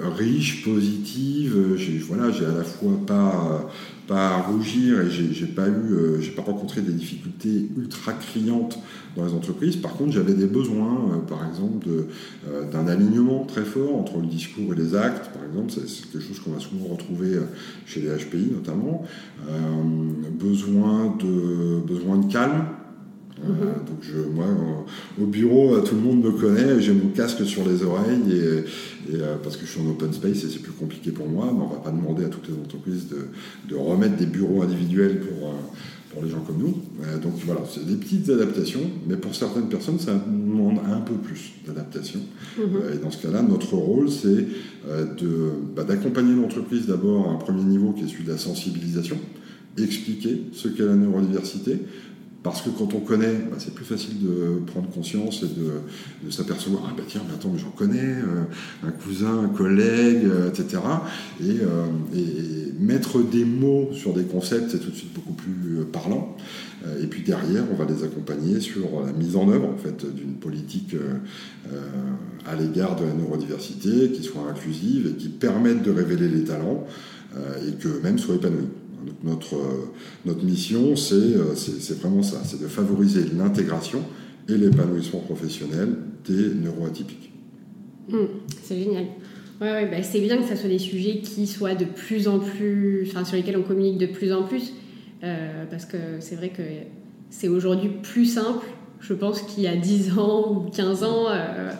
euh, 0.01 0.09
riche, 0.17 0.65
positive. 0.65 1.75
J'ai 1.77 1.99
voilà, 1.99 2.27
à 2.27 2.57
la 2.57 2.65
fois 2.65 2.93
pas 3.07 3.71
pas 4.07 4.35
à 4.35 4.43
rougir 4.43 5.01
et 5.01 5.11
j'ai 5.11 5.47
pas 5.47 5.67
eu, 5.67 6.21
j'ai 6.21 6.33
pas 6.33 6.43
rencontré 6.43 6.83
des 6.83 6.93
difficultés 6.93 7.71
ultra 7.75 8.13
criantes 8.13 8.79
dans 9.17 9.25
les 9.25 9.33
entreprises. 9.33 9.77
Par 9.77 9.95
contre, 9.95 10.13
j'avais 10.13 10.35
des 10.35 10.47
besoins, 10.47 11.25
par 11.27 11.49
exemple, 11.49 11.89
d'un 12.71 12.87
alignement 12.87 13.47
très 13.47 13.63
fort 13.63 13.97
entre 13.97 14.19
le 14.19 14.27
discours 14.27 14.75
et 14.75 14.77
les 14.77 14.95
actes. 14.95 15.33
Par 15.33 15.43
exemple, 15.47 15.73
c'est 15.73 16.13
quelque 16.13 16.21
chose 16.21 16.39
qu'on 16.39 16.51
va 16.51 16.61
souvent 16.61 16.89
retrouver 16.89 17.39
chez 17.87 18.03
les 18.03 18.09
HPI 18.09 18.51
notamment. 18.53 19.07
besoin 20.39 21.17
de 21.19 21.81
besoin 21.81 22.19
de 22.19 22.31
calme 22.31 22.67
Donc 23.47 23.99
je, 24.03 24.19
moi, 24.19 24.47
au 25.21 25.27
bureau, 25.27 25.75
euh, 25.75 25.83
tout 25.83 25.95
le 25.95 26.01
monde 26.01 26.23
me 26.23 26.31
connaît, 26.33 26.81
j'ai 26.81 26.93
mon 26.93 27.09
casque 27.11 27.45
sur 27.45 27.67
les 27.69 27.83
oreilles 27.83 28.33
et, 28.33 29.15
euh, 29.15 29.37
parce 29.43 29.57
que 29.57 29.67
je 29.67 29.71
suis 29.71 29.81
en 29.81 29.89
open 29.91 30.13
space 30.13 30.45
et 30.45 30.49
c'est 30.49 30.63
plus 30.63 30.73
compliqué 30.73 31.11
pour 31.11 31.29
moi, 31.29 31.51
mais 31.53 31.63
on 31.63 31.69
va 31.69 31.81
pas 31.81 31.91
demander 31.91 32.25
à 32.25 32.29
toutes 32.29 32.49
les 32.49 32.55
entreprises 32.55 33.07
de, 33.69 33.77
remettre 33.77 34.17
des 34.17 34.27
bureaux 34.27 34.63
individuels 34.63 35.21
pour, 35.21 35.49
euh, 35.49 35.53
pour 36.11 36.23
les 36.23 36.31
gens 36.31 36.41
comme 36.41 36.59
nous. 36.59 36.77
donc 37.21 37.33
voilà, 37.45 37.61
c'est 37.69 37.85
des 37.85 37.97
petites 37.97 38.31
adaptations, 38.31 38.89
mais 39.09 39.17
pour 39.17 39.35
certaines 39.35 39.69
personnes, 39.69 39.99
ça 39.99 40.13
demande 40.15 40.79
un 40.91 41.01
peu 41.01 41.15
plus 41.15 41.53
d'adaptation. 41.67 42.21
Mhm. 42.57 42.95
et 42.95 42.99
dans 42.99 43.11
ce 43.11 43.21
cas-là, 43.21 43.43
notre 43.43 43.75
rôle, 43.75 44.09
c'est 44.09 44.47
de, 45.21 45.51
bah, 45.75 45.83
d'accompagner 45.83 46.35
l'entreprise 46.41 46.87
d'abord 46.87 47.29
à 47.29 47.33
un 47.33 47.37
premier 47.37 47.65
niveau 47.65 47.93
qui 47.93 48.05
est 48.05 48.09
celui 48.09 48.25
de 48.25 48.31
la 48.31 48.39
sensibilisation, 48.39 49.17
expliquer 49.77 50.43
ce 50.53 50.69
qu'est 50.69 50.85
la 50.85 50.95
neurodiversité, 50.95 51.81
parce 52.45 52.61
que 52.61 52.69
quand 52.69 52.93
on 52.93 53.01
connaît, 53.01 53.33
bah, 53.51 53.57
c'est 53.59 53.75
plus 53.75 53.87
facile 53.87 54.23
de 54.23 54.61
prendre 54.67 54.89
conscience 54.91 55.43
et 55.43 55.47
de, 55.47 56.31
s'apercevoir, 56.31 56.85
ah 56.87 56.95
bah 56.95 57.03
tiens, 57.09 57.23
mais 57.27 57.35
attends, 57.35 57.49
mais 57.51 57.59
j'en 57.59 57.71
connais, 57.71 57.99
euh, 58.03 58.45
un 58.87 58.91
cousin, 58.91 59.45
un 59.45 59.49
collègue, 59.49 60.27
euh, 60.27 60.51
etc. 60.51 60.83
Euh, 61.43 61.87
et, 62.15 62.73
mettre 62.79 63.23
des 63.23 63.47
mots 63.47 63.89
sur 63.95 64.13
des 64.13 64.25
concepts, 64.25 64.73
c'est 64.73 64.79
tout 64.79 64.91
de 64.91 64.95
suite 64.95 65.15
beaucoup 65.15 65.33
plus 65.33 65.85
parlant. 65.91 66.37
et 67.01 67.07
puis 67.07 67.23
derrière, 67.23 67.63
on 67.73 67.77
va 67.77 67.87
les 67.87 68.05
accompagner 68.05 68.61
sur 68.61 69.01
la 69.07 69.13
mise 69.13 69.37
en 69.37 69.49
œuvre 69.49 69.71
en 69.71 69.79
fait, 69.79 70.05
d'une 70.15 70.35
politique 70.35 70.95
à 72.45 72.57
l'égard 72.57 72.97
de 72.97 73.05
la 73.07 73.15
neurodiversité 73.15 74.11
qui 74.11 74.23
soit 74.23 74.43
inclusive 74.51 75.07
et 75.07 75.13
qui 75.13 75.29
permette 75.29 75.83
de 75.83 75.91
révéler 75.91 76.29
les 76.29 76.45
talents 76.45 76.85
et 77.67 77.73
que 77.81 78.03
même 78.03 78.19
soient 78.19 78.35
épanouis 78.35 78.69
notre, 79.23 79.57
euh, 79.57 79.91
notre 80.25 80.45
mission, 80.45 80.95
euh, 81.13 81.55
c'est 81.55 81.99
vraiment 81.99 82.23
ça, 82.23 82.43
c'est 82.45 82.61
de 82.61 82.69
favoriser 82.69 83.25
l'intégration 83.37 84.03
et 84.49 84.57
l'épanouissement 84.57 85.21
professionnel 85.21 85.97
des 86.27 86.55
neuroatypiques. 86.55 87.33
Mmh, 88.09 88.17
c'est 88.63 88.79
génial. 88.79 89.07
Ouais, 89.61 89.87
bah, 89.87 90.03
c'est 90.03 90.21
bien 90.21 90.37
que 90.39 90.49
ce 90.49 90.57
soit 90.57 90.69
des 90.69 90.79
sujets 90.79 91.19
qui 91.19 91.47
soient 91.47 91.75
de 91.75 91.85
plus 91.85 92.29
en 92.29 92.39
plus, 92.39 93.09
enfin 93.09 93.25
sur 93.25 93.37
lesquels 93.37 93.57
on 93.57 93.63
communique 93.63 93.99
de 93.99 94.07
plus 94.07 94.33
en 94.33 94.43
plus, 94.43 94.75
euh, 95.23 95.65
parce 95.71 95.87
que 95.87 95.97
c'est 96.21 96.35
vrai 96.35 96.51
que 96.51 96.63
c'est 97.31 97.49
aujourd'hui 97.49 97.91
plus 98.03 98.27
simple, 98.27 98.67
je 99.01 99.15
pense, 99.15 99.43
qu'il 99.43 99.63
y 99.63 99.69
a 99.69 99.77
10 99.77 100.19
ans 100.19 100.53
ou 100.53 100.71
15 100.71 101.05
ans, 101.05 101.27
à, 101.29 101.71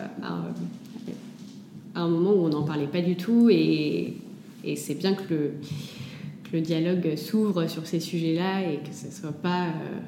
un 1.97 2.09
moment 2.09 2.33
où 2.33 2.45
on 2.45 2.49
n'en 2.49 2.63
parlait 2.63 2.87
pas 2.87 3.01
du 3.01 3.15
tout, 3.15 3.49
et, 3.49 4.15
et 4.63 4.75
c'est 4.75 4.95
bien 4.95 5.13
que 5.13 5.33
le, 5.33 5.51
le 6.55 6.61
dialogue 6.61 7.15
s'ouvre 7.17 7.67
sur 7.67 7.85
ces 7.85 7.99
sujets-là 7.99 8.61
et 8.61 8.77
que 8.77 8.93
ce 8.93 9.11
soit 9.11 9.33
pas 9.33 9.65
euh, 9.65 9.99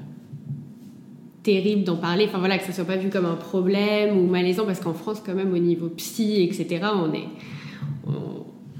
terrible 1.43 1.83
d'en 1.83 1.97
parler. 1.97 2.25
Enfin 2.25 2.39
voilà, 2.39 2.57
que 2.57 2.63
ça 2.63 2.71
soit 2.71 2.85
pas 2.85 2.95
vu 2.95 3.09
comme 3.09 3.25
un 3.25 3.35
problème 3.35 4.17
ou 4.17 4.27
malaisant, 4.27 4.65
parce 4.65 4.79
qu'en 4.79 4.93
France, 4.93 5.21
quand 5.25 5.35
même, 5.35 5.53
au 5.53 5.57
niveau 5.57 5.89
psy, 5.89 6.41
etc., 6.43 6.85
on 6.95 7.13
est. 7.13 7.27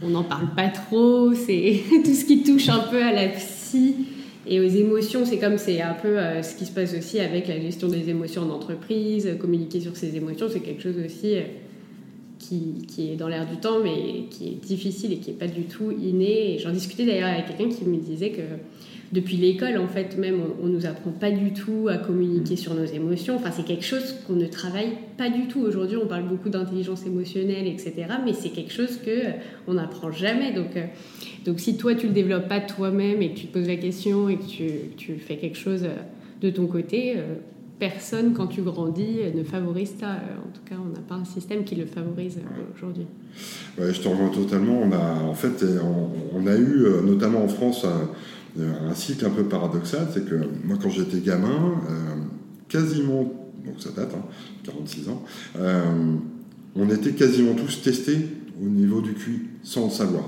On 0.04 0.10
n'en 0.10 0.24
parle 0.24 0.54
pas 0.56 0.70
trop, 0.70 1.34
c'est 1.34 1.82
tout 2.06 2.14
ce 2.14 2.24
qui 2.24 2.44
touche 2.44 2.70
un 2.70 2.80
peu 2.80 3.02
à 3.02 3.12
la 3.12 3.30
psy 3.30 3.96
et 4.46 4.60
aux 4.60 4.68
émotions, 4.68 5.26
c'est 5.26 5.40
comme 5.40 5.58
c'est 5.58 5.82
un 5.82 5.96
peu 5.96 6.20
euh, 6.20 6.44
ce 6.44 6.56
qui 6.56 6.66
se 6.66 6.72
passe 6.72 6.94
aussi 6.94 7.20
avec 7.20 7.48
la 7.48 7.60
gestion 7.60 7.88
des 7.88 8.10
émotions 8.10 8.44
en 8.44 8.52
entreprise, 8.52 9.36
communiquer 9.40 9.82
sur 9.82 9.98
ses 9.98 10.16
émotions, 10.16 10.48
c'est 10.50 10.60
quelque 10.60 10.84
chose 10.84 10.98
aussi 11.04 11.36
euh, 11.36 11.42
qui, 12.48 13.12
est 13.12 13.16
dans 13.16 13.28
l'air 13.28 13.48
du 13.48 13.58
temps, 13.58 13.80
mais 13.84 14.26
qui 14.30 14.48
est 14.48 14.66
difficile 14.66 15.14
et 15.14 15.18
qui 15.18 15.32
n'est 15.32 15.38
pas 15.38 15.48
du 15.48 15.64
tout 15.64 15.92
inné. 15.92 16.58
J'en 16.60 16.72
discutais 16.72 17.06
d'ailleurs 17.06 17.30
avec 17.30 17.48
quelqu'un 17.48 17.70
qui 17.70 17.86
me 17.86 17.98
disait 17.98 18.30
que 18.32 18.42
depuis 19.12 19.38
l'école, 19.38 19.78
en 19.78 19.88
fait, 19.88 20.18
même, 20.18 20.42
on, 20.62 20.68
ne 20.68 20.74
nous 20.74 20.86
apprend 20.86 21.12
pas 21.12 21.32
du 21.32 21.54
tout 21.54 21.88
à 21.90 21.98
communiquer 21.98 22.58
sur 22.58 22.74
nos 22.74 22.86
émotions. 22.86 23.36
Enfin, 23.36 23.52
c'est 23.52 23.64
quelque 23.64 23.86
chose 23.86 24.16
qu'on 24.26 24.34
ne 24.34 24.48
travaille 24.48 24.92
pas 25.18 25.30
du 25.30 25.48
tout. 25.48 25.62
Aujourd'hui, 25.62 25.98
on 25.98 26.08
parle 26.08 26.28
beaucoup 26.28 26.50
d'intelligence 26.50 27.06
émotionnelle, 27.06 27.68
etc. 27.68 27.94
Mais 28.26 28.34
c'est 28.34 28.50
quelque 28.50 28.74
chose 28.74 28.98
que 28.98 29.10
euh, 29.10 29.32
on 29.68 29.76
n'apprend 29.76 30.12
jamais. 30.12 30.52
Donc, 30.52 30.76
euh, 30.76 30.86
donc, 31.46 31.62
si 31.62 31.78
toi, 31.78 31.96
tu 31.96 32.08
le 32.08 32.14
développes 32.14 32.50
pas 32.50 32.60
toi-même 32.60 33.22
et 33.22 33.32
que 33.32 33.40
tu 33.40 33.48
te 33.48 33.54
poses 33.54 33.68
la 33.68 33.78
question 33.78 34.28
et 34.28 34.36
que 34.36 34.46
tu, 34.46 34.70
tu 34.98 35.16
fais 35.16 35.38
quelque 35.38 35.58
chose 35.58 35.84
euh, 35.86 35.96
de 36.42 36.50
ton 36.50 36.68
côté, 36.68 37.16
personne, 37.80 38.34
quand 38.34 38.48
tu 38.48 38.62
grandis, 38.62 39.20
ne 39.34 39.44
favorise 39.44 39.94
ça. 40.00 40.12
En 40.12 40.52
tout 40.52 40.62
cas, 40.66 40.76
on 40.84 40.90
n'a 40.90 41.00
pas 41.00 41.16
un 41.16 41.26
système 41.26 41.64
qui 41.64 41.76
le 41.76 41.86
favorise 41.86 42.38
euh, 42.38 42.76
aujourd'hui. 42.76 43.06
Ouais, 43.78 43.94
je 43.94 44.02
te 44.02 44.08
rejoins 44.08 44.30
totalement. 44.30 44.82
On 44.82 44.92
a, 44.92 45.24
en 45.24 45.34
fait, 45.34 45.64
on, 46.34 46.48
a 46.48 46.56
eu, 46.56 46.86
euh, 46.86 47.02
notamment 47.02 47.44
en 47.44 47.48
France, 47.48 47.86
un, 47.86 48.94
cycle 48.96 49.26
un 49.26 49.30
peu 49.30 49.44
paradoxal. 49.44 50.08
C'est 50.14 50.28
que 50.28 50.36
moi, 50.66 50.78
quand 50.82 50.90
j'étais 50.90 51.20
gamin, 51.20 51.82
euh, 51.90 52.16
quasiment, 52.68 53.32
donc 53.66 53.80
ça 53.80 53.90
date, 53.96 54.16
46 54.64 55.08
hein, 55.08 55.12
ans, 55.12 55.24
on 56.76 56.90
était 56.90 57.12
quasiment 57.12 57.54
tous 57.54 57.82
testés 57.82 58.28
au 58.64 58.68
niveau 58.68 59.02
du 59.02 59.14
QI, 59.14 59.42
sans 59.64 59.86
le 59.86 59.92
savoir. 59.92 60.24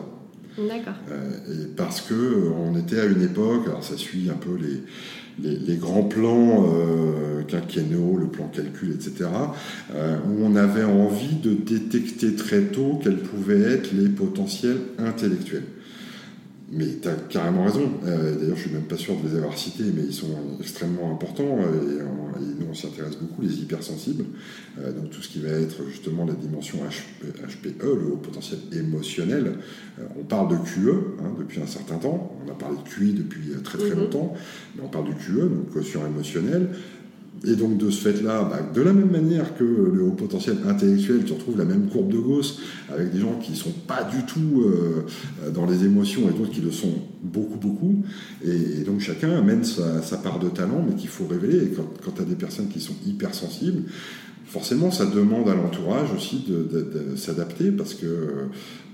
D'accord. 0.58 0.96
et 1.48 1.68
parce 1.78 2.02
que 2.02 2.52
on 2.54 2.78
était 2.78 3.00
à 3.00 3.06
une 3.06 3.22
époque, 3.22 3.68
alors 3.68 3.84
ça 3.84 3.96
suit 3.96 4.30
un 4.30 4.36
peu 4.36 4.56
les, 4.56 4.82
les, 5.44 5.76
grands 5.76 6.04
plans 6.04 6.66
euh, 6.68 7.44
quinquennaux, 7.44 8.18
le 8.18 8.28
plan 8.28 8.48
calcul, 8.48 8.92
etc., 8.92 9.30
euh, 9.94 10.18
où 10.28 10.44
on 10.44 10.56
avait 10.56 10.84
envie 10.84 11.36
de 11.36 11.54
détecter 11.54 12.36
très 12.36 12.62
tôt 12.62 13.00
quels 13.04 13.20
pouvaient 13.20 13.62
être 13.62 13.92
les 13.94 14.10
potentiels 14.10 14.80
intellectuels. 14.98 15.64
Mais 16.72 16.86
tu 17.02 17.08
as 17.08 17.16
carrément 17.30 17.64
raison. 17.64 17.90
Euh, 18.06 18.36
d'ailleurs, 18.36 18.56
je 18.56 18.62
suis 18.62 18.72
même 18.72 18.84
pas 18.84 18.98
sûr 18.98 19.16
de 19.16 19.28
les 19.28 19.36
avoir 19.36 19.58
cités, 19.58 19.86
mais 19.96 20.04
ils 20.04 20.14
sont 20.14 20.36
extrêmement 20.60 21.12
importants. 21.12 21.58
Euh, 21.60 22.02
et, 22.38 22.60
nous, 22.60 22.68
on 22.70 22.74
s'y 22.74 22.86
intéresse 22.86 23.18
beaucoup, 23.18 23.42
les 23.42 23.60
hypersensibles. 23.60 24.26
Euh, 24.80 24.92
donc, 24.92 25.10
tout 25.10 25.22
ce 25.22 25.30
qui 25.30 25.40
va 25.40 25.50
être 25.50 25.88
justement 25.90 26.26
la 26.26 26.34
dimension 26.34 26.78
HPE, 26.80 27.84
le 27.84 28.12
haut 28.12 28.18
potentiel 28.18 28.60
émotionnel. 28.72 29.56
on 30.20 30.24
parle 30.24 30.50
de 30.50 30.58
QE 30.58 30.90
hein, 31.20 31.34
depuis 31.40 31.60
un 31.60 31.68
certain 31.68 31.98
temps. 31.98 32.38
On 32.46 32.52
a 32.52 32.54
parlé 32.54 32.78
de 32.78 32.88
QI 32.88 33.14
depuis 33.14 33.50
très 33.64 33.80
très 33.80 33.90
mhm. 33.90 34.02
longtemps. 34.02 34.34
Mais 34.76 34.84
on 34.84 34.90
parle 34.90 35.06
du 35.06 35.16
QE, 35.16 35.50
donc 35.50 35.72
quotient 35.74 36.06
émotionnel. 36.06 36.70
Et 37.46 37.56
donc 37.56 37.78
de 37.78 37.90
ce 37.90 38.02
fait-là, 38.02 38.44
bah, 38.44 38.60
de 38.74 38.82
la 38.82 38.92
même 38.92 39.12
manière 39.12 39.56
que 39.56 39.64
le 39.64 40.04
haut 40.04 40.12
potentiel 40.12 40.58
intellectuel, 40.68 41.24
tu 41.24 41.34
retrouves 41.34 41.58
la 41.58 41.66
même 41.66 41.88
courbe 41.88 42.12
de 42.12 42.18
Gauss 42.18 42.60
avec 42.94 43.12
des 43.12 43.20
gens 43.20 43.40
qui 43.42 43.56
sont 43.56 43.72
pas 43.88 44.04
du 44.04 44.26
tout 44.26 44.62
euh, 44.62 45.06
dans 45.52 45.66
les 45.66 45.86
émotions 45.86 46.30
et 46.30 46.38
d'autres 46.38 46.52
qui 46.52 46.62
le 46.62 46.72
sont 46.72 46.94
beaucoup, 47.24 47.58
beaucoup. 47.58 48.04
Et, 48.44 48.84
donc 48.84 49.00
chacun 49.00 49.32
amène 49.38 49.64
sa, 49.64 50.18
part 50.18 50.40
de 50.40 50.50
talent, 50.50 50.84
mais 50.88 50.96
qu'il 50.96 51.10
faut 51.10 51.26
révéler. 51.28 51.64
Et 51.64 51.72
quand, 52.04 52.12
tu 52.12 52.22
as 52.22 52.26
des 52.26 52.36
personnes 52.36 52.68
qui 52.68 52.82
sont 52.82 52.96
hypersensibles, 53.06 53.84
forcément 54.46 54.92
ça 54.92 55.06
demande 55.06 55.48
à 55.48 55.56
l'entourage 55.56 56.10
aussi 56.16 56.44
de, 56.48 57.16
s'adapter 57.16 57.72
parce 57.72 57.94
que 57.94 58.06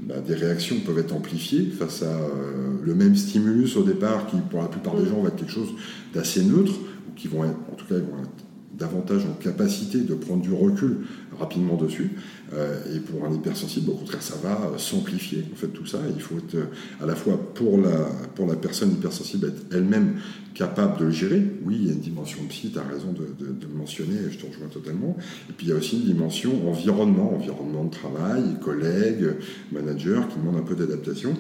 bah, 0.01 0.15
des 0.25 0.36
réactions 0.36 0.75
peuvent 0.86 0.99
être 0.99 1.15
amplifiées 1.15 1.71
face 1.77 2.03
à 2.03 2.08
euh, 2.08 2.73
le 2.84 2.93
même 2.93 3.15
stimulus 3.15 3.77
au 3.77 3.84
départ 3.84 4.27
qui 4.27 4.36
pour 4.51 4.62
la 4.62 4.67
plupart 4.67 4.95
des 4.95 5.08
gens 5.08 5.21
va 5.21 5.29
être 5.29 5.38
quelque 5.38 5.51
chose 5.51 5.69
d'assez 6.13 6.43
neutre 6.43 6.73
qui 7.15 7.28
vont 7.28 7.43
être, 7.43 7.58
en 7.71 7.75
tout 7.75 7.86
cas, 7.86 7.95
vont 7.95 8.21
être 8.21 8.45
davantage 8.78 9.25
en 9.25 9.34
capacité 9.34 9.99
de 9.99 10.13
prendre 10.13 10.41
du 10.41 10.51
recul 10.51 10.99
rapidement 11.39 11.75
dessus. 11.75 12.12
Euh, 12.54 12.95
et 12.95 12.99
pour 12.99 13.25
un 13.25 13.34
hypersensible, 13.34 13.89
au 13.91 13.95
contraire, 13.95 14.21
ça 14.21 14.36
va 14.41 14.78
s'amplifier, 14.78 15.43
en 15.51 15.56
fait, 15.56 15.67
tout 15.67 15.86
ça. 15.86 15.99
il 16.13 16.21
faut 16.21 16.38
être 16.38 16.56
euh, 16.56 16.65
à 17.01 17.06
la 17.06 17.15
fois 17.15 17.38
pour 17.54 17.78
la, 17.78 18.06
pour 18.36 18.47
la 18.47 18.56
personne 18.56 18.91
hypersensible, 18.91 19.47
être 19.47 19.75
elle-même 19.75 20.15
capable 20.54 20.99
de 20.99 21.06
le 21.06 21.12
gérer. 21.12 21.41
Oui, 21.63 21.78
il 21.82 21.88
y 21.88 21.89
a 21.89 21.93
une 21.93 21.99
dimension 21.99 22.39
psy, 22.49 22.71
tu 22.71 22.80
as 22.80 22.84
raison 22.84 23.12
de, 23.12 23.28
le 23.45 23.78
mentionner, 23.78 24.17
je 24.30 24.38
te 24.38 24.45
rejoins 24.45 24.67
totalement. 24.67 25.17
Et 25.49 25.54
puis 25.54 25.67
il 25.67 25.69
y 25.69 25.73
a 25.73 25.75
aussi 25.75 25.97
une 25.97 26.06
dimension 26.06 26.69
environnement, 26.69 27.34
environnement 27.34 27.86
de 27.86 27.91
travail, 27.91 28.43
collègues, 28.63 29.36
managers, 29.71 30.21
qui 30.30 30.39
demandent 30.39 30.62
un 30.62 30.65
peu 30.65 30.75
d'adaptation, 30.75 31.34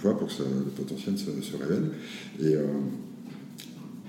pour 0.00 0.18
que 0.18 0.42
le 0.42 0.70
potentiel 0.76 1.16
se, 1.16 1.56
révèle. 1.56 1.90
Et. 2.42 2.56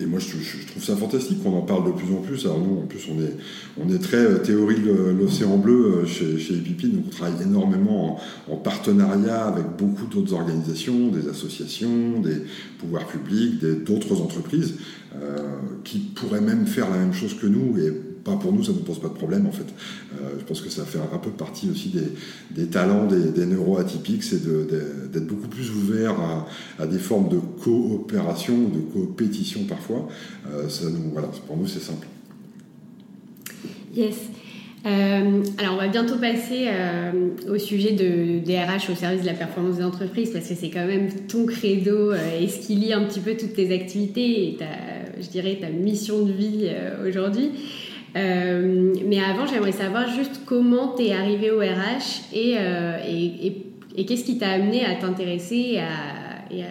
Et 0.02 0.06
moi, 0.06 0.20
je, 0.20 0.68
trouve 0.68 0.84
ça 0.84 0.98
fantastique 0.98 1.42
qu'on 1.42 1.58
en 1.58 1.62
parle 1.62 1.86
de 1.86 1.92
plus 1.92 2.14
en 2.14 2.18
plus. 2.18 2.46
Alors 2.46 2.60
nous, 2.60 2.80
en 2.80 2.86
plus, 2.86 3.08
on 3.10 3.22
est, 3.22 3.38
on 3.82 3.94
est 3.94 4.00
très 4.00 4.18
euh, 4.18 4.38
théorie 4.40 4.82
de 4.82 4.92
l'océan 4.92 5.58
bleu 5.58 6.02
euh, 6.04 6.06
chez, 6.06 6.38
chez 6.38 6.56
donc 6.56 7.06
on 7.08 7.10
travaille 7.10 7.42
énormément 7.42 8.20
en, 8.50 8.58
partenariat 8.58 9.46
avec 9.46 9.66
beaucoup 9.78 10.06
d'autres 10.08 10.34
organisations, 10.34 11.08
des 11.08 11.30
associations, 11.30 12.20
des 12.20 12.42
pouvoirs 12.78 13.08
publics, 13.08 13.64
d'autres 13.86 14.22
entreprises, 14.22 14.76
euh, 15.16 15.38
qui 15.86 16.00
pourraient 16.00 16.42
même 16.42 16.68
faire 16.68 16.90
la 16.90 16.98
même 16.98 17.14
chose 17.14 17.34
que 17.36 17.48
nous 17.48 17.78
pas 18.26 18.36
pour 18.36 18.52
nous, 18.52 18.64
ça 18.64 18.74
ne 18.74 18.80
pose 18.80 19.00
pas 19.00 19.08
de 19.08 19.14
problème 19.14 19.46
en 19.48 19.52
fait. 19.52 19.68
je 20.38 20.44
pense 20.44 20.60
que 20.60 20.70
ça 20.70 20.84
fait 20.84 21.00
un 21.00 21.18
peu 21.18 21.30
partie 21.30 21.70
aussi 21.70 21.94
des, 22.52 22.66
talents 22.66 23.06
des, 23.06 23.30
des 23.30 23.46
neuroatypiques, 23.46 24.24
c'est 24.24 24.44
d'être 24.44 25.28
beaucoup 25.28 25.48
plus 25.48 25.70
ouvert 25.70 26.16
à, 26.80 26.88
des 26.88 27.00
formes 27.00 27.30
de 27.30 27.38
coopération 27.64 28.58
de 28.68 28.80
coopétition 28.80 29.62
parfois. 29.64 30.10
ça 30.68 30.90
nous, 30.90 31.12
voilà, 31.14 31.30
pour 31.48 31.56
nous 31.56 31.68
c'est 31.68 31.82
simple. 31.82 32.08
Yes. 33.96 34.16
Euh, 34.86 35.42
alors, 35.58 35.74
on 35.74 35.78
va 35.78 35.88
bientôt 35.88 36.18
passer 36.18 36.68
euh, 36.68 37.30
au 37.50 37.58
sujet 37.58 37.94
de 37.94 38.40
DRH 38.46 38.90
au 38.92 38.96
service 38.96 39.22
de 39.22 39.26
la 39.26 39.34
performance 39.34 39.78
des 39.78 39.84
entreprises 39.84 40.30
parce 40.30 40.48
que 40.48 40.54
c'est 40.54 40.70
quand 40.70 40.86
même 40.86 41.10
ton 41.28 41.48
credo 41.48 42.12
euh, 42.12 42.40
et 42.40 42.48
ce 42.48 42.60
qui 42.60 42.76
lie 42.76 42.94
un 42.94 43.04
petit 43.06 43.20
peu 43.20 43.36
toutes 43.36 43.54
tes 43.54 43.74
activités 43.74 44.50
et 44.50 44.58
ta, 44.58 44.66
je 45.20 45.28
dirais, 45.28 45.58
ta 45.60 45.70
mission 45.70 46.24
de 46.24 46.32
vie 46.32 46.70
aujourd'hui. 47.08 47.52
Mais 48.16 49.20
avant, 49.20 49.46
j'aimerais 49.46 49.74
savoir 49.74 50.08
juste 50.08 50.42
comment 50.46 50.96
tu 50.96 51.04
es 51.04 51.14
arrivé 51.14 51.52
au 51.52 51.60
RH 51.60 52.34
et, 52.34 52.54
et, 52.54 53.66
et, 53.98 54.06
qu'est-ce 54.06 54.24
qui 54.24 54.38
t'a 54.38 54.50
amené 54.50 54.86
à 54.86 54.96
t'intéresser 54.96 55.74
et 55.74 55.80
à, 55.80 56.64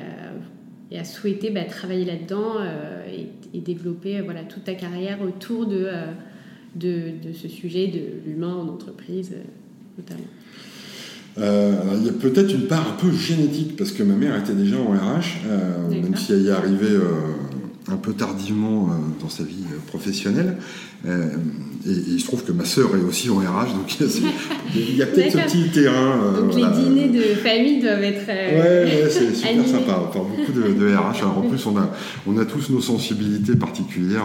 et 0.91 0.99
à, 0.99 1.05
souhaiter 1.05 1.51
bah, 1.51 1.65
travailler 1.65 2.07
là-dedans 2.07 2.55
et, 3.53 3.61
développer 3.61 4.21
voilà, 4.21 4.43
toute 4.43 4.65
ta 4.65 4.75
carrière 4.75 5.19
autour 5.23 5.67
de 5.67 5.89
de, 6.75 7.33
ce 7.33 7.49
sujet 7.49 7.89
de 7.89 8.29
l'humain 8.29 8.55
en 8.55 8.69
entreprise, 8.69 9.33
euh, 9.33 9.43
notamment. 9.99 10.29
Euh, 11.37 11.97
il 11.97 12.07
y 12.07 12.09
a 12.09 12.13
peut-être 12.13 12.53
une 12.55 12.69
part 12.69 12.93
un 12.93 12.97
peu 12.97 13.11
génétique 13.11 13.77
parce 13.77 13.91
que 13.91 14.05
ma 14.05 14.15
mère 14.15 14.37
était 14.37 14.55
déjà 14.55 14.77
en 14.79 14.93
RH, 14.93 15.41
euh, 15.47 15.89
même 15.91 16.15
si 16.15 16.33
elle 16.33 16.43
y 16.43 16.49
est 16.49 16.53
arrivée 16.53 16.97
un 17.89 17.97
peu 17.97 18.13
tardivement 18.13 18.89
dans 19.21 19.29
sa 19.29 19.45
vie 19.45 19.65
professionnelle. 19.87 20.57
Euh, 21.07 21.29
et, 21.87 21.91
il 21.91 22.21
se 22.21 22.27
trouve 22.27 22.45
que 22.45 22.53
ma 22.53 22.65
sœur 22.65 22.97
est 22.97 23.03
aussi 23.03 23.29
en 23.29 23.37
RH, 23.37 23.75
donc 23.75 23.95
il 24.75 24.97
y 24.97 25.03
a, 25.03 25.07
peut-être 25.07 25.33
ce 25.33 25.39
petit 25.39 25.71
terrain. 25.71 26.19
Euh, 26.25 26.41
donc 26.41 26.55
les 26.55 26.83
dîners 26.83 27.09
de 27.09 27.35
famille 27.35 27.81
doivent 27.81 28.03
être. 28.03 28.27
Euh, 28.29 28.85
ouais, 28.85 29.11
c'est 29.11 29.35
super 29.35 29.67
sympa. 29.67 30.01
On 30.03 30.13
parle 30.13 30.27
beaucoup 30.29 30.53
de, 30.53 30.95
RH. 30.95 31.19
Alors 31.19 31.39
en 31.39 31.43
plus, 31.43 31.67
on 31.67 31.77
a, 31.77 31.91
on 32.27 32.39
a 32.39 32.45
tous 32.47 32.71
nos 32.71 32.81
sensibilités 32.81 33.55
particulières. 33.55 34.25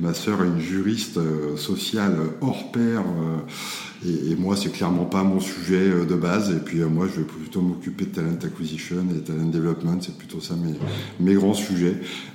Ma 0.00 0.12
sœur 0.12 0.42
est 0.42 0.46
une 0.46 0.60
juriste 0.60 1.20
sociale 1.56 2.16
hors 2.40 2.72
pair. 2.72 3.04
Et, 4.06 4.36
moi, 4.36 4.56
c'est 4.56 4.70
clairement 4.70 5.04
pas 5.04 5.24
mon 5.24 5.40
sujet 5.40 5.90
de 6.08 6.14
base. 6.14 6.50
Et 6.50 6.60
puis 6.60 6.78
moi, 6.78 7.06
je 7.12 7.20
vais 7.20 7.26
plutôt 7.26 7.60
m'occuper 7.60 8.04
de 8.04 8.10
talent 8.10 8.38
acquisition 8.44 9.04
et 9.16 9.20
talent 9.20 9.46
development. 9.46 9.98
C'est 10.00 10.16
plutôt 10.16 10.40
ça 10.40 10.54
mes, 10.54 10.74
mes 11.18 11.34
grands 11.34 11.54
sujets. 11.54 11.94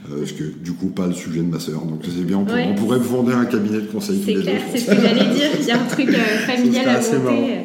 parce 0.09 0.33
que 0.33 0.43
du 0.43 0.73
coup, 0.73 0.87
pas 0.87 1.07
le 1.07 1.13
sujet 1.13 1.39
de 1.39 1.49
ma 1.49 1.59
sœur. 1.59 1.85
Donc 1.85 2.01
c'est 2.03 2.25
bien. 2.25 2.37
On, 2.37 2.47
on 2.47 2.75
pourrait 2.75 2.99
vous 2.99 3.17
vendre 3.17 3.35
un 3.35 3.45
cabinet 3.45 3.81
de 3.81 3.87
conseil 3.87 4.21
C'est 4.25 4.33
clair, 4.33 4.61
c'est 4.71 4.79
ce 4.79 4.85
que 4.87 5.01
j'allais 5.01 5.33
dire. 5.33 5.49
Il 5.59 5.65
y 5.65 5.71
a 5.71 5.81
un 5.81 5.85
truc 5.85 6.09
euh, 6.09 6.37
familial 6.45 6.89
à 6.89 7.17
monter. 7.17 7.57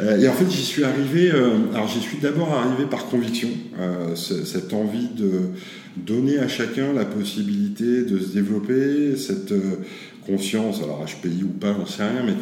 Euh, 0.00 0.18
et 0.18 0.28
en 0.28 0.32
fait, 0.32 0.50
j'y 0.50 0.64
suis 0.64 0.84
arrivé. 0.84 1.30
Euh, 1.30 1.50
alors, 1.74 1.88
j'y 1.88 2.00
suis 2.00 2.18
d'abord 2.18 2.52
arrivé 2.52 2.84
par 2.90 3.06
conviction. 3.06 3.48
cette 4.14 4.72
envie 4.72 5.08
de 5.16 5.50
donner 5.96 6.38
à 6.38 6.48
chacun 6.48 6.92
la 6.92 7.04
possibilité 7.04 8.02
de 8.02 8.18
se 8.18 8.32
développer, 8.32 9.16
cette 9.16 9.52
conscience, 10.26 10.82
alors 10.82 11.04
HPI 11.04 11.42
ou 11.44 11.48
pas, 11.48 11.74
j'en 11.76 11.86
sais 11.86 12.04
rien, 12.04 12.24
mais 12.24 12.34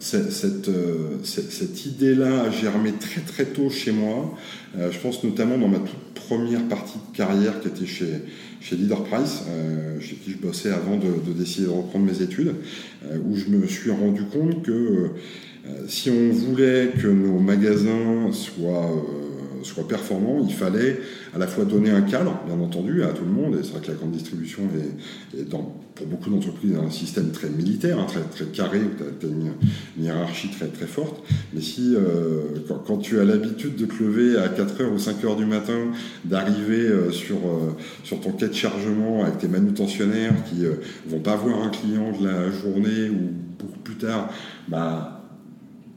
cette, 0.00 0.32
cette, 0.32 1.86
idée-là 1.86 2.42
a 2.42 2.50
germé 2.50 2.92
très 2.92 3.20
très 3.20 3.44
tôt 3.44 3.70
chez 3.70 3.92
moi. 3.92 4.36
je 4.76 4.98
pense 4.98 5.22
notamment 5.22 5.58
dans 5.58 5.68
ma 5.68 5.78
toute 5.78 6.12
première 6.26 6.66
partie 6.68 6.98
de 6.98 7.16
carrière 7.16 7.60
qui 7.60 7.68
était 7.68 7.86
chez, 7.86 8.06
chez 8.60 8.76
Leader 8.76 9.04
Price, 9.04 9.42
euh, 9.48 10.00
chez 10.00 10.16
qui 10.16 10.32
je 10.32 10.38
bossais 10.38 10.70
avant 10.70 10.96
de, 10.96 11.32
décider 11.32 11.66
de 11.66 11.72
reprendre 11.72 12.06
mes 12.06 12.22
études, 12.22 12.54
euh, 13.04 13.18
où 13.26 13.36
je 13.36 13.46
me 13.46 13.66
suis 13.66 13.90
rendu 13.90 14.24
compte 14.24 14.62
que 14.62 14.72
euh, 14.72 15.08
si 15.88 16.10
on 16.10 16.30
voulait 16.30 16.92
que 17.00 17.06
nos 17.06 17.38
magasins 17.38 18.30
soient 18.32 19.04
soit 19.62 19.86
performant, 19.86 20.44
il 20.46 20.54
fallait 20.54 21.00
à 21.34 21.38
la 21.38 21.46
fois 21.46 21.64
donner 21.64 21.90
un 21.90 22.02
cadre, 22.02 22.40
bien 22.46 22.58
entendu, 22.60 23.02
à 23.02 23.08
tout 23.08 23.24
le 23.24 23.30
monde. 23.30 23.56
Et 23.58 23.62
c'est 23.62 23.72
vrai 23.72 23.80
que 23.80 23.88
la 23.88 23.94
grande 23.94 24.12
distribution 24.12 24.62
est, 25.34 25.48
dans, 25.48 25.74
pour 25.94 26.06
beaucoup 26.06 26.30
d'entreprises 26.30 26.74
un 26.74 26.90
système 26.90 27.30
très 27.30 27.48
militaire, 27.48 27.98
hein, 27.98 28.06
très, 28.06 28.20
très 28.20 28.44
carré, 28.46 28.78
où 28.78 28.90
tu 29.20 29.26
as, 29.26 29.28
une, 29.28 29.52
hiérarchie 29.98 30.50
très, 30.50 30.68
très 30.68 30.86
forte. 30.86 31.22
Mais 31.52 31.60
si, 31.60 31.94
euh, 31.94 32.42
quand, 32.86 32.98
tu 32.98 33.20
as 33.20 33.24
l'habitude 33.24 33.76
de 33.76 33.86
te 33.86 34.02
lever 34.02 34.38
à 34.38 34.48
4h 34.48 34.84
ou 34.92 34.96
5h 34.96 35.36
du 35.36 35.46
matin, 35.46 35.92
d'arriver 36.24 36.86
euh, 36.86 37.10
sur, 37.10 37.36
euh, 37.36 37.76
sur 38.04 38.20
ton 38.20 38.32
quai 38.32 38.48
de 38.48 38.54
chargement 38.54 39.24
avec 39.24 39.38
tes 39.38 39.48
manutentionnaires 39.48 40.34
qui 40.48 40.64
vont 41.06 41.20
pas 41.20 41.36
voir 41.36 41.62
un 41.62 41.68
client 41.68 42.12
de 42.18 42.26
la 42.26 42.50
journée 42.50 43.10
ou 43.10 43.30
beaucoup 43.58 43.78
plus 43.80 43.96
tard, 43.96 44.30
bah, 44.68 45.11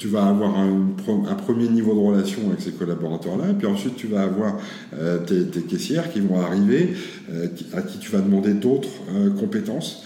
tu 0.05 0.11
vas 0.11 0.27
avoir 0.27 0.59
un, 0.59 0.93
premier 1.33 1.67
niveau 1.67 1.95
de 1.95 1.99
relation 1.99 2.41
avec 2.47 2.61
ces 2.61 2.73
collaborateurs-là, 2.73 3.55
puis 3.57 3.65
ensuite 3.65 3.95
tu 3.95 4.05
vas 4.05 4.21
avoir 4.21 4.59
euh, 4.93 5.17
tes, 5.17 5.61
caissières 5.61 6.11
qui 6.11 6.19
vont 6.19 6.39
arriver, 6.39 6.93
euh, 7.31 7.47
à 7.73 7.81
qui 7.81 7.97
tu 7.97 8.11
vas 8.11 8.19
demander 8.19 8.53
d'autres 8.53 8.89
euh, 9.15 9.31
compétences. 9.31 10.03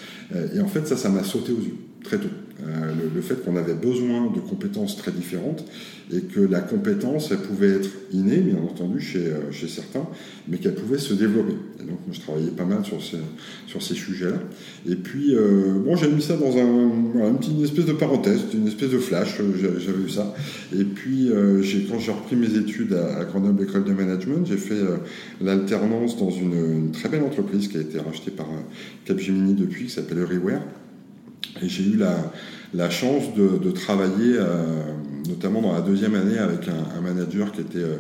et 0.56 0.62
en 0.62 0.68
fait, 0.68 0.88
ça, 0.88 0.96
ça 0.96 1.10
m'a 1.10 1.26
sauté 1.26 1.52
aux 1.52 1.60
yeux 1.60 1.76
très 2.02 2.18
tôt. 2.18 2.30
Euh, 2.68 2.94
le, 3.16 3.22
fait 3.22 3.44
qu'on 3.44 3.56
avait 3.56 3.74
besoin 3.74 4.30
de 4.32 4.40
compétences 4.40 4.98
très 4.98 5.12
différentes 5.12 5.64
et 6.12 6.22
que 6.22 6.42
la 6.42 6.60
compétence, 6.60 7.32
elle 7.32 7.38
pouvait 7.38 7.70
être 7.70 7.90
innée, 8.12 8.38
bien 8.38 8.58
entendu, 8.58 9.00
chez, 9.00 9.28
euh, 9.28 9.52
chez 9.52 9.68
certains, 9.68 10.06
mais 10.48 10.58
qu'elle 10.58 10.76
pouvait 10.76 10.98
se 10.98 11.14
développer. 11.14 11.54
Et 11.80 11.84
donc, 11.84 12.00
moi, 12.06 12.12
je 12.12 12.20
travaillais 12.20 12.52
pas 12.52 12.66
mal 12.66 12.84
sur 12.84 13.02
ces, 13.02 13.20
sur 13.68 13.82
ces 13.82 13.94
sujets-là. 13.94 14.40
Et 14.90 14.96
puis, 14.96 15.36
euh, 15.36 15.80
bon, 15.80 15.96
j'ai 15.96 16.10
mis 16.10 16.22
ça 16.22 16.36
dans 16.36 16.58
un, 16.58 17.30
une 17.30 17.38
petite 17.38 17.62
espèce 17.64 17.86
de 17.86 17.94
parenthèse, 17.94 18.42
une 18.54 18.68
espèce 18.68 18.90
de 18.90 18.98
flash, 18.98 19.40
j'avais 19.60 20.04
eu 20.04 20.10
ça. 20.10 20.34
Et 20.78 20.84
puis, 20.84 21.30
quand 21.90 22.00
j'ai 22.00 22.12
repris 22.12 22.36
mes 22.36 22.58
études 22.58 22.94
à, 22.94 23.24
Grenoble 23.24 23.64
École 23.64 23.86
de 23.86 23.94
Management, 23.94 24.46
j'ai 24.46 24.58
fait 24.58 24.82
l'alternance 25.42 26.18
dans 26.18 26.32
une, 26.32 26.54
une, 26.54 26.92
très 26.92 27.08
belle 27.10 27.24
entreprise 27.24 27.68
qui 27.68 27.78
a 27.78 27.82
été 27.82 28.00
rachetée 28.00 28.32
par 28.32 28.48
Capgemini 29.06 29.54
depuis, 29.54 29.86
qui 29.86 29.92
s'appelle 29.92 30.18
Everywhere 30.18 30.62
et 31.62 31.70
j'ai 31.70 31.84
eu 31.84 31.98
la, 32.74 32.90
chance 32.90 33.34
de, 33.36 33.72
travailler, 33.72 34.36
euh, 34.38 34.82
notamment 35.28 35.62
dans 35.62 35.74
la 35.74 35.82
deuxième 35.82 36.16
année, 36.16 36.38
avec 36.38 36.68
un, 36.68 37.02
manager 37.02 37.52
qui 37.52 37.62
était, 37.62 37.78
euh, 37.80 37.98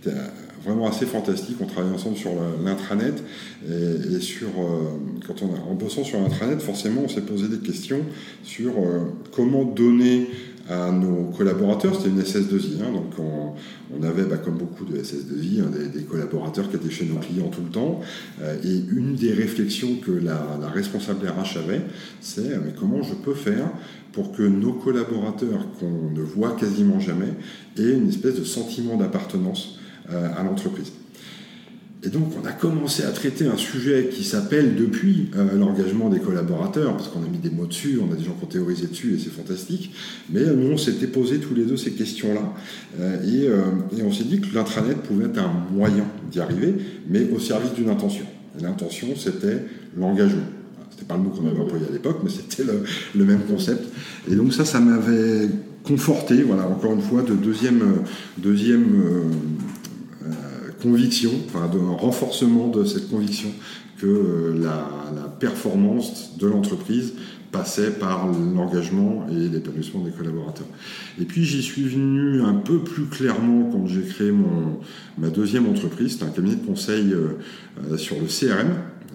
était, 0.00 0.16
vraiment 0.64 0.88
assez 0.88 1.06
fantastique. 1.06 1.56
On 1.60 1.66
travaillait 1.66 1.94
ensemble 1.94 2.16
sur 2.16 2.30
l'intranet 2.64 3.22
et, 3.68 4.20
sur, 4.20 4.48
euh, 4.48 4.98
quand 5.26 5.42
on 5.42 5.54
a, 5.54 5.58
en 5.70 5.74
bossant 5.74 6.04
sur 6.04 6.20
l'intranet, 6.20 6.60
forcément, 6.60 7.02
on 7.04 7.08
s'est 7.08 7.22
posé 7.22 7.48
des 7.48 7.58
questions 7.58 8.00
sur 8.42 8.72
comment 9.32 9.64
donner 9.64 10.28
à 10.70 10.92
nos 10.92 11.24
collaborateurs. 11.36 11.96
C'était 11.96 12.10
une 12.10 12.22
SS2I, 12.22 12.82
hein, 12.82 12.92
donc 12.92 13.12
on, 13.18 14.02
avait, 14.02 14.22
bah, 14.22 14.38
comme 14.38 14.56
beaucoup 14.56 14.84
de 14.84 14.96
SS2I, 14.96 15.60
hein, 15.60 15.70
des, 15.92 16.02
collaborateurs 16.02 16.70
qui 16.70 16.76
étaient 16.76 16.90
chez 16.90 17.06
nos 17.06 17.16
clients 17.16 17.48
tout 17.48 17.62
le 17.62 17.70
temps. 17.70 18.00
Euh, 18.40 18.56
et 18.64 18.82
une 18.92 19.16
des 19.16 19.32
réflexions 19.32 19.96
que 19.96 20.12
la, 20.12 20.38
responsable 20.72 21.26
RH 21.26 21.58
avait, 21.58 21.82
c'est 22.20 22.56
mais 22.64 22.72
comment 22.78 23.02
je 23.02 23.14
peux 23.14 23.34
faire 23.34 23.68
pour 24.12 24.32
que 24.32 24.42
nos 24.42 24.72
collaborateurs 24.72 25.66
qu'on 25.78 26.10
ne 26.14 26.22
voit 26.22 26.52
quasiment 26.52 27.00
jamais 27.00 27.34
aient 27.76 27.92
une 27.92 28.08
espèce 28.08 28.36
de 28.36 28.44
sentiment 28.44 28.96
d'appartenance 28.96 29.76
euh, 29.76 29.79
à 30.10 30.42
l'entreprise. 30.42 30.92
Et 32.02 32.08
donc, 32.08 32.32
on 32.42 32.46
a 32.46 32.52
commencé 32.52 33.02
à 33.02 33.10
traiter 33.10 33.46
un 33.46 33.58
sujet 33.58 34.08
qui 34.10 34.24
s'appelle 34.24 34.74
depuis 34.74 35.28
euh, 35.36 35.54
l'engagement 35.54 36.08
des 36.08 36.18
collaborateurs, 36.18 36.96
parce 36.96 37.08
qu'on 37.08 37.22
a 37.22 37.28
mis 37.28 37.38
des 37.38 37.50
mots 37.50 37.66
dessus, 37.66 38.00
on 38.02 38.10
a 38.10 38.16
des 38.16 38.24
gens 38.24 38.32
qui 38.32 38.44
ont 38.44 38.48
théorisé 38.48 38.86
dessus, 38.86 39.14
et 39.14 39.18
c'est 39.18 39.30
fantastique. 39.30 39.92
Mais 40.30 40.44
nous, 40.46 40.72
on 40.72 40.78
s'était 40.78 41.08
posé 41.08 41.38
tous 41.38 41.54
les 41.54 41.64
deux 41.64 41.76
ces 41.76 41.92
questions-là, 41.92 42.54
euh, 43.00 43.22
et, 43.92 43.98
et, 43.98 44.02
on 44.02 44.12
s'est 44.12 44.24
dit 44.24 44.40
que 44.40 44.54
l'intranet 44.54 44.96
pouvait 44.96 45.26
être 45.26 45.38
un 45.38 45.52
moyen 45.74 46.06
d'y 46.30 46.40
arriver, 46.40 46.74
mais 47.06 47.28
au 47.34 47.38
service 47.38 47.74
d'une 47.74 47.90
intention. 47.90 48.24
Et 48.58 48.62
l'intention, 48.62 49.08
c'était 49.14 49.62
l'engagement. 49.94 50.46
C'était 50.90 51.04
pas 51.04 51.16
le 51.16 51.22
mot 51.22 51.30
qu'on 51.30 51.46
avait 51.48 51.60
employé 51.60 51.84
à 51.86 51.92
l'époque, 51.92 52.20
mais 52.24 52.30
c'était 52.30 52.64
le, 52.64 52.82
le, 53.14 53.24
même 53.26 53.40
concept. 53.40 53.84
Et 54.30 54.34
donc 54.36 54.54
ça, 54.54 54.64
ça 54.64 54.80
m'avait 54.80 55.48
conforté, 55.84 56.42
voilà, 56.42 56.66
encore 56.66 56.94
une 56.94 57.02
fois, 57.02 57.22
de 57.22 57.34
deuxième, 57.34 57.82
deuxième 58.38 59.02
conviction, 60.80 61.30
enfin, 61.46 61.68
de 61.68 61.78
renforcement 61.78 62.68
de 62.68 62.84
cette 62.84 63.10
conviction 63.10 63.50
que 63.98 64.06
euh, 64.06 64.58
la, 64.58 64.88
performance 65.38 66.36
de 66.36 66.46
l'entreprise 66.46 67.14
passait 67.50 67.92
par 67.92 68.26
l'engagement 68.26 69.26
et 69.30 69.48
l'épanouissement 69.48 70.04
des 70.04 70.10
collaborateurs. 70.10 70.66
Et 71.18 71.24
puis 71.24 71.46
j'y 71.46 71.62
suis 71.62 71.84
venu 71.84 72.42
un 72.42 72.52
peu 72.52 72.80
plus 72.80 73.06
clairement 73.06 73.70
quand 73.72 73.86
j'ai 73.86 74.02
créé 74.02 74.30
mon, 74.32 74.80
ma 75.16 75.30
deuxième 75.30 75.66
entreprise, 75.66 76.18
c'est 76.18 76.24
un 76.26 76.28
cabinet 76.28 76.56
de 76.56 76.66
conseil 76.66 77.14
euh, 77.14 77.38
euh, 77.90 77.96
sur 77.96 78.16
le 78.16 78.26
CRM, 78.26 78.68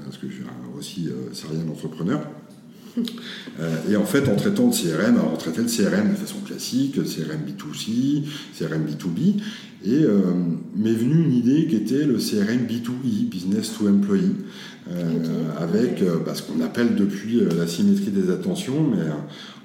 parce 0.03 0.17
que 0.17 0.27
je 0.27 0.33
suis 0.33 0.43
aussi 0.75 1.09
serial 1.33 1.69
entrepreneur. 1.69 2.21
et 3.89 3.95
en 3.95 4.05
fait, 4.05 4.27
en 4.29 4.35
traitant 4.35 4.67
le 4.67 4.71
CRM, 4.71 5.15
alors 5.15 5.31
on 5.33 5.37
traitait 5.37 5.61
le 5.61 5.67
CRM 5.67 6.11
de 6.11 6.15
façon 6.15 6.39
classique, 6.45 6.95
CRM 6.95 7.41
B2C, 7.45 8.23
CRM 8.57 8.85
B2B, 8.85 9.41
et 9.85 10.05
m'est 10.75 10.93
venue 10.93 11.23
une 11.25 11.33
idée 11.33 11.67
qui 11.67 11.75
était 11.75 12.05
le 12.05 12.15
CRM 12.15 12.65
B2E, 12.65 13.29
Business 13.29 13.73
to 13.77 13.87
Employee. 13.87 14.35
avec 15.59 16.03
bah, 16.25 16.33
ce 16.33 16.41
qu'on 16.41 16.61
appelle 16.61 16.95
depuis 16.95 17.41
la 17.55 17.67
symétrie 17.67 18.11
des 18.11 18.31
attentions, 18.31 18.87
mais 18.89 19.03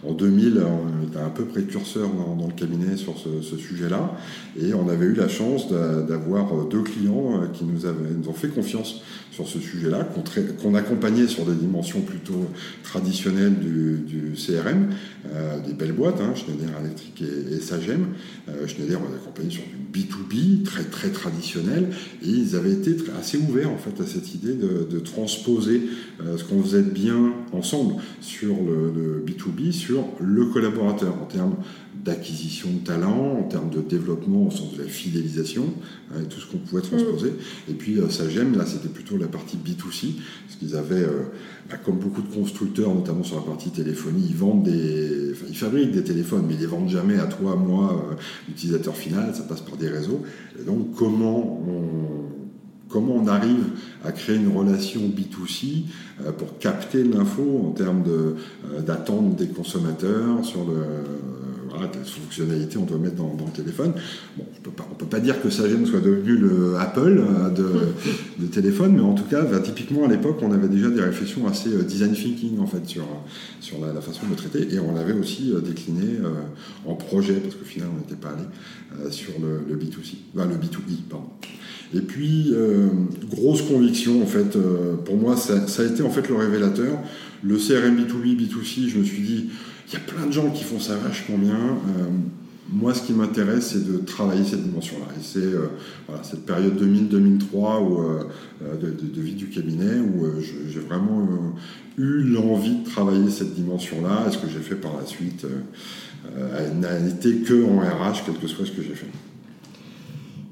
en 0.06 0.14
2000, 0.14 0.62
on 0.64 1.06
était 1.06 1.18
un 1.18 1.28
peu 1.28 1.44
précurseur 1.44 2.08
dans, 2.08 2.46
le 2.46 2.54
cabinet 2.54 2.96
sur 2.96 3.14
ce, 3.18 3.56
sujet-là, 3.56 4.16
et 4.58 4.72
on 4.72 4.88
avait 4.88 5.06
eu 5.06 5.14
la 5.14 5.28
chance 5.28 5.70
d'avoir 5.70 6.64
deux 6.66 6.82
clients 6.82 7.42
euh, 7.42 7.46
qui 7.52 7.64
nous, 7.64 7.84
avaient, 7.84 8.10
nous 8.16 8.28
ont 8.28 8.34
fait 8.34 8.48
confiance 8.48 9.02
sur 9.44 9.60
ce 9.60 9.66
sujet-là, 9.66 10.06
qu'on 10.62 10.74
accompagnait 10.74 11.26
sur 11.26 11.44
des 11.44 11.54
dimensions 11.54 12.00
plutôt 12.00 12.46
traditionnelles 12.82 13.54
du, 13.58 14.32
CRM, 14.34 14.88
euh, 15.32 15.60
des 15.60 15.72
belles 15.72 15.92
boîtes, 15.92 16.20
hein, 16.20 16.34
Schneider 16.34 16.68
Electric 16.80 17.22
et, 17.22 17.54
et 17.54 17.60
Sagem. 17.60 18.06
Euh, 18.48 18.66
Schneider, 18.66 19.00
on 19.00 19.12
a 19.12 19.16
accompagné 19.16 19.50
sur 19.50 19.62
du 19.62 20.00
B2B, 20.00 20.62
très, 20.62 20.84
très 20.84 21.10
traditionnel, 21.10 21.88
et 22.22 22.28
ils 22.28 22.56
avaient 22.56 22.72
été 22.72 22.96
assez 23.18 23.38
ouverts 23.38 23.70
en 23.70 23.78
fait 23.78 24.00
à 24.02 24.06
cette 24.06 24.34
idée 24.34 24.54
de, 24.54 25.00
transposer 25.00 25.82
ce 26.36 26.44
qu'on 26.44 26.62
faisait 26.62 26.82
bien 26.82 27.32
ensemble 27.52 27.94
sur 28.20 28.54
le, 28.54 28.92
le 28.94 29.24
B2B, 29.26 29.72
sur 29.72 30.04
le 30.20 30.44
collaborateur 30.46 31.14
en 31.20 31.24
termes 31.24 31.56
d'acquisition 32.04 32.68
de 32.70 32.78
talent, 32.78 33.38
en 33.40 33.42
termes 33.42 33.70
de 33.70 33.80
développement 33.80 34.46
au 34.46 34.50
sens 34.50 34.74
de 34.74 34.82
la 34.82 34.88
fidélisation, 34.88 35.64
hein, 36.12 36.20
tout 36.28 36.40
ce 36.40 36.46
qu'on 36.46 36.58
pouvait 36.58 36.82
transposer. 36.82 37.32
Et 37.68 37.74
puis 37.74 37.98
euh, 37.98 38.08
Sagem, 38.08 38.56
là 38.56 38.64
c'était 38.66 38.88
plutôt 38.88 39.16
la 39.16 39.26
partie 39.30 39.56
B2C, 39.56 40.14
parce 40.46 40.58
qu'ils 40.58 40.76
avaient, 40.76 41.02
euh, 41.02 41.24
bah, 41.68 41.76
comme 41.84 41.98
beaucoup 41.98 42.22
de 42.22 42.32
constructeurs, 42.32 42.94
notamment 42.94 43.22
sur 43.22 43.36
la 43.36 43.42
partie 43.42 43.70
téléphonie, 43.70 44.26
ils 44.28 44.36
vendent 44.36 44.64
des, 44.64 45.32
ils 45.48 45.56
fabriquent 45.56 45.92
des 45.92 46.04
téléphones, 46.04 46.44
mais 46.46 46.54
ils 46.54 46.60
les 46.60 46.66
vendent 46.66 46.88
jamais 46.88 47.18
à 47.18 47.26
toi, 47.26 47.56
moi, 47.56 47.92
euh, 48.10 48.14
l'utilisateur 48.48 48.96
final, 48.96 49.34
ça 49.34 49.42
passe 49.42 49.60
par 49.60 49.76
des 49.76 49.88
réseaux. 49.88 50.22
Et 50.60 50.64
donc 50.64 50.94
comment 50.94 51.62
on 51.66 52.40
comment 52.88 53.14
on 53.14 53.28
arrive 53.28 53.66
à 54.04 54.10
créer 54.10 54.34
une 54.34 54.48
relation 54.48 55.00
B2C 55.00 55.84
euh, 56.26 56.32
pour 56.32 56.58
capter 56.58 57.04
l'info 57.04 57.66
en 57.68 57.70
termes 57.70 58.02
d'attente 58.84 59.36
des 59.36 59.46
consommateurs 59.46 60.44
sur 60.44 60.64
le, 60.64 60.74
voilà, 61.70 61.88
quelles 61.88 62.04
fonctionnalités 62.04 62.76
on 62.78 62.84
doit 62.84 62.98
mettre 62.98 63.16
dans, 63.16 63.32
le 63.32 63.52
téléphone. 63.52 63.92
Bon, 64.36 64.44
on 64.64 64.90
ne 64.90 64.96
peut 64.96 65.06
pas 65.06 65.20
dire 65.20 65.40
que 65.40 65.48
Sagem 65.48 65.86
soit 65.86 66.00
devenu 66.00 66.36
le 66.36 66.76
Apple 66.78 67.22
euh, 67.22 67.50
de, 68.38 68.46
téléphone, 68.46 68.94
mais 68.94 69.02
en 69.02 69.14
tout 69.14 69.24
cas, 69.24 69.42
bah, 69.42 69.60
typiquement 69.60 70.04
à 70.04 70.08
l'époque, 70.08 70.38
on 70.42 70.52
avait 70.52 70.68
déjà 70.68 70.88
des 70.90 71.00
réflexions 71.00 71.46
assez 71.46 71.70
design 71.84 72.12
thinking 72.12 72.58
en 72.58 72.66
fait 72.66 72.86
sur, 72.86 73.06
sur 73.60 73.76
la, 73.80 74.00
façon 74.00 74.26
de 74.28 74.34
traiter, 74.34 74.74
et 74.74 74.78
on 74.80 74.96
avait 74.96 75.12
aussi 75.12 75.52
décliné 75.64 76.18
en 76.86 76.94
projet, 76.94 77.34
parce 77.34 77.54
qu'au 77.54 77.64
final, 77.64 77.88
on 77.94 77.98
n'était 77.98 78.16
pas 78.16 78.30
allé 78.30 79.10
sur 79.10 79.32
le, 79.40 79.60
le 79.68 79.76
B2C, 79.76 80.16
enfin, 80.34 80.46
le 80.46 80.56
B2E, 80.56 81.02
pardon. 81.08 81.28
Et 81.92 82.00
puis, 82.00 82.50
euh, 82.52 82.88
grosse 83.28 83.62
conviction, 83.62 84.22
en 84.22 84.26
fait, 84.26 84.54
euh, 84.54 84.94
pour 84.96 85.16
moi, 85.16 85.36
ça, 85.36 85.54
a 85.54 85.84
été 85.84 86.02
en 86.02 86.10
fait 86.10 86.28
le 86.28 86.36
révélateur. 86.36 86.98
Le 87.42 87.56
CRM 87.56 87.96
B2B, 87.96 88.36
B2C, 88.36 88.88
je 88.88 88.98
me 88.98 89.04
suis 89.04 89.22
dit, 89.22 89.50
il 89.90 89.94
y 89.94 89.96
a 89.96 90.00
plein 90.00 90.26
de 90.26 90.32
gens 90.32 90.50
qui 90.50 90.64
font 90.64 90.80
ça 90.80 90.96
vachement 90.96 91.38
bien. 91.38 91.54
Euh, 91.54 92.08
moi, 92.72 92.94
ce 92.94 93.02
qui 93.02 93.12
m'intéresse, 93.12 93.72
c'est 93.72 93.84
de 93.84 93.98
travailler 93.98 94.44
cette 94.44 94.62
dimension-là. 94.62 95.06
Et 95.18 95.22
c'est 95.22 95.50
voilà, 96.06 96.22
cette 96.22 96.46
période 96.46 96.80
2000-2003 96.80 98.26
de, 98.80 98.90
de, 98.90 99.20
vie 99.20 99.34
du 99.34 99.48
cabinet 99.48 99.98
où 99.98 100.24
j'ai 100.40 100.78
vraiment 100.78 101.26
eu 101.98 102.22
l'envie 102.22 102.76
de 102.76 102.84
travailler 102.84 103.28
cette 103.28 103.54
dimension-là. 103.54 104.26
Et 104.28 104.30
ce 104.30 104.38
que 104.38 104.46
j'ai 104.48 104.60
fait 104.60 104.76
par 104.76 104.96
la 104.96 105.04
suite 105.04 105.44
n'a 106.76 106.96
été 107.08 107.38
que 107.38 107.64
en 107.64 107.80
RH, 107.80 108.22
quel 108.24 108.36
que 108.36 108.46
soit 108.46 108.66
ce 108.66 108.70
que 108.70 108.82
j'ai 108.82 108.94
fait. 108.94 109.08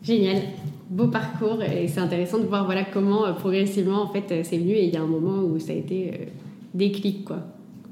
Génial 0.02 0.42
beau 0.90 1.08
parcours 1.08 1.62
et 1.62 1.86
c'est 1.88 2.00
intéressant 2.00 2.38
de 2.38 2.46
voir 2.46 2.64
voilà 2.64 2.84
comment 2.84 3.26
euh, 3.26 3.32
progressivement 3.32 4.02
en 4.02 4.08
fait 4.08 4.32
euh, 4.32 4.40
c'est 4.42 4.58
venu 4.58 4.72
et 4.72 4.86
il 4.86 4.94
y 4.94 4.96
a 4.96 5.02
un 5.02 5.06
moment 5.06 5.42
où 5.42 5.58
ça 5.58 5.72
a 5.72 5.76
été 5.76 6.08
euh, 6.08 6.24
déclic 6.74 7.24
quoi. 7.24 7.42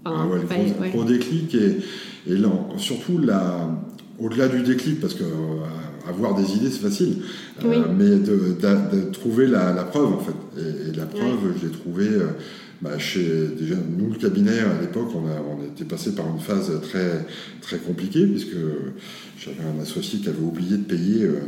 Enfin, 0.07 0.29
ah 0.51 0.89
gros, 0.89 1.05
déclic 1.05 1.55
et, 1.55 1.79
et 2.29 2.37
surtout 2.77 3.19
la, 3.19 3.69
au-delà 4.19 4.49
du 4.49 4.63
déclic 4.63 5.01
parce 5.01 5.15
que 5.15 5.25
avoir 6.09 6.35
des 6.35 6.55
idées 6.55 6.71
c'est 6.71 6.83
facile, 6.83 7.23
mais 7.65 8.17
de, 8.17 9.11
trouver 9.13 9.47
la, 9.47 9.73
preuve 9.85 10.13
en 10.15 10.19
fait. 10.19 10.61
Et, 10.61 10.97
la 10.97 11.07
preuve 11.07 11.55
je 11.61 11.67
l'ai 11.67 11.73
trouvée 11.73 12.11
bah, 12.83 12.99
chez 12.99 13.49
déjà 13.59 13.77
nous 13.77 14.11
le 14.11 14.19
cabinet 14.19 14.61
à 14.61 14.81
l'époque 14.81 15.09
on, 15.15 15.27
a, 15.27 15.41
on 15.41 15.65
était 15.65 15.87
passé 15.87 16.15
par 16.15 16.27
une 16.29 16.39
phase 16.39 16.71
très 16.83 17.27
très 17.63 17.79
compliquée 17.79 18.27
puisque 18.27 18.57
j'avais 19.39 19.65
un 19.65 19.81
associé 19.83 20.19
qui 20.19 20.29
avait 20.29 20.43
oublié 20.43 20.77
de 20.79 20.85
payer 20.85 21.25
euh, 21.25 21.41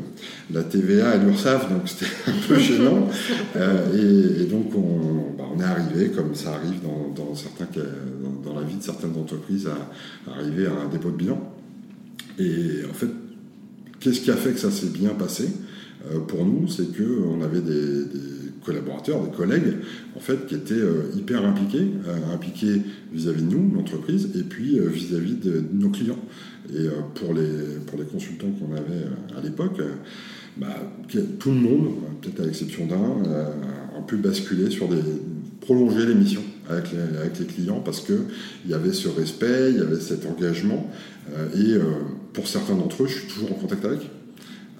la 0.52 0.62
TVA 0.62 1.10
à 1.10 1.16
l'URSSAF 1.16 1.70
donc 1.70 1.82
c'était 1.88 2.10
un 2.26 2.46
peu 2.46 2.58
gênant 2.58 3.08
euh, 3.56 4.42
et, 4.42 4.44
donc 4.44 4.74
on, 4.74 5.36
bah, 5.36 5.44
on, 5.54 5.60
est 5.60 5.64
arrivé 5.64 6.10
comme 6.10 6.34
ça 6.34 6.54
arrive 6.54 6.80
dans, 6.82 8.54
la 8.54 8.62
vie 8.62 8.76
de 8.76 8.82
certaines 8.82 9.16
entreprises 9.16 9.68
à, 9.68 10.32
arriver 10.32 10.66
à 10.66 10.72
un 10.72 10.88
dépôt 10.88 11.10
de 11.10 11.16
bilan 11.16 11.40
et 12.38 12.82
en 12.90 12.94
fait 12.94 13.10
qu'est-ce 14.00 14.20
qui 14.20 14.30
a 14.30 14.36
fait 14.36 14.52
que 14.52 14.58
ça 14.58 14.70
s'est 14.70 14.88
bien 14.88 15.10
passé 15.10 15.48
euh, 16.10 16.18
pour 16.20 16.44
nous 16.44 16.68
c'est 16.68 16.92
que 16.92 17.22
on 17.26 17.42
avait 17.42 17.60
des, 17.60 18.04
collaborateurs, 18.64 19.22
des 19.22 19.34
collègues, 19.34 19.76
en 20.14 20.20
fait, 20.20 20.46
qui 20.46 20.54
étaient 20.54 20.82
hyper 21.16 21.42
impliqués, 21.42 21.86
impliqués 22.34 22.82
vis-à-vis 23.14 23.42
de 23.42 23.50
nous, 23.50 23.74
l'entreprise, 23.74 24.28
et 24.34 24.42
puis 24.42 24.78
vis-à-vis 24.78 25.36
de, 25.36 25.64
nos 25.72 25.88
clients. 25.88 26.18
Et 26.74 26.86
pour, 27.14 27.32
les, 27.34 27.78
pour 27.86 27.98
les 27.98 28.04
consultants 28.04 28.50
qu'on 28.50 28.74
avait 28.74 29.06
à 29.36 29.40
l'époque, 29.42 29.80
bah, 30.56 30.76
tout 31.38 31.50
le 31.50 31.56
monde, 31.56 31.94
peut-être 32.20 32.40
à 32.40 32.44
l'exception 32.44 32.86
d'un, 32.86 33.30
a 33.96 34.00
pu 34.06 34.16
basculer 34.16 34.70
sur 34.70 34.88
des 34.88 35.02
prolonger 35.60 36.06
les 36.06 36.14
missions 36.14 36.42
avec 36.68 36.92
les, 36.92 37.18
avec 37.18 37.38
les 37.38 37.46
clients 37.46 37.80
parce 37.80 38.00
qu'il 38.00 38.16
y 38.66 38.74
avait 38.74 38.92
ce 38.92 39.08
respect, 39.08 39.70
il 39.70 39.78
y 39.78 39.80
avait 39.80 40.00
cet 40.00 40.26
engagement. 40.26 40.90
et 41.54 41.74
pour 42.32 42.48
certains 42.48 42.74
d'entre 42.74 43.02
eux, 43.02 43.06
je 43.06 43.18
suis 43.18 43.28
toujours 43.28 43.52
en 43.52 43.54
contact 43.54 43.84
avec, 43.84 44.00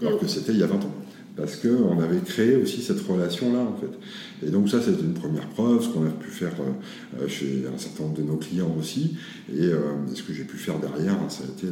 alors 0.01 0.19
que 0.19 0.27
c'était 0.27 0.53
il 0.53 0.59
y 0.59 0.63
a 0.63 0.67
20 0.67 0.77
ans 0.77 0.95
parce 1.39 1.57
qu'on 1.57 2.01
avait 2.01 2.19
créé 2.19 2.57
aussi 2.57 2.83
cette 2.83 3.01
relation-là, 3.01 3.61
en 3.61 3.77
fait. 3.77 4.47
Et 4.47 4.51
donc 4.51 4.69
ça, 4.69 4.81
c'est 4.83 4.91
une 4.91 5.15
première 5.15 5.49
preuve, 5.49 5.83
ce 5.83 5.89
qu'on 5.89 6.05
a 6.05 6.11
pu 6.11 6.31
faire 6.31 6.53
euh, 6.61 7.23
euh, 7.23 7.29
chez 7.29 7.65
un 7.73 7.79
certain 7.79 8.05
nombre 8.05 8.17
de 8.17 8.23
nos 8.23 8.37
clients 8.37 8.75
aussi, 8.79 9.17
et 9.55 9.67
euh, 9.67 9.79
ce 10.13 10.23
que 10.25 10.33
j'ai 10.33 10.43
pu 10.43 10.57
faire 10.57 10.79
derrière, 10.81 11.15
hein, 11.15 11.29
ça 11.29 11.45
a 11.45 11.47
été. 11.47 11.69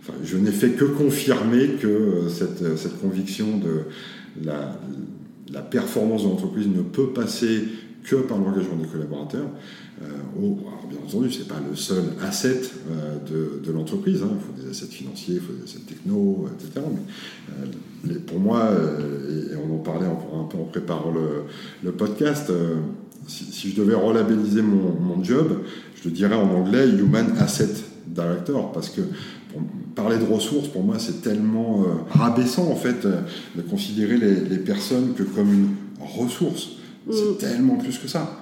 Enfin, 0.00 0.14
je 0.22 0.36
n'ai 0.36 0.52
fait 0.52 0.70
que 0.70 0.84
confirmer 0.84 1.70
que 1.80 2.28
cette, 2.28 2.76
cette 2.78 3.00
conviction 3.00 3.58
de 3.58 3.82
la 5.52 5.60
performance 5.60 6.22
de 6.22 6.28
l'entreprise 6.28 6.68
ne 6.68 6.82
peut 6.82 7.08
passer 7.08 7.64
que 8.04 8.16
par 8.16 8.38
l'engagement 8.38 8.76
des 8.76 8.86
collaborateurs. 8.86 9.48
Euh, 10.02 10.06
alors 10.40 10.86
bien 10.88 10.98
entendu, 11.04 11.30
ce 11.30 11.40
n'est 11.40 11.48
pas 11.48 11.60
le 11.68 11.74
seul 11.74 12.04
asset 12.22 12.60
euh, 12.90 13.16
de, 13.28 13.66
de 13.66 13.72
l'entreprise. 13.72 14.22
Hein. 14.22 14.30
Il 14.34 14.40
faut 14.40 14.62
des 14.62 14.70
assets 14.70 14.86
financiers, 14.86 15.36
il 15.36 15.40
faut 15.40 15.52
des 15.52 15.64
assets 15.64 15.80
techno, 15.86 16.48
etc. 16.54 16.86
Mais 18.04 18.14
euh, 18.14 18.18
pour 18.26 18.38
moi, 18.38 18.70
et, 18.72 19.56
on 19.56 19.74
en 19.74 19.78
parlait 19.78 20.06
un, 20.06 20.44
peu 20.44 20.58
en 20.58 20.64
préparant 20.64 21.10
le, 21.10 21.44
le 21.82 21.92
podcast, 21.92 22.52
si, 23.26 23.70
je 23.70 23.76
devais 23.80 23.94
relabelliser 23.94 24.62
mon, 24.62 24.92
mon, 25.00 25.22
job, 25.22 25.60
je 25.96 26.08
le 26.08 26.14
dirais 26.14 26.36
en 26.36 26.48
anglais 26.50 26.88
Human 26.88 27.34
Asset 27.38 27.74
Director, 28.06 28.72
parce 28.72 28.88
que 28.88 29.02
parler 29.94 30.18
de 30.18 30.24
ressources, 30.24 30.68
pour 30.68 30.84
moi, 30.84 30.98
c'est 30.98 31.22
tellement 31.22 31.84
rabaissant 32.10 32.70
en 32.70 32.76
fait 32.76 33.06
de 33.56 33.62
considérer 33.62 34.16
les, 34.16 34.36
les 34.36 34.58
personnes 34.58 35.14
que 35.14 35.24
comme 35.24 35.52
une 35.52 35.68
ressource. 36.00 36.68
C'est 37.10 37.32
mm. 37.32 37.38
tellement 37.38 37.76
plus 37.76 37.98
que 37.98 38.06
ça. 38.06 38.38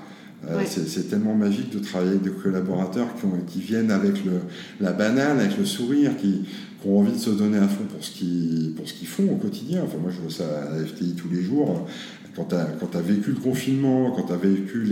Euh, 0.49 0.63
c'est 0.67 1.09
tellement 1.09 1.35
magique 1.35 1.71
de 1.71 1.79
travailler 1.79 2.13
avec 2.13 2.23
des 2.23 2.31
collaborateurs 2.31 3.09
qui, 3.49 3.61
viennent 3.61 3.91
avec 3.91 4.25
le, 4.25 4.33
la 4.81 4.93
banane, 4.93 5.41
avec 5.41 5.57
le 5.59 5.65
sourire, 5.65 6.17
qui, 6.17 6.45
qui 6.81 6.89
ont 6.89 7.01
envie 7.01 7.13
de 7.13 7.19
se 7.19 7.31
donner 7.31 7.59
à 7.59 7.67
fond 7.67 7.85
pour 7.85 8.05
ce 8.05 8.13
qu'ils 8.13 9.07
font 9.07 9.25
au 9.33 9.37
quotidien. 9.37 9.83
Enfin, 9.85 9.99
moi, 10.01 10.11
je 10.15 10.21
vois 10.21 10.31
ça 10.31 10.45
à 10.63 10.77
la 10.77 10.85
FTI 10.85 11.15
tous 11.15 11.29
les 11.29 11.43
jours 11.43 11.89
quand 12.37 12.45
tu 12.45 12.55
as, 12.55 13.01
vécu 13.01 13.31
le 13.31 13.41
confinement, 13.41 14.11
quand 14.11 14.25
tu 14.25 14.33
as 14.33 14.37
vécu 14.37 14.85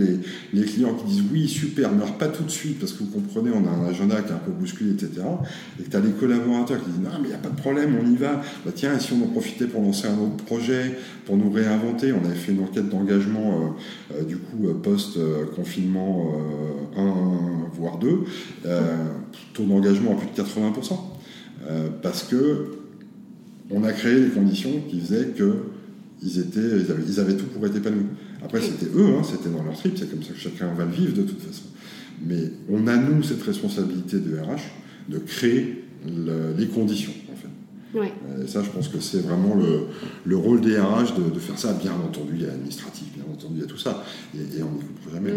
les, 0.53 0.65
clients 0.65 0.95
qui 0.95 1.05
disent 1.05 1.23
oui, 1.31 1.47
super, 1.47 1.91
mais 1.91 2.03
pas 2.17 2.27
tout 2.27 2.43
de 2.43 2.49
suite, 2.49 2.79
parce 2.79 2.93
que 2.93 3.03
vous 3.03 3.11
comprenez, 3.11 3.51
on 3.51 3.67
a 3.67 3.69
un 3.69 3.87
agenda 3.87 4.21
qui 4.21 4.29
est 4.29 4.35
un 4.35 4.39
peu 4.39 4.51
bousculé, 4.51 4.91
etc. 4.91 5.21
Et 5.79 5.83
que 5.83 5.89
tu 5.89 5.95
as 5.95 5.99
les 5.99 6.11
collaborateurs 6.11 6.83
qui 6.83 6.89
disent 6.89 7.01
non, 7.01 7.11
mais 7.21 7.27
il 7.27 7.29
n'y 7.29 7.35
a 7.35 7.39
pas 7.39 7.49
de 7.49 7.55
problème, 7.55 7.95
on 8.01 8.11
y 8.11 8.15
va. 8.15 8.41
Bah, 8.65 8.71
tiens, 8.73 8.97
si 8.99 9.13
on 9.13 9.23
en 9.23 9.27
profitait 9.27 9.67
pour 9.67 9.81
lancer 9.81 10.07
un 10.07 10.17
autre 10.17 10.43
projet, 10.45 10.97
pour 11.25 11.37
nous 11.37 11.51
réinventer, 11.51 12.11
on 12.13 12.25
avait 12.25 12.35
fait 12.35 12.51
une 12.51 12.63
enquête 12.63 12.89
d'engagement, 12.89 13.75
euh, 14.11 14.19
euh, 14.19 14.23
du 14.23 14.37
coup, 14.37 14.67
euh, 14.67 14.73
post-confinement 14.73 16.33
1, 16.97 17.13
voire 17.73 17.99
2, 17.99 18.23
taux 19.53 19.63
d'engagement 19.63 20.13
à 20.13 20.15
plus 20.15 20.27
de 20.27 20.47
80%. 20.47 20.97
parce 22.01 22.23
que 22.23 22.79
on 23.71 23.83
a 23.83 23.91
créé 23.91 24.19
les 24.19 24.29
conditions 24.29 24.69
qui 24.87 24.99
faisaient 24.99 25.27
que 25.35 25.74
ils, 26.23 26.39
étaient, 26.39 26.59
ils, 26.59 27.19
avaient, 27.19 27.35
tout 27.35 27.45
pour 27.45 27.65
être 27.65 27.75
épanouis. 27.75 28.05
Après, 28.43 28.61
c'était 28.61 28.87
eux, 28.95 29.15
hein, 29.17 29.21
c'était 29.23 29.49
dans 29.49 29.63
leur 29.63 29.75
trip, 29.75 29.97
c'est 29.97 30.09
comme 30.09 30.23
ça 30.23 30.33
que 30.33 30.39
chacun 30.39 30.73
va 30.73 30.85
le 30.85 30.91
vivre 30.91 31.13
de 31.13 31.23
toute 31.23 31.41
façon. 31.41 31.63
Mais 32.25 32.51
on 32.69 32.87
a, 32.87 32.95
nous, 32.95 33.23
cette 33.23 33.43
responsabilité 33.43 34.19
de 34.19 34.37
RH 34.37 34.61
de 35.09 35.19
créer 35.19 35.83
les 36.57 36.67
conditions, 36.67 37.13
en 37.31 37.35
fait. 37.35 37.99
Ouais. 37.99 38.13
Et 38.43 38.47
ça, 38.47 38.61
je 38.63 38.69
pense 38.69 38.87
que 38.87 38.99
c'est 38.99 39.21
vraiment 39.21 39.55
le, 39.55 39.87
le, 40.25 40.37
rôle 40.37 40.61
des 40.61 40.77
RH 40.77 41.15
de, 41.33 41.39
faire 41.39 41.57
ça. 41.57 41.73
Bien 41.73 41.93
entendu, 41.93 42.33
il 42.35 42.41
y 42.41 42.45
a 42.45 42.49
l'administratif, 42.49 43.07
bien 43.15 43.25
entendu, 43.31 43.55
il 43.55 43.61
y 43.61 43.63
a 43.63 43.67
tout 43.67 43.77
ça. 43.77 44.03
Et, 44.35 44.61
on 44.61 44.71
n'y 44.71 44.81
coupe 44.81 45.13
jamais. 45.13 45.31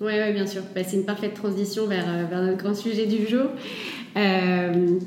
Oui, 0.00 0.06
ouais, 0.06 0.32
bien 0.32 0.46
sûr. 0.46 0.62
Bah, 0.74 0.82
c'est 0.86 0.96
une 0.96 1.04
parfaite 1.04 1.34
transition 1.34 1.86
vers, 1.86 2.06
euh, 2.08 2.24
vers, 2.28 2.42
notre 2.42 2.58
grand 2.58 2.74
sujet 2.74 3.06
du 3.06 3.26
jour. 3.26 3.46
Euh, 4.16 4.98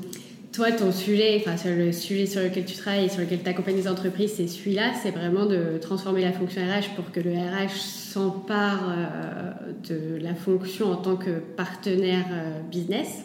toi, 0.52 0.72
ton 0.72 0.90
sujet, 0.90 1.42
enfin, 1.46 1.54
le 1.70 1.92
sujet 1.92 2.26
sur 2.26 2.40
lequel 2.40 2.64
tu 2.64 2.74
travailles 2.74 3.04
et 3.04 3.08
sur 3.08 3.20
lequel 3.20 3.40
tu 3.42 3.48
accompagnes 3.48 3.76
les 3.76 3.88
entreprises, 3.88 4.32
c'est 4.36 4.48
celui-là, 4.48 4.92
c'est 5.00 5.12
vraiment 5.12 5.46
de 5.46 5.78
transformer 5.80 6.22
la 6.22 6.32
fonction 6.32 6.60
RH 6.62 6.96
pour 6.96 7.12
que 7.12 7.20
le 7.20 7.30
RH 7.30 7.76
s'empare 7.76 8.82
euh, 8.90 9.52
de 9.88 10.22
la 10.22 10.34
fonction 10.34 10.90
en 10.90 10.96
tant 10.96 11.16
que 11.16 11.38
partenaire 11.56 12.26
euh, 12.32 12.60
business 12.68 13.24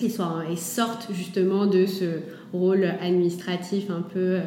et, 0.00 0.08
soit, 0.08 0.44
et 0.50 0.56
sorte 0.56 1.08
justement 1.12 1.66
de 1.66 1.84
ce 1.84 2.20
rôle 2.52 2.84
administratif 2.84 3.90
un 3.90 4.02
peu 4.02 4.36
euh, 4.36 4.40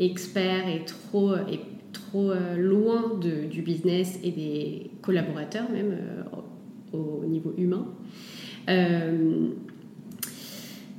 expert 0.00 0.66
et 0.68 0.86
trop, 0.86 1.34
et 1.34 1.60
trop 1.92 2.32
loin 2.56 3.14
de, 3.20 3.46
du 3.46 3.60
business 3.60 4.18
et 4.22 4.30
des 4.30 4.90
collaborateurs 5.02 5.70
même 5.70 5.96
au, 6.92 7.24
niveau 7.26 7.52
humain. 7.58 7.88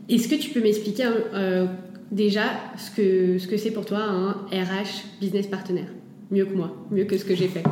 Est-ce 0.09 0.27
que 0.27 0.35
tu 0.35 0.49
peux 0.49 0.61
m'expliquer 0.61 1.07
euh, 1.35 1.67
déjà 2.11 2.41
ce 2.77 2.89
que 2.89 3.37
ce 3.37 3.47
que 3.47 3.57
c'est 3.57 3.69
pour 3.69 3.85
toi 3.85 3.99
un 3.99 4.31
RH 4.51 5.05
business 5.21 5.45
partenaire? 5.45 5.89
Mieux 6.31 6.45
que 6.45 6.53
moi, 6.53 6.75
mieux 6.91 7.05
que 7.05 7.17
ce 7.17 7.25
que 7.25 7.35
j'ai 7.35 7.47
fait. 7.47 7.63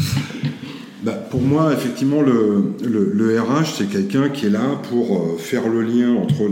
bah, 1.02 1.12
pour 1.12 1.40
moi, 1.40 1.72
effectivement, 1.72 2.22
le, 2.22 2.74
le, 2.82 3.40
RH, 3.40 3.74
c'est 3.76 3.88
quelqu'un 3.88 4.28
qui 4.28 4.46
est 4.46 4.50
là 4.50 4.80
pour 4.88 5.16
euh, 5.16 5.36
faire 5.38 5.68
le 5.68 5.82
lien 5.82 6.14
entre 6.14 6.50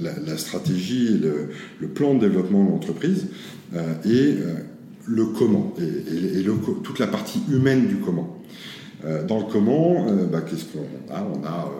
la, 0.00 0.36
stratégie 0.36 1.08
et 1.08 1.18
le, 1.18 1.48
le, 1.80 1.88
plan 1.88 2.14
de 2.14 2.20
développement 2.20 2.64
de 2.64 2.70
l'entreprise 2.70 3.26
euh, 3.74 3.94
et 4.06 4.36
le 5.06 5.24
comment, 5.26 5.74
et, 5.78 6.44
toute 6.82 6.98
la 6.98 7.08
partie 7.08 7.40
humaine 7.50 7.86
du 7.88 7.96
comment. 7.96 8.38
dans 9.26 9.38
le 9.38 9.44
comment, 9.50 10.06
bah, 10.30 10.42
qu'est-ce 10.42 10.64
qu'on 10.66 11.14
a? 11.14 11.26
On 11.34 11.44
a 11.44 11.70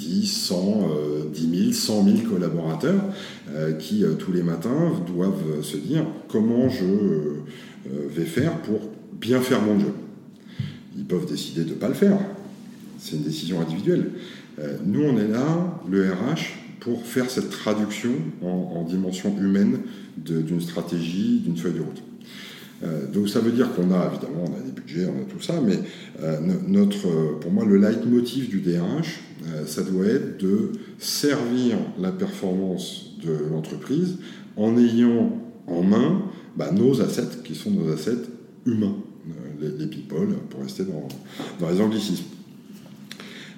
10, 0.00 0.26
100, 0.26 0.88
10 1.32 1.58
000, 1.62 1.72
100 1.72 2.04
000 2.04 2.16
collaborateurs 2.28 3.02
euh, 3.54 3.74
qui, 3.74 4.04
euh, 4.04 4.14
tous 4.14 4.32
les 4.32 4.42
matins, 4.42 4.92
doivent 5.06 5.62
se 5.62 5.76
dire 5.76 6.04
comment 6.28 6.68
je 6.68 6.84
euh, 6.84 7.42
vais 8.08 8.24
faire 8.24 8.56
pour 8.62 8.80
bien 9.12 9.40
faire 9.40 9.60
mon 9.60 9.78
job. 9.78 9.92
Ils 10.96 11.04
peuvent 11.04 11.26
décider 11.26 11.64
de 11.64 11.70
ne 11.70 11.74
pas 11.74 11.88
le 11.88 11.94
faire. 11.94 12.18
C'est 12.98 13.16
une 13.16 13.22
décision 13.22 13.60
individuelle. 13.60 14.10
nous, 14.84 15.02
on 15.02 15.16
est 15.16 15.28
là, 15.28 15.80
le 15.90 16.10
RH, 16.10 16.58
pour 16.80 17.04
faire 17.04 17.30
cette 17.30 17.50
traduction 17.50 18.10
en, 18.42 18.84
dimension 18.84 19.34
humaine 19.38 19.78
d'une 20.16 20.60
stratégie, 20.60 21.40
d'une 21.42 21.56
feuille 21.56 21.74
de 21.74 21.80
route. 21.80 22.02
donc 23.12 23.30
ça 23.30 23.40
veut 23.40 23.52
dire 23.52 23.72
qu'on 23.74 23.90
a, 23.92 24.10
évidemment, 24.10 24.44
on 24.44 24.58
a 24.58 24.60
des 24.60 24.72
budgets, 24.72 25.06
on 25.06 25.22
a 25.22 25.24
tout 25.24 25.40
ça, 25.40 25.62
mais 25.64 25.78
notre, 26.68 27.38
pour 27.40 27.52
moi, 27.52 27.64
le 27.64 27.78
leitmotiv 27.78 28.50
du 28.50 28.60
DRH, 28.60 29.20
euh, 29.29 29.29
ça 29.66 29.82
doit 29.82 30.06
être 30.06 30.38
de 30.38 30.72
servir 30.98 31.76
la 31.98 32.12
performance 32.12 33.16
de 33.24 33.32
l'entreprise 33.50 34.18
en 34.56 34.76
ayant 34.76 35.40
en 35.66 35.82
main 35.82 36.22
bah, 36.56 36.70
nos 36.72 37.00
assets, 37.00 37.42
qui 37.44 37.54
sont 37.54 37.70
nos 37.70 37.90
assets 37.92 38.18
humains, 38.66 38.96
euh, 39.62 39.70
les, 39.78 39.86
people, 39.86 40.28
pour 40.50 40.60
rester 40.60 40.84
dans, 40.84 41.08
dans 41.58 41.70
les 41.70 41.80
anglicismes. 41.80 42.24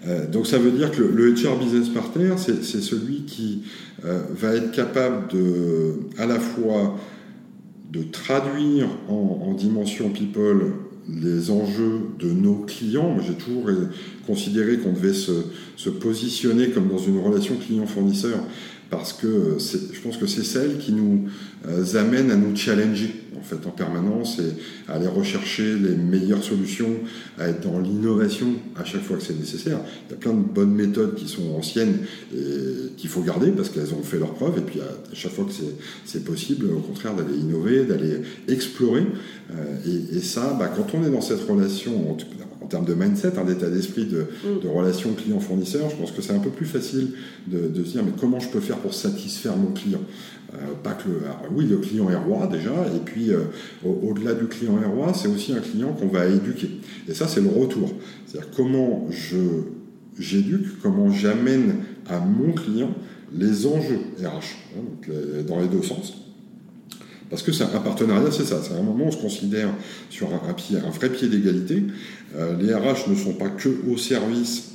Euh, 0.06 0.28
donc 0.28 0.46
ça 0.46 0.58
veut 0.58 0.72
dire 0.72 0.90
que 0.90 1.02
le, 1.02 1.32
HR 1.34 1.58
Business 1.58 1.88
Partner, 1.88 2.34
c'est 2.36 2.62
celui 2.62 3.22
qui 3.22 3.62
va 4.02 4.54
être 4.56 4.72
capable 4.72 5.30
de, 5.32 5.94
à 6.18 6.26
la 6.26 6.40
fois 6.40 6.96
de 7.92 8.02
traduire 8.02 8.88
en, 9.08 9.46
en 9.46 9.54
dimension 9.54 10.08
people 10.08 10.72
les 11.08 11.50
enjeux 11.50 12.00
de 12.18 12.30
nos 12.30 12.54
clients. 12.66 13.16
J'ai 13.20 13.34
toujours 13.34 13.68
considéré 14.26 14.78
qu'on 14.78 14.92
devait 14.92 15.12
se, 15.12 15.32
se, 15.76 15.90
positionner 15.90 16.68
comme 16.70 16.88
dans 16.88 16.98
une 16.98 17.18
relation 17.18 17.56
client-fournisseur 17.56 18.38
parce 18.92 19.14
que 19.14 19.56
je 19.58 20.00
pense 20.00 20.18
que 20.18 20.26
c'est 20.26 20.44
celle 20.44 20.76
qui 20.76 20.92
nous 20.92 21.24
euh, 21.66 21.98
amène 21.98 22.30
à 22.30 22.36
nous 22.36 22.54
challenger 22.54 23.22
en 23.38 23.42
fait 23.42 23.66
en 23.66 23.70
permanence 23.70 24.38
et 24.38 24.52
à 24.86 24.96
aller 24.96 25.06
rechercher 25.06 25.78
les 25.78 25.96
meilleures 25.96 26.44
solutions, 26.44 26.90
à 27.38 27.48
être 27.48 27.62
dans 27.62 27.80
l'innovation 27.80 28.48
à 28.76 28.84
chaque 28.84 29.00
fois 29.00 29.16
que 29.16 29.22
c'est 29.22 29.38
nécessaire. 29.38 29.80
Il 30.06 30.12
y 30.12 30.14
a 30.14 30.18
plein 30.18 30.34
de 30.34 30.44
bonnes 30.44 30.74
méthodes 30.74 31.14
qui 31.14 31.26
sont 31.26 31.54
anciennes 31.54 32.00
et 32.36 32.92
qu'il 32.98 33.08
faut 33.08 33.22
garder 33.22 33.50
parce 33.50 33.70
qu'elles 33.70 33.94
ont 33.94 34.02
fait 34.02 34.18
leur 34.18 34.34
preuve 34.34 34.58
et 34.58 34.60
puis 34.60 34.80
à 34.80 35.14
chaque 35.14 35.32
fois 35.32 35.46
que 35.46 35.52
c'est 36.04 36.24
possible, 36.24 36.66
au 36.66 36.80
contraire 36.80 37.14
d'aller 37.14 37.38
innover, 37.38 37.84
d'aller 37.84 38.18
explorer. 38.46 39.06
Euh, 39.52 40.12
et, 40.12 40.20
ça, 40.20 40.54
bah, 40.58 40.70
quand 40.76 40.94
on 40.94 41.02
est 41.02 41.10
dans 41.10 41.22
cette 41.22 41.48
relation, 41.48 42.10
en, 42.10 42.16
en 42.62 42.66
termes 42.66 42.84
de 42.84 42.94
mindset, 42.94 43.32
d'état 43.46 43.68
d'esprit 43.68 44.06
de, 44.06 44.26
mm. 44.44 44.60
de, 44.62 44.68
relation 44.68 45.12
client-fournisseur, 45.12 45.90
je 45.90 45.96
pense 45.96 46.12
que 46.12 46.22
c'est 46.22 46.32
un 46.32 46.38
peu 46.38 46.50
plus 46.50 46.66
facile 46.66 47.12
de, 47.46 47.68
de, 47.68 47.84
se 47.84 47.92
dire 47.92 48.02
mais 48.04 48.12
comment 48.18 48.40
je 48.40 48.48
peux 48.48 48.60
faire 48.60 48.78
pour 48.78 48.94
satisfaire 48.94 49.56
mon 49.56 49.72
client? 49.72 50.00
Euh, 50.54 50.56
pas 50.82 50.92
que 50.92 51.08
le, 51.08 51.16
oui, 51.54 51.66
le 51.66 51.78
client 51.78 52.10
est 52.10 52.16
roi 52.16 52.46
déjà, 52.46 52.72
et 52.94 53.00
puis 53.04 53.30
euh, 53.30 53.44
au-delà 53.84 54.34
du 54.34 54.46
client 54.46 54.78
est 54.82 54.86
roi, 54.86 55.12
c'est 55.14 55.28
aussi 55.28 55.52
un 55.52 55.60
client 55.60 55.92
qu'on 55.92 56.08
va 56.08 56.26
éduquer. 56.26 56.70
Et 57.08 57.14
ça, 57.14 57.26
c'est 57.26 57.40
le 57.40 57.48
retour. 57.48 57.90
C'est-à-dire 58.26 58.50
comment 58.56 59.08
je 59.10 59.38
j'éduque, 60.18 60.78
comment 60.82 61.10
j'amène 61.10 61.76
à 62.06 62.20
mon 62.20 62.52
client 62.52 62.94
les 63.34 63.66
enjeux 63.66 64.00
RH, 64.22 64.26
hein, 64.26 64.82
donc 65.06 65.46
dans 65.46 65.58
les 65.58 65.68
deux 65.68 65.82
sens. 65.82 66.21
Parce 67.32 67.42
que 67.42 67.50
c'est 67.50 67.64
un 67.64 67.80
partenariat, 67.80 68.30
c'est 68.30 68.44
ça. 68.44 68.60
C'est 68.62 68.74
un 68.74 68.82
moment 68.82 69.06
où 69.06 69.08
on 69.08 69.10
se 69.10 69.16
considère 69.16 69.70
sur 70.10 70.28
un, 70.34 70.90
vrai 70.90 71.08
pied 71.08 71.28
d'égalité. 71.28 71.82
Euh, 72.36 72.54
les 72.60 72.74
RH 72.74 73.08
ne 73.08 73.14
sont 73.14 73.32
pas 73.32 73.48
que 73.48 73.70
au 73.90 73.96
service 73.96 74.72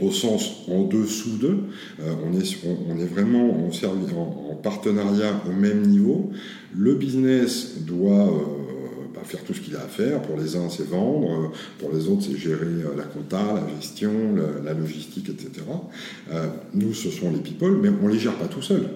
au 0.00 0.10
sens 0.10 0.64
en 0.66 0.82
dessous 0.82 1.36
d'eux. 1.36 1.58
Euh, 2.00 2.12
on, 2.26 2.36
est, 2.36 3.04
vraiment 3.04 3.68
en, 3.68 4.50
en, 4.50 4.54
partenariat 4.56 5.40
au 5.48 5.52
même 5.52 5.82
niveau. 5.86 6.32
Le 6.76 6.96
business 6.96 7.76
doit 7.86 8.26
euh, 8.26 9.06
bah, 9.14 9.20
faire 9.22 9.44
tout 9.44 9.54
ce 9.54 9.60
qu'il 9.60 9.76
a 9.76 9.82
à 9.82 9.86
faire. 9.86 10.22
Pour 10.22 10.38
les 10.38 10.56
uns, 10.56 10.68
c'est 10.70 10.88
vendre. 10.88 11.52
Pour 11.78 11.92
les 11.92 12.08
autres, 12.08 12.22
c'est 12.22 12.36
gérer 12.36 12.66
la 12.96 13.04
compta, 13.04 13.38
la 13.38 13.76
gestion, 13.80 14.10
la, 14.64 14.74
logistique, 14.74 15.28
etc. 15.28 15.64
nous, 16.74 16.94
ce 16.94 17.10
sont 17.10 17.30
les 17.30 17.38
people, 17.38 17.78
mais 17.80 17.90
on 18.02 18.08
ne 18.08 18.12
les 18.12 18.18
gère 18.18 18.34
pas 18.34 18.48
tout 18.48 18.62
seul. 18.62 18.88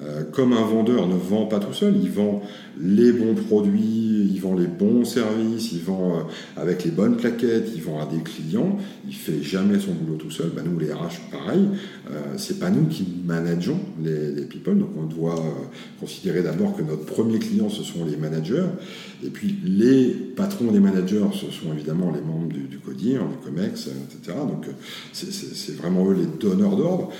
Euh, 0.00 0.22
comme 0.30 0.52
un 0.52 0.64
vendeur 0.64 1.08
ne 1.08 1.16
vend 1.16 1.46
pas 1.46 1.58
tout 1.58 1.72
seul, 1.72 1.96
il 2.00 2.08
vend 2.08 2.40
les 2.80 3.10
bons 3.10 3.34
produits, 3.34 4.30
il 4.32 4.38
vend 4.40 4.54
les 4.54 4.68
bons 4.68 5.04
services, 5.04 5.72
il 5.72 5.80
vend 5.80 6.18
euh, 6.18 6.20
avec 6.56 6.84
les 6.84 6.92
bonnes 6.92 7.16
plaquettes, 7.16 7.72
il 7.74 7.82
vend 7.82 8.00
à 8.00 8.06
des 8.06 8.22
clients, 8.22 8.78
il 9.08 9.14
fait 9.14 9.42
jamais 9.42 9.80
son 9.80 9.94
boulot 9.94 10.16
tout 10.16 10.30
seul. 10.30 10.50
Bah, 10.54 10.62
nous, 10.64 10.78
les 10.78 10.92
RH, 10.92 11.32
pareil, 11.32 11.68
euh, 12.12 12.34
c'est 12.36 12.60
pas 12.60 12.70
nous 12.70 12.86
qui 12.86 13.08
manageons 13.26 13.80
les, 14.00 14.42
people, 14.42 14.78
donc 14.78 14.90
on 14.96 15.06
doit 15.06 15.42
considérer 15.98 16.42
d'abord 16.42 16.76
que 16.76 16.82
notre 16.82 17.04
premier 17.04 17.40
client, 17.40 17.68
ce 17.68 17.82
sont 17.82 18.04
les 18.04 18.16
managers, 18.16 18.66
et 19.24 19.30
puis 19.30 19.56
les 19.64 20.10
patrons 20.36 20.70
des 20.70 20.78
managers, 20.78 21.26
ce 21.32 21.50
sont 21.50 21.72
évidemment 21.74 22.12
les 22.12 22.20
membres 22.20 22.46
du, 22.46 22.78
CODIR, 22.78 23.20
du 23.26 23.36
COMEX, 23.44 23.88
etc. 23.88 24.38
Donc 24.46 24.66
c'est 25.12 25.76
vraiment 25.76 26.08
eux 26.08 26.14
les 26.14 26.26
donneurs 26.26 26.76
d'ordre, 26.76 27.10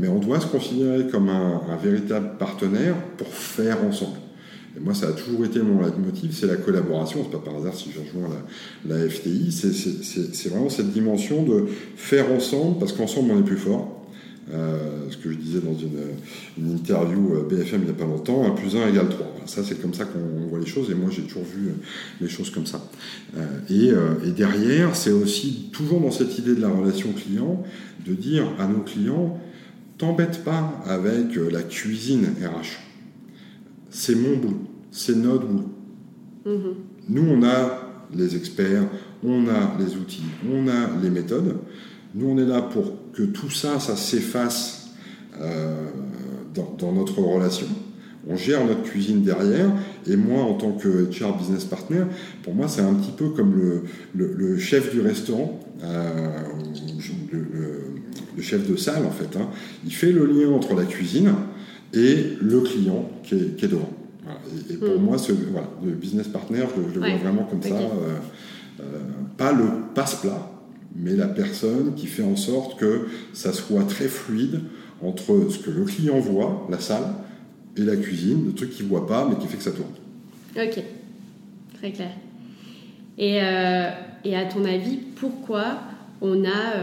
mais 0.00 0.08
on 0.08 0.18
doit 0.18 0.40
se 0.40 0.46
considérer 0.46 1.06
comme 1.06 1.28
un 1.28 1.76
véritable 1.82 2.13
partenaire 2.20 2.96
pour 3.16 3.28
faire 3.28 3.84
ensemble. 3.84 4.18
Et 4.76 4.80
moi, 4.80 4.92
ça 4.94 5.08
a 5.08 5.12
toujours 5.12 5.44
été 5.44 5.60
mon 5.60 5.82
leitmotiv, 5.82 6.32
c'est 6.32 6.46
la 6.46 6.56
collaboration. 6.56 7.20
C'est 7.22 7.30
pas 7.30 7.44
par 7.44 7.56
hasard 7.56 7.74
si 7.74 7.90
je 7.92 8.00
rejoins 8.00 8.28
la, 8.86 9.08
FTI. 9.08 9.52
C'est 9.52 10.48
vraiment 10.48 10.68
cette 10.68 10.92
dimension 10.92 11.44
de 11.44 11.66
faire 11.96 12.32
ensemble, 12.32 12.78
parce 12.78 12.92
qu'ensemble, 12.92 13.30
on 13.32 13.38
est 13.38 13.44
plus 13.44 13.56
fort. 13.56 14.00
Euh, 14.52 15.06
ce 15.08 15.16
que 15.16 15.30
je 15.30 15.36
disais 15.36 15.60
dans 15.60 15.74
une, 15.74 16.70
interview 16.70 17.34
euh, 17.34 17.48
BFM 17.48 17.80
il 17.80 17.84
n'y 17.84 17.90
a 17.90 17.94
pas 17.94 18.04
longtemps, 18.04 18.44
1 18.44 18.50
plus 18.50 18.76
1 18.76 18.88
égale 18.88 19.08
3. 19.08 19.34
Ça, 19.46 19.62
c'est 19.64 19.80
comme 19.80 19.94
ça 19.94 20.04
qu'on 20.04 20.48
voit 20.48 20.58
les 20.58 20.66
choses, 20.66 20.90
et 20.90 20.94
moi, 20.94 21.08
j'ai 21.10 21.22
toujours 21.22 21.44
vu 21.44 21.72
les 22.20 22.28
choses 22.28 22.50
comme 22.50 22.66
ça. 22.66 22.82
Euh, 23.38 24.14
et, 24.24 24.30
derrière, 24.32 24.96
c'est 24.96 25.12
aussi 25.12 25.70
toujours 25.72 26.00
dans 26.00 26.10
cette 26.10 26.38
idée 26.38 26.54
de 26.54 26.60
la 26.60 26.68
relation 26.68 27.12
client, 27.12 27.62
de 28.06 28.12
dire 28.12 28.44
à 28.58 28.66
nos 28.66 28.80
clients, 28.80 29.38
t'embête 29.98 30.44
pas 30.44 30.82
avec 30.86 31.36
euh, 31.36 31.50
la 31.50 31.62
cuisine 31.62 32.26
RH. 32.40 32.78
C'est 33.90 34.14
mon 34.14 34.36
boulot, 34.36 34.62
c'est 34.90 35.16
notre 35.16 35.46
boulot. 35.46 35.70
Mm-hmm. 36.46 36.74
Nous, 37.08 37.30
on 37.30 37.42
a 37.44 37.84
les 38.14 38.36
experts, 38.36 38.84
on 39.22 39.48
a 39.48 39.76
les 39.78 39.96
outils, 39.96 40.24
on 40.50 40.68
a 40.68 41.00
les 41.02 41.10
méthodes. 41.10 41.56
Nous, 42.14 42.28
on 42.28 42.38
est 42.38 42.46
là 42.46 42.62
pour 42.62 42.92
que 43.12 43.22
tout 43.22 43.50
ça, 43.50 43.80
ça 43.80 43.96
s'efface 43.96 44.90
euh, 45.40 45.88
dans, 46.78 46.92
notre 46.92 47.20
relation. 47.20 47.66
on 48.28 48.36
gère 48.36 48.64
notre 48.64 48.82
cuisine 48.82 49.22
derrière. 49.22 49.70
Et 50.06 50.16
moi, 50.16 50.42
en 50.42 50.54
tant 50.54 50.72
que 50.72 51.10
HR 51.10 51.36
business 51.36 51.64
partner, 51.64 52.04
pour 52.42 52.54
moi, 52.54 52.68
c'est 52.68 52.82
un 52.82 52.94
petit 52.94 53.10
peu 53.10 53.30
comme 53.30 53.82
le, 54.14 54.58
chef 54.58 54.92
du 54.92 55.00
restaurant, 55.00 55.60
euh, 55.82 56.38
le, 57.32 57.93
chef 58.40 58.68
de 58.68 58.76
salle 58.76 59.04
en 59.06 59.10
fait. 59.10 59.36
Hein. 59.36 59.48
Il 59.84 59.94
fait 59.94 60.12
le 60.12 60.26
lien 60.26 60.50
entre 60.50 60.74
la 60.74 60.84
cuisine 60.84 61.34
et 61.92 62.36
le 62.40 62.60
client 62.60 63.08
qui 63.22 63.34
est, 63.34 63.68
devant. 63.68 63.90
Et, 64.70 64.74
pour 64.74 64.98
hmm. 64.98 65.02
moi, 65.02 65.18
ce, 65.18 65.32
le 65.32 65.92
business 65.92 66.28
partner, 66.28 66.64
je, 66.76 66.80
le 66.80 67.06
vois 67.06 67.16
vraiment 67.16 67.44
comme 67.44 67.62
ça. 67.62 67.74
Euh, 67.74 68.18
euh, 68.80 68.84
pas 69.36 69.52
le 69.52 69.66
passe-plat, 69.94 70.50
mais 70.96 71.14
la 71.14 71.28
personne 71.28 71.94
qui 71.94 72.06
fait 72.06 72.22
en 72.22 72.36
sorte 72.36 72.78
que 72.78 73.06
ça 73.32 73.52
soit 73.52 73.84
très 73.84 74.08
fluide 74.08 74.60
entre 75.02 75.48
ce 75.50 75.58
que 75.58 75.70
le 75.70 75.84
client 75.84 76.18
voit, 76.18 76.66
la 76.70 76.80
salle, 76.80 77.04
et 77.76 77.82
la 77.82 77.96
cuisine, 77.96 78.46
le 78.46 78.52
truc 78.52 78.70
qu'il 78.70 78.86
ne 78.86 78.90
voit 78.90 79.06
pas, 79.06 79.28
mais 79.28 79.36
qui 79.36 79.48
fait 79.48 79.56
que 79.56 79.62
ça 79.62 79.72
tourne. 79.72 79.90
Ok, 80.56 80.82
très 81.74 81.92
clair. 81.92 82.12
Et, 83.18 83.40
euh, 83.42 83.90
et 84.24 84.36
à 84.36 84.44
ton 84.44 84.64
avis, 84.64 84.98
pourquoi 85.16 85.78
on 86.20 86.44
a 86.44 86.76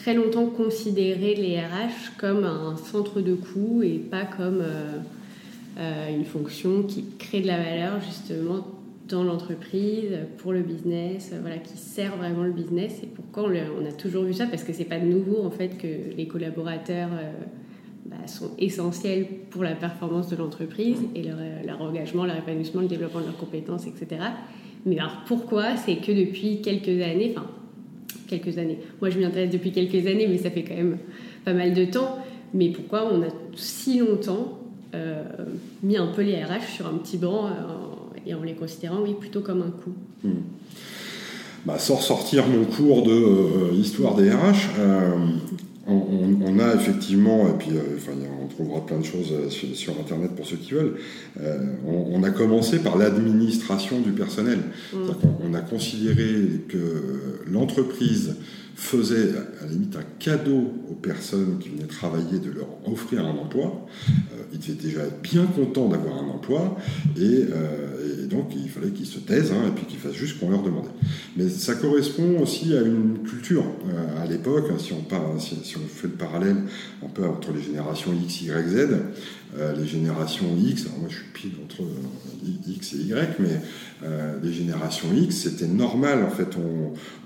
très 0.00 0.14
longtemps 0.14 0.46
considéré 0.46 1.34
les 1.34 1.58
RH 1.58 2.16
comme 2.16 2.44
un 2.44 2.74
centre 2.76 3.20
de 3.20 3.34
coût 3.34 3.82
et 3.82 3.98
pas 3.98 4.24
comme 4.24 4.62
euh, 5.78 6.16
une 6.16 6.24
fonction 6.24 6.84
qui 6.84 7.04
crée 7.18 7.42
de 7.42 7.46
la 7.46 7.58
valeur 7.58 8.00
justement 8.00 8.66
dans 9.08 9.24
l'entreprise, 9.24 10.10
pour 10.38 10.52
le 10.52 10.60
business, 10.62 11.34
voilà, 11.40 11.58
qui 11.58 11.76
sert 11.76 12.16
vraiment 12.16 12.44
le 12.44 12.52
business. 12.52 13.00
Et 13.02 13.06
pourquoi 13.06 13.42
on, 13.50 13.84
a 13.84 13.92
toujours 13.92 14.22
vu 14.22 14.32
ça? 14.32 14.46
Parce 14.46 14.62
que 14.62 14.72
c'est 14.72 14.84
pas 14.84 15.00
nouveau 15.00 15.44
en 15.44 15.50
fait 15.50 15.76
que 15.76 16.16
les 16.16 16.28
collaborateurs 16.28 17.10
bah, 18.06 18.28
sont 18.28 18.52
essentiels 18.56 19.26
pour 19.50 19.64
la 19.64 19.74
performance 19.74 20.28
de 20.28 20.36
l'entreprise 20.36 20.98
et 21.16 21.24
leur, 21.24 21.38
leur, 21.66 21.82
engagement, 21.82 22.24
leur 22.24 22.36
épanouissement, 22.36 22.82
le 22.82 22.86
développement 22.86 23.20
de 23.20 23.26
leurs 23.26 23.36
compétences, 23.36 23.84
etc. 23.88 24.22
Mais 24.86 24.98
alors 25.00 25.24
pourquoi? 25.26 25.76
C'est 25.76 25.96
que 25.96 26.12
depuis 26.12 26.62
quelques 26.62 27.02
années, 27.02 27.34
enfin 27.36 27.48
quelques 28.30 28.58
années, 28.58 28.78
moi 29.00 29.10
je 29.10 29.18
m'y 29.18 29.24
intéresse 29.24 29.50
depuis 29.50 29.72
quelques 29.72 30.06
années, 30.06 30.26
mais 30.28 30.38
ça 30.38 30.50
fait 30.50 30.62
quand 30.62 30.76
même 30.76 30.98
pas 31.44 31.52
mal 31.52 31.74
de 31.74 31.84
temps. 31.84 32.18
Mais 32.54 32.70
pourquoi 32.70 33.10
on 33.12 33.22
a 33.22 33.28
si 33.54 33.98
longtemps 33.98 34.58
euh, 34.94 35.22
mis 35.82 35.96
un 35.96 36.08
peu 36.08 36.22
les 36.22 36.42
RH 36.42 36.74
sur 36.76 36.86
un 36.86 36.94
petit 36.94 37.16
banc 37.16 37.46
euh, 37.46 37.50
et 38.26 38.34
en 38.34 38.42
les 38.42 38.54
considérant, 38.54 39.00
oui, 39.02 39.14
plutôt 39.18 39.40
comme 39.40 39.62
un 39.62 39.70
coût 39.70 39.94
hmm. 40.24 40.42
bah, 41.64 41.78
Sans 41.78 42.00
sortir 42.00 42.46
mon 42.48 42.64
cours 42.64 43.04
de 43.04 43.12
euh, 43.12 43.74
histoire 43.74 44.16
des 44.16 44.30
RH, 44.30 44.70
on, 45.86 46.58
a 46.58 46.74
effectivement, 46.74 47.48
et 47.48 47.52
puis 47.58 47.70
euh, 47.72 47.98
on 48.42 48.46
trouvera 48.46 48.84
plein 48.84 48.98
de 48.98 49.04
choses 49.04 49.32
euh, 49.32 49.48
sur, 49.48 49.98
Internet 49.98 50.32
pour 50.36 50.46
ceux 50.46 50.56
qui 50.56 50.72
veulent, 50.72 50.96
euh, 51.40 51.58
on, 51.86 52.22
a 52.22 52.30
commencé 52.30 52.80
par 52.80 52.98
l'administration 52.98 54.00
du 54.00 54.12
personnel. 54.12 54.58
Mm. 54.92 54.96
On, 55.42 55.54
a 55.54 55.60
considéré 55.60 56.62
que 56.68 57.40
l'entreprise 57.50 58.36
faisait 58.80 59.34
à 59.36 59.64
la 59.64 59.70
limite 59.70 59.94
un 59.94 60.04
cadeau 60.18 60.72
aux 60.90 60.94
personnes 60.94 61.58
qui 61.60 61.68
venaient 61.68 61.84
travailler 61.84 62.38
de 62.38 62.50
leur 62.50 62.66
offrir 62.90 63.26
un 63.26 63.36
emploi. 63.36 63.86
ils 64.52 64.58
étaient 64.58 64.84
déjà 64.88 65.02
bien 65.22 65.44
contents 65.44 65.88
d'avoir 65.88 66.16
un 66.16 66.28
emploi 66.28 66.76
et, 67.16 67.44
donc 68.30 68.52
il 68.56 68.70
fallait 68.70 68.90
qu'ils 68.90 69.06
se 69.06 69.18
taisent 69.18 69.52
hein, 69.52 69.68
et 69.68 69.70
puis 69.72 69.84
qu'ils 69.84 69.98
fassent 69.98 70.14
juste 70.14 70.36
ce 70.36 70.40
qu'on 70.40 70.50
leur 70.50 70.62
demandait. 70.62 70.88
Mais 71.36 71.48
ça 71.50 71.74
correspond 71.74 72.40
aussi 72.40 72.74
à 72.74 72.80
une 72.80 73.18
culture 73.18 73.64
à 74.18 74.26
l'époque, 74.26 74.68
hein, 74.70 74.78
si 74.78 74.94
si, 75.38 75.56
si 75.62 75.76
on 75.76 75.86
fait 75.86 76.08
le 76.08 76.14
parallèle 76.14 76.56
un 77.04 77.08
peu 77.08 77.26
entre 77.26 77.52
les 77.52 77.62
générations 77.62 78.12
X, 78.12 78.42
Y, 78.42 78.68
Z, 78.68 78.88
euh, 79.58 79.74
les 79.74 79.86
générations 79.86 80.46
X, 80.56 80.86
alors 80.86 80.98
moi 81.00 81.08
je 81.08 81.16
suis 81.16 81.24
pile 81.32 81.52
entre 81.64 81.82
euh, 81.82 82.68
X 82.68 82.92
et 82.92 82.98
Y, 82.98 83.40
mais 83.40 83.60
euh, 84.04 84.38
les 84.40 84.52
générations 84.52 85.08
X, 85.12 85.38
c'était 85.38 85.66
normal 85.66 86.22
en 86.22 86.30
fait, 86.30 86.56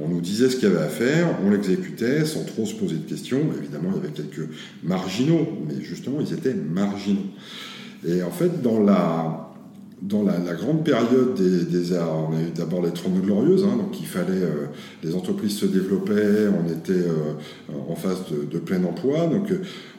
on, 0.00 0.08
nous 0.08 0.20
disait 0.22 0.48
ce 0.48 0.56
qu'il 0.56 0.70
y 0.70 0.72
avait 0.72 0.82
à 0.82 0.88
faire, 0.88 1.26
on 1.44 1.50
l'exécutait 1.50 2.24
sans 2.24 2.44
trop 2.44 2.64
se 2.64 2.74
poser 2.74 2.96
de 2.96 3.06
questions, 3.06 3.40
évidemment 3.58 3.90
il 3.90 3.96
y 3.96 3.98
avait 3.98 4.14
quelques 4.14 4.48
marginaux, 4.82 5.46
mais 5.68 5.84
justement 5.84 6.18
ils 6.20 6.32
étaient 6.32 6.54
marginaux. 6.54 7.26
Et 8.08 8.22
en 8.22 8.30
fait, 8.30 8.62
dans 8.62 8.82
la, 8.82 9.52
dans 10.00 10.22
la, 10.22 10.38
grande 10.54 10.82
période 10.82 11.34
des, 11.34 11.64
des, 11.64 11.92
on 11.92 12.34
a 12.34 12.40
eu 12.40 12.52
d'abord 12.54 12.82
les 12.82 12.92
Trente 12.92 13.20
Glorieuses, 13.20 13.64
hein, 13.64 13.76
donc 13.76 14.00
il 14.00 14.06
fallait, 14.06 14.48
les 15.02 15.14
entreprises 15.14 15.58
se 15.58 15.66
développaient, 15.66 16.48
on 16.48 16.70
était 16.72 17.04
en 17.88 17.94
phase 17.94 18.24
de, 18.30 18.44
de, 18.50 18.58
plein 18.58 18.82
emploi, 18.84 19.26
donc 19.26 19.52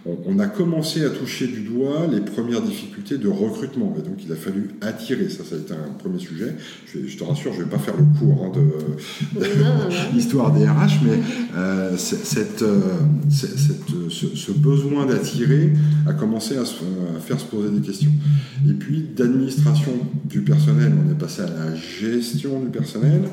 on, 0.05 0.39
a 0.39 0.47
commencé 0.47 1.03
à 1.03 1.09
toucher 1.09 1.47
du 1.47 1.61
doigt 1.61 2.07
les 2.11 2.21
premières 2.21 2.61
difficultés 2.61 3.17
de 3.17 3.27
recrutement. 3.27 3.95
Et 3.97 4.01
donc 4.01 4.23
il 4.23 4.31
a 4.31 4.35
fallu 4.35 4.69
attirer, 4.81 5.29
ça, 5.29 5.43
ça 5.43 5.55
a 5.55 5.57
été 5.57 5.73
un 5.73 5.93
premier 5.97 6.19
sujet. 6.19 6.55
Je, 6.85 7.17
te 7.17 7.23
rassure, 7.23 7.53
je 7.53 7.59
ne 7.59 7.63
vais 7.63 7.69
pas 7.71 7.79
faire 7.79 7.95
le 7.97 8.05
cours 8.19 8.45
hein, 8.45 8.51
de 8.55 9.41
l'histoire 10.13 10.51
des 10.53 10.67
RH, 10.67 11.01
mais 11.03 11.19
euh, 11.55 11.97
cette, 11.97 12.61
euh, 12.61 12.81
ce, 14.09 14.51
besoin 14.51 15.05
d'attirer 15.05 15.71
a 16.07 16.13
commencé 16.13 16.57
à, 16.57 16.65
se, 16.65 16.83
à 17.15 17.19
faire 17.19 17.39
se 17.39 17.45
poser 17.45 17.69
des 17.69 17.85
questions. 17.85 18.11
Et 18.69 18.73
puis 18.73 19.07
d'administration 19.15 19.91
du 20.23 20.41
personnel, 20.41 20.93
on 21.05 21.11
est 21.11 21.17
passé 21.17 21.41
à 21.41 21.47
la 21.47 21.75
gestion 21.75 22.59
du 22.59 22.69
personnel. 22.69 23.23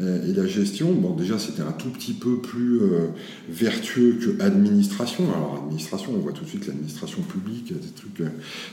Euh, 0.00 0.28
et 0.28 0.32
la 0.32 0.46
gestion, 0.46 0.92
bon, 0.92 1.14
déjà, 1.14 1.38
c'était 1.38 1.62
un 1.62 1.72
tout 1.72 1.90
petit 1.90 2.12
peu 2.12 2.38
plus 2.38 2.80
euh, 2.80 3.08
vertueux 3.48 4.18
que 4.20 4.42
administration. 4.42 5.24
Alors, 5.34 5.62
administration, 5.64 6.12
on 6.14 6.18
voit 6.18 6.32
tout 6.32 6.44
de 6.44 6.48
suite 6.48 6.66
l'administration 6.66 7.22
publique, 7.22 7.72
des 7.72 7.88
trucs 7.94 8.20
euh, 8.20 8.28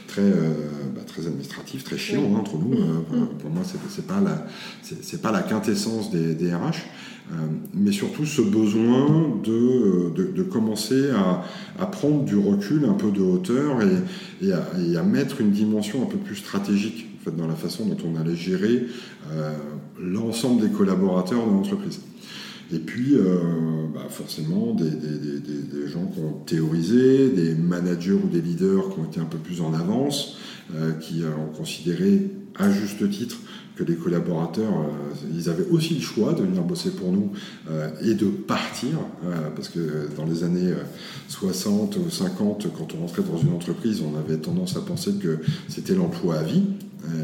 très, 0.08 0.30
bah, 0.96 1.02
très 1.06 1.26
administratifs, 1.26 1.84
très 1.84 1.98
chiants 1.98 2.32
hein, 2.36 2.40
entre 2.40 2.58
nous. 2.58 2.76
Pour 3.40 3.50
moi, 3.50 3.64
c'est 3.90 4.08
pas 4.08 4.22
la, 4.22 4.46
c'est 4.82 5.22
pas 5.22 5.32
la 5.32 5.42
quintessence 5.42 6.12
des, 6.12 6.36
des 6.36 6.54
RH. 6.54 6.84
mais 7.74 7.92
surtout 7.92 8.26
ce 8.26 8.42
besoin 8.42 9.36
de, 9.44 10.12
de, 10.16 10.32
de 10.32 10.44
commencer 10.44 11.10
à, 11.10 11.44
à, 11.80 11.86
prendre 11.88 12.24
du 12.24 12.38
recul, 12.38 12.86
un 12.86 12.94
peu 12.94 13.12
de 13.12 13.22
hauteur 13.22 13.82
et, 13.82 14.46
et, 14.46 14.54
à, 14.54 14.64
et, 14.80 14.98
à, 14.98 15.04
mettre 15.04 15.42
une 15.42 15.52
dimension 15.52 16.04
un 16.04 16.06
peu 16.06 16.18
plus 16.18 16.36
stratégique 16.36 17.08
dans 17.32 17.48
la 17.48 17.56
façon 17.56 17.86
dont 17.86 17.98
on 18.06 18.20
allait 18.20 18.36
gérer 18.36 18.88
l'ensemble 20.00 20.62
des 20.62 20.70
collaborateurs 20.70 21.46
de 21.46 21.52
l'entreprise. 21.52 22.00
Et 22.74 22.80
puis, 22.80 23.16
euh, 23.16 23.88
bah 23.94 24.08
forcément, 24.10 24.74
des, 24.74 24.90
gens 25.88 26.08
qui 26.08 26.20
ont 26.20 26.40
théorisé, 26.46 27.30
des 27.30 27.54
managers 27.54 28.14
ou 28.14 28.28
des 28.28 28.42
leaders 28.42 28.90
qui 28.90 29.00
ont 29.00 29.06
été 29.06 29.20
un 29.20 29.26
peu 29.26 29.38
plus 29.38 29.62
en 29.62 29.74
avance, 29.74 30.38
euh, 30.74 30.94
qui 30.94 31.22
ont 31.24 31.56
considéré 31.56 32.32
à 32.58 32.72
juste 32.72 33.08
titre 33.10 33.38
que 33.76 33.84
les 33.84 33.96
collaborateurs, 33.96 34.72
euh, 34.72 35.28
ils 35.34 35.50
avaient 35.50 35.68
aussi 35.68 35.96
le 35.96 36.02
choix 36.02 36.34
de 36.34 36.44
venir 36.44 36.64
bosser 36.64 36.92
pour 36.92 37.12
nous 37.12 37.32
euh, 37.70 37.90
et 38.02 38.14
de 38.14 38.26
partir, 38.26 39.00
euh, 39.26 39.50
parce 39.56 39.70
que 39.70 40.08
dans 40.16 40.26
les 40.26 40.44
années 40.44 40.74
60 41.28 41.98
ou 41.98 42.10
50, 42.10 42.68
quand 42.78 42.88
on 42.96 43.02
rentrait 43.02 43.24
dans 43.24 43.38
une 43.38 43.54
entreprise, 43.54 44.02
on 44.02 44.18
avait 44.18 44.38
tendance 44.38 44.78
à 44.78 44.82
penser 44.82 45.12
que 45.22 45.40
c'était 45.68 45.96
l'emploi 45.96 46.36
à 46.36 46.44
vie. 46.44 46.64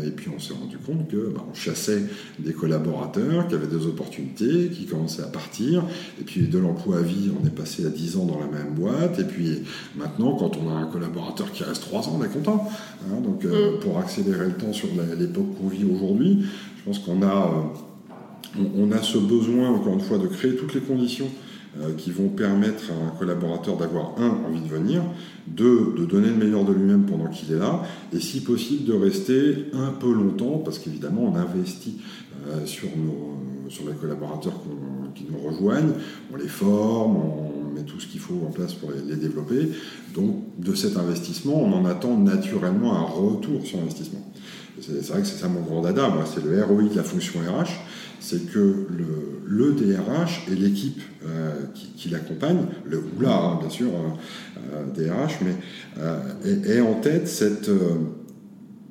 Et 0.06 0.12
puis 0.12 0.30
on 0.36 0.40
s'est 0.40 0.54
rendu 0.54 0.78
compte 0.78 1.08
que 1.10 1.32
bah, 1.34 1.44
on 1.50 1.54
chassait 1.54 2.04
des 2.40 2.54
collaborateurs 2.54 3.48
qui 3.48 3.56
avaient 3.56 3.68
des 3.68 3.86
opportunités, 3.86 4.70
qui 4.70 4.86
commençaient 4.86 5.24
à 5.24 5.28
partir. 5.28 5.84
Et 6.20 6.24
puis 6.24 6.48
de 6.48 6.58
l'emploi 6.58 6.98
à 6.98 7.02
vie, 7.02 7.32
on 7.42 7.46
est 7.46 7.56
passé 7.56 7.86
à 7.86 7.90
10 7.90 8.18
ans 8.18 8.26
dans 8.26 8.40
la 8.40 8.48
même 8.48 8.74
boîte. 8.74 9.20
Et 9.20 9.24
puis 9.24 9.60
maintenant, 9.96 10.36
quand 10.36 10.58
on 10.58 10.70
a 10.70 10.74
un 10.74 10.86
collaborateur 10.86 11.52
qui 11.52 11.64
reste 11.64 11.82
3 11.82 12.10
ans, 12.10 12.20
on 12.20 12.24
est 12.24 12.30
content. 12.30 12.68
Hein. 13.04 13.22
donc 13.22 13.44
mm. 13.44 13.80
pour 13.82 14.00
accélérer 14.00 14.46
le 14.46 14.54
temps 14.54 14.74
sur 14.74 14.90
l'époque 15.18 15.58
qu'on 15.60 15.68
vit 15.68 15.86
aujourd'hui, 15.86 16.46
je 16.78 16.84
pense 16.84 17.00
qu'on 17.00 17.22
a, 17.22 17.72
euh, 18.58 18.64
on, 18.76 18.92
a 18.92 19.02
ce 19.02 19.18
besoin, 19.18 19.70
encore 19.70 19.94
une 19.94 20.02
fois, 20.02 20.18
de 20.18 20.28
créer 20.28 20.56
toutes 20.56 20.74
les 20.74 20.82
conditions 20.82 21.30
euh, 21.80 21.94
qui 21.96 22.12
vont 22.12 22.28
permettre 22.28 22.92
à 22.92 23.08
un 23.08 23.18
collaborateur 23.18 23.78
d'avoir, 23.78 24.14
un, 24.18 24.30
envie 24.46 24.60
de 24.60 24.68
venir, 24.68 25.02
deux, 25.48 25.94
de 25.98 26.04
donner 26.04 26.28
le 26.28 26.36
meilleur 26.36 26.66
de 26.66 26.74
lui-même 26.74 27.06
pendant 27.06 27.28
qu'il 27.28 27.54
est 27.54 27.58
là, 27.58 27.84
et 28.14 28.20
si 28.20 28.42
possible 28.42 28.84
de 28.84 28.94
rester 28.94 29.68
un 29.74 29.92
peu 29.92 30.12
longtemps, 30.12 30.62
parce 30.66 30.80
qu'évidemment 30.80 31.32
on 31.34 31.36
investit 31.38 32.02
euh, 32.48 32.66
sur, 32.66 32.90
nos, 32.98 33.70
sur 33.70 33.88
les 33.88 33.94
collaborateurs 33.94 34.60
qui 35.16 35.26
nous 35.32 35.40
rejoignent, 35.40 35.94
on 36.34 36.36
les 36.36 36.50
forme, 36.50 37.16
on 37.16 37.74
met 37.74 37.84
tout 37.84 38.02
ce 38.02 38.08
qu'il 38.08 38.20
faut 38.20 38.42
en 38.46 38.52
place 38.52 38.74
pour 38.74 38.92
les, 38.92 39.02
les, 39.02 39.16
développer. 39.16 39.70
Donc 40.14 40.44
de 40.58 40.76
cet 40.76 40.98
investissement, 40.98 41.64
on 41.64 41.72
en 41.72 41.86
attend 41.86 42.18
naturellement 42.18 42.98
un 42.98 43.04
retour 43.04 43.66
sur 43.66 43.80
investissement. 43.80 44.20
C'est 44.82 45.08
vrai 45.10 45.22
que 45.22 45.28
c'est 45.28 45.38
ça 45.38 45.48
mon 45.48 45.62
grand 45.62 45.82
dada, 45.82 46.10
moi, 46.10 46.26
c'est 46.26 46.44
le 46.44 46.64
ROI 46.64 46.84
de 46.84 46.96
la 46.96 47.04
fonction 47.04 47.40
RH, 47.40 47.80
c'est 48.22 48.52
que 48.52 48.88
le, 49.48 49.74
DRH 49.74 50.48
et 50.50 50.56
l'équipe 50.56 51.02
euh, 51.26 51.66
qui, 51.98 52.10
l'accompagne, 52.10 52.66
le 52.86 53.00
ou 53.00 53.22
là, 53.22 53.36
hein, 53.36 53.58
bien 53.60 53.70
sûr, 53.70 53.90
DRH, 54.96 55.40
euh, 55.42 55.46
mais 55.46 55.56
euh, 55.98 56.78
est, 56.78 56.82
en 56.82 56.94
tête 56.94 57.28
cette, 57.28 57.70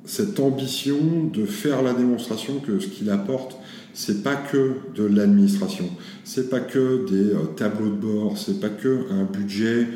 cette 0.05 0.39
ambition 0.39 1.29
de 1.33 1.45
faire 1.45 1.81
la 1.81 1.93
démonstration 1.93 2.59
que 2.59 2.79
ce 2.79 2.87
qu'il 2.87 3.09
apporte, 3.09 3.57
c'est 3.93 4.21
pas 4.21 4.35
que 4.35 4.73
de 4.95 5.05
l'administration, 5.05 5.89
c'est 6.23 6.49
pas 6.49 6.59
que 6.59 7.09
des 7.09 7.33
tableaux 7.55 7.89
de 7.89 7.95
bord, 7.95 8.37
c'est 8.37 8.59
pas 8.59 8.69
que 8.69 9.11
un 9.11 9.23
budget 9.23 9.87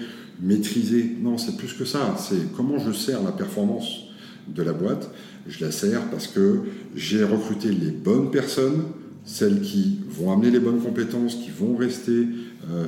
maîtrisé. 0.42 1.16
Non, 1.22 1.38
c'est 1.38 1.58
plus 1.58 1.74
que 1.74 1.86
ça. 1.86 2.16
C'est 2.18 2.52
comment 2.56 2.80
je 2.80 2.92
sers 2.92 3.22
la 3.22 3.32
performance 3.32 4.06
de 4.48 4.64
la 4.64 4.74
boîte. 4.74 5.12
Je 5.48 5.64
la 5.64 5.72
sers 5.72 6.02
parce 6.10 6.28
que 6.28 6.62
j'ai 6.96 7.24
recruté 7.24 7.70
les 7.70 7.92
bonnes 7.92 8.32
personnes, 8.32 8.84
celles 9.26 9.62
qui 9.62 10.00
vont 10.08 10.32
amener 10.32 10.52
les 10.52 10.60
bonnes 10.60 10.80
compétences, 10.80 11.36
qui 11.36 11.50
vont 11.50 11.76
rester 11.76 12.28
euh, 12.72 12.86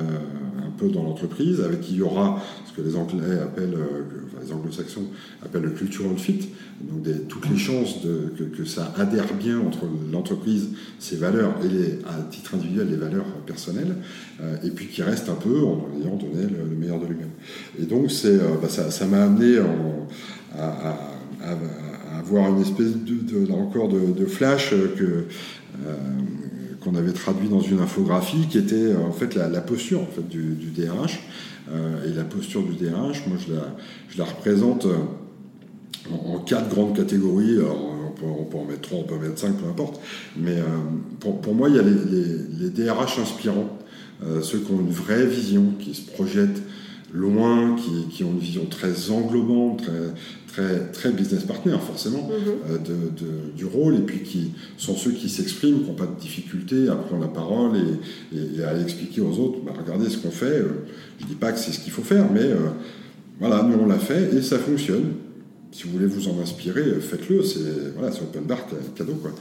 un 0.66 0.70
peu 0.78 0.88
dans 0.88 1.02
l'entreprise, 1.02 1.60
avec 1.60 1.80
qui 1.80 1.94
il 1.94 1.98
y 1.98 2.02
aura 2.02 2.42
ce 2.66 2.80
que 2.80 2.86
les 2.86 2.96
Anglais 2.96 3.38
appellent, 3.42 3.74
euh, 3.74 4.02
enfin, 4.26 4.44
les 4.44 4.52
Anglo-Saxons 4.52 5.06
appellent 5.44 5.62
le 5.62 5.70
cultural 5.70 6.16
fit, 6.16 6.48
donc 6.80 7.02
des, 7.02 7.20
toutes 7.22 7.48
les 7.50 7.56
chances 7.56 8.02
de, 8.02 8.32
que, 8.38 8.44
que, 8.44 8.64
ça 8.64 8.92
adhère 8.96 9.34
bien 9.34 9.58
entre 9.58 9.86
l'entreprise, 10.12 10.68
ses 10.98 11.16
valeurs 11.16 11.54
et 11.64 11.68
les, 11.68 11.98
à 12.06 12.22
titre 12.30 12.54
individuel 12.54 12.88
les 12.88 12.96
valeurs 12.96 13.26
personnelles, 13.46 13.96
euh, 14.40 14.56
et 14.62 14.70
puis 14.70 14.86
qui 14.86 15.02
reste 15.02 15.28
un 15.28 15.34
peu 15.34 15.60
en 15.62 15.88
ayant 16.00 16.16
donné 16.16 16.42
le, 16.42 16.68
le 16.70 16.76
meilleur 16.76 17.00
de 17.00 17.06
lui-même. 17.06 17.30
Et 17.80 17.84
donc 17.84 18.10
c'est, 18.10 18.28
euh, 18.28 18.56
bah, 18.62 18.68
ça, 18.68 19.06
m'a 19.06 19.24
amené 19.24 19.58
en, 19.58 20.06
à, 20.56 20.90
à, 20.90 20.98
à, 21.42 22.18
avoir 22.18 22.48
une 22.50 22.60
espèce 22.60 22.96
de, 22.96 23.44
de 23.46 23.52
encore 23.52 23.88
de, 23.88 24.12
de, 24.12 24.26
flash 24.26 24.70
que 24.70 25.24
qu'on 26.80 26.94
avait 26.94 27.12
traduit 27.12 27.48
dans 27.48 27.60
une 27.60 27.80
infographie 27.80 28.46
qui 28.48 28.58
était 28.58 28.74
euh, 28.74 28.98
en 28.98 29.12
fait 29.12 29.34
la, 29.34 29.60
posture 29.60 30.00
en 30.00 30.06
fait, 30.06 30.26
du, 30.28 30.54
du 30.54 30.70
DRH. 30.70 31.20
Euh, 31.70 32.10
et 32.10 32.14
la 32.14 32.24
posture 32.24 32.62
du 32.62 32.76
DRH, 32.76 33.26
moi 33.26 33.36
je 33.38 34.18
la, 34.18 34.24
représente 34.24 34.86
euh, 34.86 34.96
en, 36.10 36.38
quatre 36.38 36.68
grandes 36.68 36.96
catégories. 36.96 37.58
On, 37.60 38.10
peut, 38.12 38.58
en 38.58 38.64
mettre 38.64 38.80
trois, 38.82 38.98
on 38.98 39.02
peut 39.02 39.14
en 39.16 39.18
mettre 39.18 39.38
cinq, 39.38 39.56
peu 39.56 39.68
importe. 39.68 40.00
Mais 40.36 40.56
euh, 40.56 40.64
pour, 41.20 41.54
moi, 41.54 41.68
il 41.68 41.76
y 41.76 41.78
a 41.78 41.82
les, 41.82 41.90
les, 42.58 42.70
DRH 42.70 43.18
inspirants, 43.18 43.78
euh, 44.24 44.42
ceux 44.42 44.58
qui 44.58 44.72
ont 44.72 44.80
une 44.80 44.90
vraie 44.90 45.26
vision, 45.26 45.74
qui 45.78 45.94
se 45.94 46.10
projettent 46.10 46.62
loin, 47.12 47.76
qui, 47.76 48.08
qui, 48.08 48.24
ont 48.24 48.32
une 48.32 48.38
vision 48.38 48.64
très 48.66 49.10
englobante, 49.10 49.82
très, 49.82 49.92
très, 50.58 50.78
très 50.92 51.12
business 51.12 51.44
partner 51.44 51.76
forcément 51.86 52.28
mm-hmm. 52.28 52.70
euh, 52.70 52.78
de, 52.78 52.94
de, 53.20 53.56
du 53.56 53.64
rôle, 53.64 53.94
et 53.96 54.00
puis 54.00 54.22
qui 54.22 54.52
sont 54.76 54.96
ceux 54.96 55.12
qui 55.12 55.28
s'expriment, 55.28 55.80
qui 55.82 55.88
n'ont 55.88 55.94
pas 55.94 56.06
de 56.06 56.20
difficulté 56.20 56.88
à 56.88 56.96
prendre 56.96 57.22
la 57.22 57.28
parole 57.28 57.76
et, 57.76 58.36
et, 58.36 58.58
et 58.58 58.64
à 58.64 58.78
expliquer 58.78 59.20
aux 59.20 59.38
autres, 59.38 59.58
bah, 59.64 59.72
regardez 59.78 60.10
ce 60.10 60.18
qu'on 60.18 60.30
fait, 60.30 60.46
euh, 60.46 60.86
je 61.20 61.26
dis 61.26 61.34
pas 61.34 61.52
que 61.52 61.58
c'est 61.58 61.72
ce 61.72 61.80
qu'il 61.80 61.92
faut 61.92 62.02
faire, 62.02 62.26
mais 62.32 62.42
euh, 62.42 62.56
voilà, 63.38 63.62
nous 63.62 63.78
on 63.78 63.86
l'a 63.86 63.98
fait 63.98 64.34
et 64.36 64.42
ça 64.42 64.58
fonctionne. 64.58 65.14
Si 65.70 65.84
vous 65.84 65.92
voulez 65.92 66.06
vous 66.06 66.28
en 66.28 66.40
inspirer, 66.40 66.98
faites-le, 66.98 67.42
c'est 67.42 67.92
voilà, 67.94 68.10
open 68.10 68.44
bar, 68.44 68.66
cadeau. 68.96 69.12
Quoi. 69.20 69.32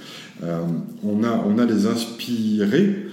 Euh, 0.43 0.61
on, 1.01 1.23
a, 1.23 1.41
on 1.47 1.57
a 1.57 1.65
les 1.65 1.87
inspirés, 1.87 3.07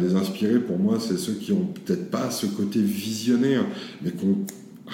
les 0.00 0.14
inspirés, 0.14 0.60
pour 0.60 0.78
moi, 0.78 0.98
c'est 1.00 1.18
ceux 1.18 1.32
qui 1.32 1.50
ont 1.50 1.66
peut-être 1.66 2.08
pas 2.10 2.30
ce 2.30 2.46
côté 2.46 2.78
visionnaire, 2.80 3.64
mais 4.00 4.12
qui 4.12 4.24
ont 4.24 4.46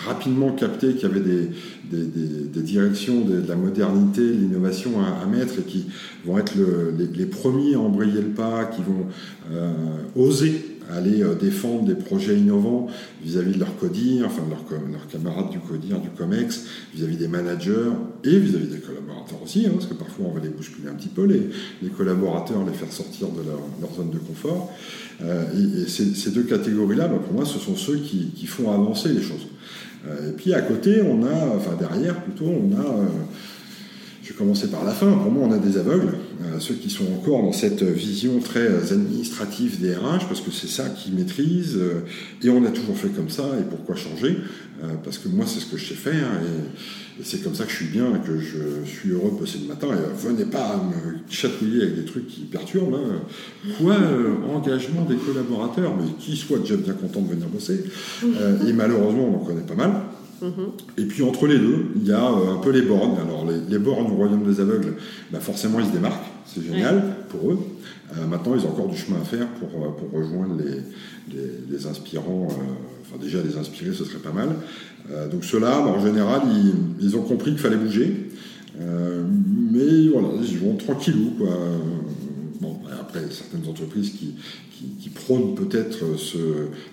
rapidement 0.06 0.52
capté 0.52 0.94
qu'il 0.94 1.02
y 1.02 1.10
avait 1.10 1.20
des, 1.20 2.62
directions 2.62 3.20
de, 3.22 3.46
la 3.46 3.56
modernité, 3.56 4.20
de 4.20 4.32
l'innovation 4.32 4.92
à, 5.00 5.26
mettre 5.26 5.58
et 5.58 5.62
qui 5.62 5.86
vont 6.24 6.38
être 6.38 6.54
le, 6.56 6.94
les, 7.12 7.26
premiers 7.26 7.74
à 7.74 7.80
embrayer 7.80 8.20
le 8.20 8.28
pas, 8.28 8.64
qui 8.66 8.82
vont 8.82 9.06
euh, 9.52 9.72
oser 10.16 10.78
aller 10.90 11.22
euh, 11.22 11.34
défendre 11.34 11.84
des 11.84 11.94
projets 11.94 12.36
innovants 12.36 12.88
vis-à-vis 13.22 13.50
-vis 13.50 13.54
de 13.54 13.60
leurs 13.60 13.76
CODIR, 13.76 14.26
enfin 14.26 14.42
de 14.44 14.50
leurs, 14.50 15.06
camarades 15.08 15.50
du 15.50 15.58
CODIR, 15.58 16.00
du 16.00 16.10
COMEX, 16.10 16.64
vis-à-vis 16.94 17.16
-vis 17.16 17.18
des 17.18 17.28
managers 17.28 17.90
et 18.24 18.38
vis-à-vis 18.38 18.66
-vis 18.66 18.70
des 18.70 18.80
collaborateurs 18.80 19.42
aussi, 19.42 19.66
hein, 19.66 19.70
parce 19.74 19.86
que 19.86 19.94
parfois 19.94 20.26
on 20.30 20.32
va 20.32 20.40
les 20.40 20.48
bousculer 20.48 20.88
un 20.88 20.94
petit 20.94 21.08
peu, 21.08 21.24
les, 21.24 21.88
collaborateurs, 21.90 22.64
les 22.64 22.72
faire 22.72 22.92
sortir 22.92 23.28
de 23.28 23.42
leur, 23.42 23.60
leur 23.80 23.94
zone 23.94 24.10
de 24.10 24.18
confort. 24.18 24.72
Euh, 25.22 25.84
et, 25.84 25.88
ces, 25.88 26.30
deux 26.30 26.44
catégories-là, 26.44 27.08
bah, 27.08 27.18
pour 27.22 27.34
moi, 27.34 27.44
ce 27.44 27.58
sont 27.58 27.76
ceux 27.76 27.96
qui 27.96 28.46
font 28.46 28.72
avancer 28.72 29.10
les 29.12 29.22
choses. 29.22 29.46
Euh, 30.06 30.30
et 30.30 30.32
puis 30.32 30.54
à 30.54 30.60
côté, 30.60 31.02
on 31.02 31.24
a, 31.24 31.56
enfin 31.56 31.76
derrière 31.78 32.14
plutôt, 32.16 32.46
on 32.46 32.76
a 32.76 32.84
euh, 32.84 33.06
je 34.28 34.34
vais 34.34 34.38
commencer 34.38 34.68
par 34.68 34.84
la 34.84 34.92
fin. 34.92 35.10
Pour 35.10 35.32
moi, 35.32 35.48
on 35.48 35.52
a 35.52 35.58
des 35.58 35.78
aveugles, 35.78 36.12
euh, 36.44 36.58
ceux 36.58 36.74
qui 36.74 36.90
sont 36.90 37.06
encore 37.14 37.42
dans 37.42 37.52
cette 37.52 37.82
vision 37.82 38.40
très 38.40 38.92
administrative 38.92 39.80
des 39.80 39.94
RH, 39.94 40.26
parce 40.28 40.42
que 40.42 40.50
c'est 40.50 40.68
ça 40.68 40.90
qu'ils 40.90 41.14
maîtrisent, 41.14 41.78
euh, 41.78 42.04
et 42.42 42.50
on 42.50 42.62
a 42.66 42.70
toujours 42.70 42.96
fait 42.96 43.08
comme 43.08 43.30
ça, 43.30 43.44
et 43.58 43.62
pourquoi 43.62 43.96
changer 43.96 44.36
euh, 44.84 44.88
Parce 45.02 45.16
que 45.16 45.28
moi, 45.28 45.46
c'est 45.46 45.60
ce 45.60 45.66
que 45.66 45.78
je 45.78 45.86
sais 45.86 45.94
faire, 45.94 46.26
et, 46.42 47.20
et 47.20 47.24
c'est 47.24 47.42
comme 47.42 47.54
ça 47.54 47.64
que 47.64 47.70
je 47.70 47.76
suis 47.76 47.86
bien, 47.86 48.16
et 48.16 48.26
que 48.26 48.38
je 48.38 48.86
suis 48.86 49.10
heureux 49.10 49.30
de 49.30 49.38
bosser 49.38 49.60
le 49.62 49.68
matin, 49.68 49.88
et 49.92 50.26
venez 50.26 50.44
pas 50.44 50.76
me 50.76 51.32
chatouiller 51.32 51.84
avec 51.84 51.96
des 51.96 52.04
trucs 52.04 52.26
qui 52.26 52.42
perturbent. 52.42 52.96
Hein. 52.96 53.70
Quoi 53.80 53.96
Engagement 54.54 55.06
des 55.06 55.16
collaborateurs, 55.16 55.94
mais 55.96 56.12
qui 56.18 56.36
soit 56.36 56.58
déjà 56.58 56.76
bien 56.76 56.92
content 56.92 57.22
de 57.22 57.30
venir 57.30 57.48
bosser, 57.48 57.82
et 58.22 58.72
malheureusement, 58.74 59.30
on 59.32 59.36
en 59.36 59.44
connaît 59.44 59.66
pas 59.66 59.74
mal. 59.74 59.92
Et 60.96 61.04
puis 61.04 61.22
entre 61.22 61.46
les 61.46 61.58
deux, 61.58 61.86
il 61.96 62.06
y 62.06 62.12
a 62.12 62.24
euh, 62.24 62.54
un 62.54 62.58
peu 62.58 62.70
les 62.70 62.82
bornes. 62.82 63.16
Alors 63.18 63.46
les, 63.46 63.58
les 63.68 63.78
bornes 63.78 64.06
du 64.06 64.12
royaume 64.12 64.44
des 64.44 64.60
aveugles, 64.60 64.94
bah 65.32 65.40
forcément 65.40 65.80
ils 65.80 65.86
se 65.86 65.92
démarquent, 65.92 66.30
c'est 66.46 66.62
génial 66.62 66.96
ouais. 66.96 67.02
pour 67.28 67.52
eux. 67.52 67.58
Euh, 68.16 68.26
maintenant, 68.26 68.54
ils 68.54 68.64
ont 68.64 68.70
encore 68.70 68.88
du 68.88 68.96
chemin 68.96 69.20
à 69.20 69.24
faire 69.24 69.46
pour, 69.48 69.68
euh, 69.68 69.88
pour 69.90 70.18
rejoindre 70.18 70.56
les, 70.56 71.34
les, 71.34 71.50
les 71.70 71.86
inspirants. 71.86 72.48
Euh, 72.50 72.54
enfin 73.02 73.22
déjà 73.22 73.38
les 73.42 73.56
inspirer, 73.56 73.92
ce 73.92 74.04
serait 74.04 74.18
pas 74.18 74.32
mal. 74.32 74.48
Euh, 75.10 75.28
donc 75.28 75.44
ceux-là, 75.44 75.82
bah, 75.82 75.90
en 75.90 76.00
général, 76.04 76.42
ils, 76.46 77.04
ils, 77.06 77.16
ont 77.16 77.22
compris 77.22 77.50
qu'il 77.50 77.60
fallait 77.60 77.76
bouger. 77.76 78.30
mais 78.78 80.08
voilà, 80.12 80.28
ils 80.42 80.58
vont 80.58 80.76
tranquillou. 80.76 81.34
Quoi. 81.38 81.48
Bon, 82.60 82.76
après, 83.00 83.20
certaines 83.30 83.68
entreprises 83.68 84.10
qui, 84.10 84.34
qui, 84.72 84.86
qui 85.00 85.10
prônent 85.10 85.54
peut-être 85.54 86.16
ce, 86.16 86.38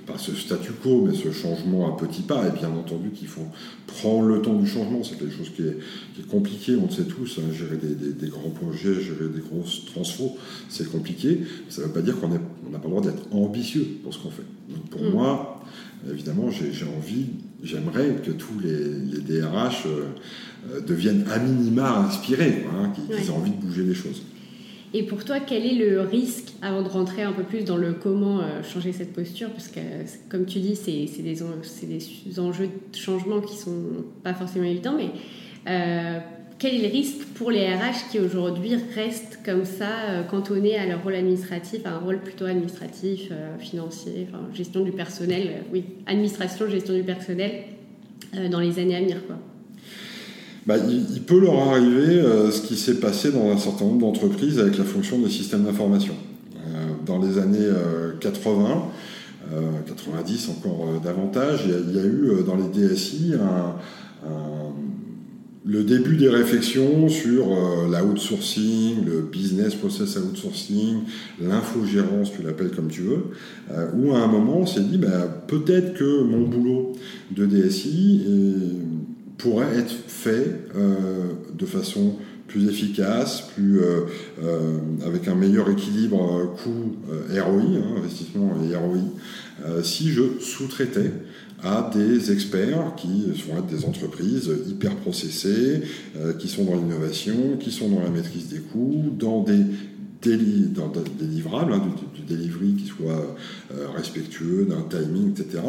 pas 0.05 0.18
ce 0.18 0.36
statu 0.36 0.72
quo, 0.74 1.03
mais 1.07 1.16
ce 1.16 1.32
changement 1.32 1.91
à 1.91 1.97
petits 1.97 2.22
pas, 2.22 2.47
et 2.47 2.51
bien 2.51 2.70
entendu 2.70 3.09
qu'il 3.09 3.28
faut 3.28 3.47
prendre 3.88 4.28
le 4.28 4.41
temps 4.41 4.53
du 4.53 4.68
changement, 4.68 5.03
c'est 5.03 5.18
quelque 5.18 5.36
chose 5.36 5.51
qui 5.55 5.63
est, 5.63 5.78
qui 6.13 6.22
est, 6.22 6.28
compliqué, 6.28 6.76
on 6.76 6.86
le 6.86 6.91
sait 6.91 7.05
tous, 7.05 7.39
hein, 7.39 7.51
gérer 7.51 7.78
des, 7.78 7.95
des, 7.95 8.13
des, 8.13 8.28
grands 8.28 8.51
projets, 8.51 9.01
gérer 9.01 9.28
des 9.34 9.41
grosses 9.41 9.86
transfos, 9.86 10.38
c'est 10.70 10.91
compliqué, 10.91 11.41
ça 11.70 11.82
ne 11.82 11.88
veut 11.88 11.93
pas 11.93 12.01
dire 12.01 12.20
qu'on 12.20 12.30
n'a 12.30 12.38
pas 12.38 12.84
le 12.84 12.89
droit 12.89 13.01
d'être 13.01 13.24
ambitieux 13.34 13.88
pour 14.03 14.13
ce 14.13 14.20
qu'on 14.20 14.32
fait. 14.32 14.45
Donc 14.70 14.89
pour 14.91 15.01
mmh. 15.01 15.13
moi, 15.13 15.63
évidemment, 16.11 16.51
j'ai 16.51 16.86
envie, 16.86 17.28
j'aimerais 17.63 18.22
que 18.24 18.32
tous 18.32 18.59
les, 18.59 18.99
les 18.99 19.22
DRH 19.22 19.88
euh, 19.88 20.82
deviennent 20.82 21.26
à 21.32 21.39
minima 21.39 21.99
inspirés, 21.99 22.66
hein, 22.72 22.91
qu'ils 22.93 23.16
ouais. 23.16 23.26
aient 23.26 23.30
envie 23.32 23.51
de 23.51 23.57
bouger 23.57 23.84
les 23.84 23.95
choses. 23.95 24.22
Et 24.98 25.04
pour 25.04 25.26
toi, 25.26 25.41
quel 25.41 25.66
est 25.66 25.74
le 25.74 26.00
risque, 26.00 26.54
avant 26.62 26.82
de 26.82 26.88
rentrer 26.88 27.22
un 27.22 27.34
peu 27.34 27.43
plus 27.43 27.66
dans 27.66 27.76
le 27.76 27.91
comment 27.91 28.39
euh, 28.39 28.64
changer 28.64 28.93
cette 28.93 29.12
posture, 29.12 29.50
parce 29.50 29.68
que 29.68 29.82
comme 30.30 30.46
tu 30.46 30.60
dis, 30.60 30.78
c'est 30.78 31.22
des, 31.22 31.34
des, 31.34 32.39
enjeux 32.39 32.68
de 32.68 32.98
changement 32.98 33.41
qui 33.41 33.58
sont 33.58 33.76
pas 34.24 34.34
forcément 34.34 34.64
évidents, 34.64 34.96
mais 34.96 35.10
euh, 35.68 36.20
quel 36.60 36.76
est 36.76 36.88
le 36.88 36.93
risque 36.93 37.26
pour 37.36 37.52
les 37.52 37.68
RH 37.68 38.10
qui 38.10 38.22
aujourd'hui 38.22 38.76
restent 38.96 39.41
comme 39.43 39.66
ça, 39.66 39.89
euh, 40.12 40.24
cantonnés 40.24 40.78
à 40.78 40.86
leur 40.86 41.04
rôle 41.04 41.16
administratif, 41.16 41.86
à 41.86 41.89
un 41.89 42.00
rôle 42.00 42.22
plutôt 42.22 42.46
administratif, 42.46 43.34
financier, 43.60 44.28
gestion 44.54 44.80
du 44.86 44.93
personnel, 44.93 45.66
oui, 45.74 45.84
administration, 46.06 46.70
gestion 46.70 46.93
du 46.93 47.04
personnel, 47.04 47.52
dans 48.50 48.62
les 48.62 48.80
années 48.80 48.96
à 48.96 49.02
venir, 49.02 49.28
quoi? 49.28 49.36
Bah, 50.66 50.76
il, 50.78 51.22
peut 51.22 51.39
leur 51.39 51.59
arriver 51.59 52.20
euh, 52.20 52.51
ce 52.51 52.61
qui 52.61 52.76
s'est 52.76 52.99
passé 52.99 53.32
dans 53.32 53.51
un 53.51 53.57
certain 53.57 53.86
nombre 53.86 54.01
d'entreprises 54.01 54.59
avec 54.59 54.78
la 54.78 54.84
fonction 54.84 55.20
des 55.20 55.30
systèmes 55.30 55.63
d'information. 55.63 56.16
Euh, 56.57 56.88
dans 57.05 57.20
les 57.20 57.38
années 57.38 57.59
euh, 57.59 58.13
80, 58.20 58.89
90 59.86 60.49
encore 60.49 60.88
euh, 60.88 60.99
davantage, 61.03 61.61
il 61.66 61.95
y, 61.95 61.99
a, 61.99 62.03
eu 62.03 62.30
euh, 62.30 62.43
dans 62.43 62.55
les 62.55 62.68
DSI 62.68 63.34
le 65.68 65.84
début 65.84 66.16
des 66.16 66.30
réflexions 66.30 67.09
sur 67.09 67.51
euh, 67.51 67.89
la 67.91 68.05
outsourcing, 68.05 69.03
le 69.03 69.22
business 69.22 69.74
process 69.74 70.16
outsourcing, 70.18 70.99
l'infogérance, 71.41 72.32
tu 72.32 72.43
l'appelles 72.43 72.70
comme 72.70 72.88
tu 72.88 73.01
veux, 73.01 73.24
où 73.95 74.13
à 74.13 74.20
un 74.20 74.28
moment 74.28 74.59
on 74.59 74.66
s'est 74.68 74.84
dit 74.84 74.99
bah, 74.99 75.28
peut-être 75.47 75.95
que 75.95 76.22
mon 76.22 76.41
boulot 76.41 76.93
de 77.32 77.47
DSI 77.47 78.22
pourrait 79.39 79.76
être 79.76 79.91
euh, 80.28 81.34
de 81.53 81.65
façon 81.65 82.15
plus 82.47 82.69
efficace, 82.69 83.41
plus, 83.55 83.80
euh, 83.80 84.01
euh, 84.43 84.78
avec 85.05 85.28
un 85.28 85.36
meilleur 85.36 85.69
équilibre 85.69 86.21
euh, 86.21 86.45
coût-ROI, 86.63 87.61
hein, 87.61 87.97
investissement 87.97 88.55
et 88.63 88.76
ROI, 88.76 89.84
si 89.84 90.09
je 90.09 90.21
sous-traitais 90.39 91.11
à 91.63 91.89
des 91.93 92.32
experts 92.32 92.93
qui 92.97 93.23
être 93.57 93.67
des 93.67 93.86
entreprises 93.86 94.51
hyper 94.67 94.93
processées, 94.97 95.82
qui 96.38 96.49
sont 96.49 96.65
dans 96.65 96.76
l'innovation, 96.76 97.57
qui 97.57 97.71
sont 97.71 97.89
dans 97.89 98.01
la 98.01 98.09
maîtrise 98.09 98.49
des 98.49 98.59
coûts, 98.59 99.15
dans 99.17 99.41
des 99.43 99.61
déli 100.26 100.67
dans 100.67 100.88
des 100.88 101.01
hein, 101.53 101.82
du, 102.15 102.21
delivery 102.21 102.73
qui 102.73 102.88
soit 102.88 103.38
euh, 103.73 103.88
respectueux 103.95 104.65
d'un 104.65 104.82
timing, 104.89 105.32
etc. 105.32 105.63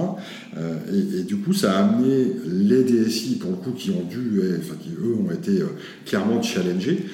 Euh, 0.57 1.21
et, 1.21 1.23
du 1.23 1.37
coup, 1.37 1.53
ça 1.53 1.77
a 1.77 1.85
amené 1.85 2.33
les 2.47 2.85
DSI, 2.85 3.37
pour 3.37 3.51
le 3.51 3.57
coup, 3.57 3.73
qui 3.73 3.91
ont 3.91 4.05
dû, 4.09 4.41
enfin, 4.59 4.75
qui 4.81 4.91
eux 4.91 5.15
ont 5.15 5.31
été 5.31 5.61
euh, 5.61 5.67
clairement 6.05 6.43
challengés 6.43 7.07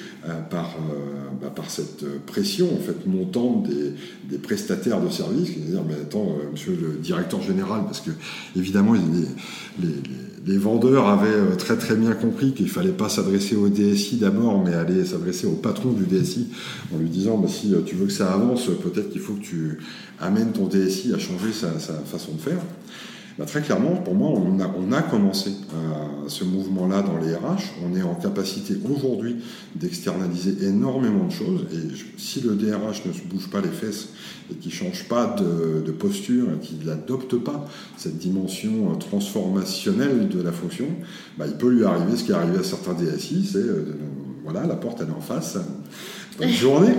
par, 0.49 0.77
bah, 1.41 1.51
par 1.53 1.69
cette 1.69 2.05
pression 2.25 2.73
en 2.73 2.79
fait 2.79 3.05
montante 3.05 3.67
des, 3.67 3.91
des 4.29 4.37
prestataires 4.37 5.01
de 5.01 5.09
services, 5.09 5.49
qui 5.49 5.59
dire 5.59 5.83
mais 5.85 5.95
attends, 5.95 6.37
monsieur 6.49 6.77
le 6.81 6.97
directeur 6.97 7.41
général, 7.41 7.81
parce 7.83 7.99
que 7.99 8.11
évidemment 8.55 8.93
les 8.93 9.01
les 10.45 10.57
vendeurs 10.57 11.07
avaient 11.07 11.27
euh, 11.29 11.55
très 11.55 11.77
très 11.77 11.95
bien 11.95 12.11
compris 12.13 12.53
qu'il 12.53 12.69
fallait 12.69 12.91
pas 12.91 13.09
s'adresser 13.09 13.55
au 13.55 13.69
DSI 13.69 14.17
d'abord, 14.17 14.63
mais 14.63 14.73
aller 14.73 15.05
s'adresser 15.05 15.47
au 15.47 15.53
patron 15.53 15.91
du 15.91 16.05
DSI 16.05 16.49
en 16.93 16.97
lui 16.97 17.09
disant 17.09 17.37
bah, 17.37 17.47
si 17.47 17.73
tu 17.85 17.95
veux 17.95 18.07
que 18.07 18.11
ça 18.13 18.33
avance, 18.33 18.67
peut-être 18.67 19.09
qu'il 19.09 19.21
faut 19.21 19.33
que 19.33 19.43
tu 19.43 19.79
amènes 20.19 20.51
ton 20.51 20.67
DSI 20.67 21.13
à 21.13 21.19
changer 21.19 21.53
sa 21.53 21.69
façon 22.05 22.33
de 22.33 22.41
faire. 22.41 22.59
Bah, 23.37 23.45
très 23.45 23.61
clairement, 23.61 23.95
pour 23.95 24.13
moi, 24.13 24.29
on 24.29 24.59
a, 24.59 24.71
on 24.77 24.91
a 24.91 25.01
commencé 25.01 25.49
euh, 25.49 26.27
ce 26.27 26.43
mouvement-là 26.43 27.01
dans 27.01 27.17
les 27.17 27.33
RH. 27.33 27.73
On 27.83 27.95
est 27.95 28.03
en 28.03 28.13
capacité 28.13 28.75
aujourd'hui 28.87 29.37
d'externaliser 29.75 30.67
énormément 30.67 31.25
de 31.25 31.31
choses. 31.31 31.65
Et 31.73 31.95
si 32.17 32.41
le 32.41 32.55
DRH 32.55 33.05
ne 33.05 33.11
se 33.11 33.23
bouge 33.23 33.49
pas 33.49 33.59
les 33.61 33.69
fesses 33.69 34.09
et 34.51 34.55
qui 34.55 34.67
ne 34.67 34.73
change 34.73 35.05
pas 35.05 35.35
de, 35.35 35.91
posture 35.91 36.47
et 36.53 36.59
qui 36.63 36.75
n'adopte 36.85 37.35
pas 37.37 37.67
cette 37.97 38.17
dimension 38.17 38.91
euh, 38.91 38.95
transformationnelle 38.95 40.29
de 40.29 40.41
la 40.41 40.51
fonction, 40.51 40.85
bah, 41.37 41.45
il 41.47 41.55
peut 41.55 41.69
lui 41.69 41.85
arriver 41.85 42.15
ce 42.15 42.23
qui 42.23 42.31
est 42.31 42.35
arrivé 42.35 42.59
à 42.59 42.63
certains 42.63 42.93
DSI, 42.93 43.49
c'est 43.51 43.57
euh, 43.57 43.97
voilà, 44.43 44.67
la 44.67 44.75
porte 44.75 44.99
elle 45.01 45.07
est 45.07 45.11
en 45.11 45.21
face. 45.21 45.57
Bonne 46.37 46.49
journée. 46.49 46.93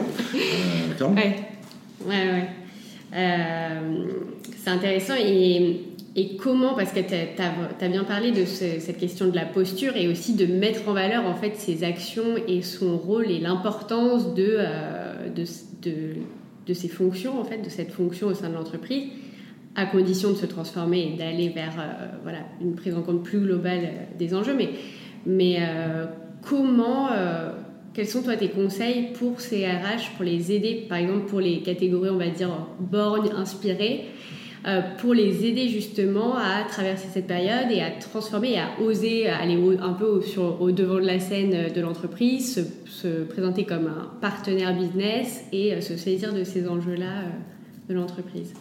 C'est 4.64 4.70
intéressant 4.70 5.14
et 5.18 5.93
et 6.16 6.36
comment, 6.36 6.74
parce 6.74 6.92
que 6.92 7.00
tu 7.00 7.14
as, 7.14 7.88
bien 7.88 8.04
parlé 8.04 8.30
de 8.30 8.44
cette 8.44 8.98
question 8.98 9.26
de 9.26 9.34
la 9.34 9.46
posture 9.46 9.96
et 9.96 10.06
aussi 10.06 10.34
de 10.34 10.46
mettre 10.46 10.88
en 10.88 10.92
valeur 10.92 11.26
en 11.26 11.34
fait 11.34 11.56
ses 11.56 11.82
actions 11.82 12.36
et 12.46 12.62
son 12.62 12.96
rôle 12.96 13.30
et 13.30 13.40
l'importance 13.40 14.32
de, 14.32 14.56
euh, 14.58 15.28
de, 15.30 15.44
de, 16.66 16.72
ses 16.72 16.86
fonctions, 16.86 17.40
en 17.40 17.44
fait, 17.44 17.58
de 17.58 17.68
cette 17.68 17.90
fonction 17.90 18.28
au 18.28 18.34
sein 18.34 18.48
de 18.48 18.54
l'entreprise, 18.54 19.08
à 19.74 19.86
condition 19.86 20.30
de 20.30 20.36
se 20.36 20.46
transformer 20.46 21.14
et 21.14 21.18
d'aller 21.18 21.48
vers 21.48 21.74
euh, 21.80 22.06
voilà, 22.22 22.38
une 22.60 22.76
prise 22.76 22.94
en 22.94 23.02
compte 23.02 23.24
plus 23.24 23.40
globale 23.40 23.80
euh, 23.82 24.16
des 24.16 24.36
enjeux. 24.36 24.54
Mais, 24.56 24.70
mais 25.26 25.58
comment, 26.42 27.08
quels 27.94 28.06
sont 28.06 28.22
toi 28.22 28.36
tes 28.36 28.50
conseils 28.50 29.08
pour 29.14 29.40
ces 29.40 29.66
RH, 29.66 30.14
pour 30.16 30.24
les 30.24 30.52
aider, 30.52 30.84
par 30.86 30.98
exemple 30.98 31.26
pour 31.26 31.40
les 31.40 31.60
catégories, 31.60 32.10
on 32.10 32.18
va 32.18 32.28
dire, 32.28 32.50
borgnes, 32.78 33.32
inspirées 33.34 34.04
euh, 34.66 34.80
pour 34.96 35.12
les 35.12 35.44
aider 35.44 35.68
justement 35.68 36.36
à 36.36 36.64
traverser 36.66 37.08
cette 37.12 37.26
période 37.26 37.70
et 37.70 37.82
à 37.82 37.90
transformer 37.90 38.52
et 38.52 38.58
à 38.58 38.80
oser 38.82 39.28
aller 39.28 39.58
un 39.78 39.92
peu 39.92 40.06
au, 40.06 40.70
devant 40.70 40.94
de 40.94 41.06
la 41.06 41.20
scène 41.20 41.70
de 41.70 41.80
l'entreprise, 41.82 42.66
se, 42.86 43.24
présenter 43.24 43.66
comme 43.66 43.88
un 43.88 44.10
partenaire 44.22 44.74
business 44.74 45.42
et 45.52 45.74
euh, 45.74 45.82
se 45.82 45.98
saisir 45.98 46.32
de 46.32 46.44
ces 46.44 46.66
enjeux-là 46.66 47.04
euh, 47.04 47.90
de 47.90 47.94
l'entreprise. 47.94 48.54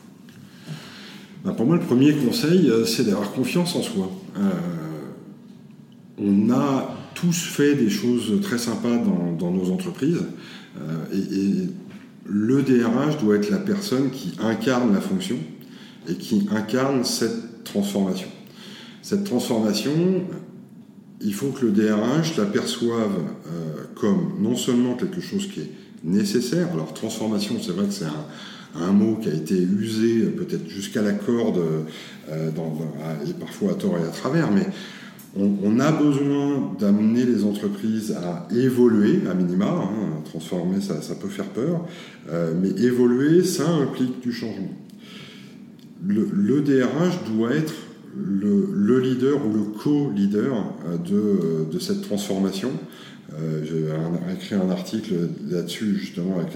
Ben, 1.46 1.54
pour 1.54 1.66
moi, 1.66 1.78
le 1.78 1.82
premier 1.82 2.12
conseil, 2.12 2.70
c'est 2.86 3.06
d'avoir 3.06 3.32
confiance 3.32 3.74
en 3.78 3.82
soi. 3.82 4.12
on 6.18 6.50
a 6.52 6.98
tous 7.16 7.46
fait 7.46 7.76
des 7.76 7.90
choses 7.90 8.42
très 8.42 8.58
sympas 8.58 8.98
dans, 9.40 9.52
nos 9.52 9.72
entreprises 9.72 10.26
et, 11.14 11.18
et 11.18 11.54
le 12.26 12.62
DRH 12.62 13.20
doit 13.22 13.36
être 13.36 13.50
la 13.50 13.58
personne 13.58 14.10
qui 14.10 14.34
incarne 14.42 14.94
la 14.94 15.02
fonction 15.02 15.38
et 16.10 16.16
qui 16.16 16.48
incarne 16.52 17.04
cette 17.04 17.64
transformation. 17.64 18.28
Cette 19.02 19.24
transformation, 19.26 20.24
il 21.22 21.34
faut 21.34 21.50
que 21.50 21.66
le 21.66 21.72
DRH 21.72 22.38
la 22.38 22.46
perçoive 22.46 23.12
euh, 23.48 23.84
comme 23.96 24.34
non 24.40 24.56
seulement 24.56 24.96
quelque 24.96 25.22
chose 25.22 25.48
qui 25.48 25.62
est 25.62 25.72
nécessaire, 26.04 26.70
alors 26.74 26.94
transformation, 26.94 27.56
c'est 27.62 27.72
vrai 27.72 27.86
que 27.86 27.94
c'est 27.94 28.06
un, 28.76 28.92
mot 28.92 29.16
qui 29.16 29.30
a 29.30 29.34
été 29.34 29.56
usé 29.56 30.24
peut-être 30.24 30.68
jusqu'à 30.68 31.02
la 31.02 31.14
corde, 31.14 31.60
euh, 32.30 32.50
et 33.28 33.34
parfois 33.34 33.72
à 33.72 33.76
tort 33.76 33.98
et 33.98 34.04
à 34.04 34.12
travers, 34.12 34.52
mais 34.52 34.68
on, 35.36 35.80
a 35.80 35.92
besoin 35.92 36.74
d'amener 36.80 37.26
les 37.26 37.44
entreprises 37.44 38.12
à 38.12 38.48
évoluer, 38.56 39.22
à 39.30 39.34
minima, 39.34 39.66
hein, 39.66 40.22
transformer 40.26 40.80
ça, 40.80 40.96
peut 41.16 41.28
faire 41.28 41.50
peur, 41.50 41.86
euh, 42.30 42.54
mais 42.60 42.70
évoluer, 42.84 43.44
ça 43.44 43.68
implique 43.68 44.20
du 44.22 44.32
changement 44.32 44.83
le, 46.06 46.62
DRH 46.62 47.24
doit 47.32 47.54
être 47.54 47.74
le, 48.16 49.00
leader 49.00 49.46
ou 49.46 49.54
le 49.54 49.64
co-leader 49.64 50.66
euh, 50.88 51.66
de, 51.66 51.80
cette 51.80 52.02
transformation. 52.02 52.72
Euh, 53.40 53.64
j'ai 53.64 54.34
écrit 54.34 54.56
un 54.56 54.70
article 54.70 55.14
là-dessus 55.50 55.98
justement 55.98 56.38
avec 56.38 56.54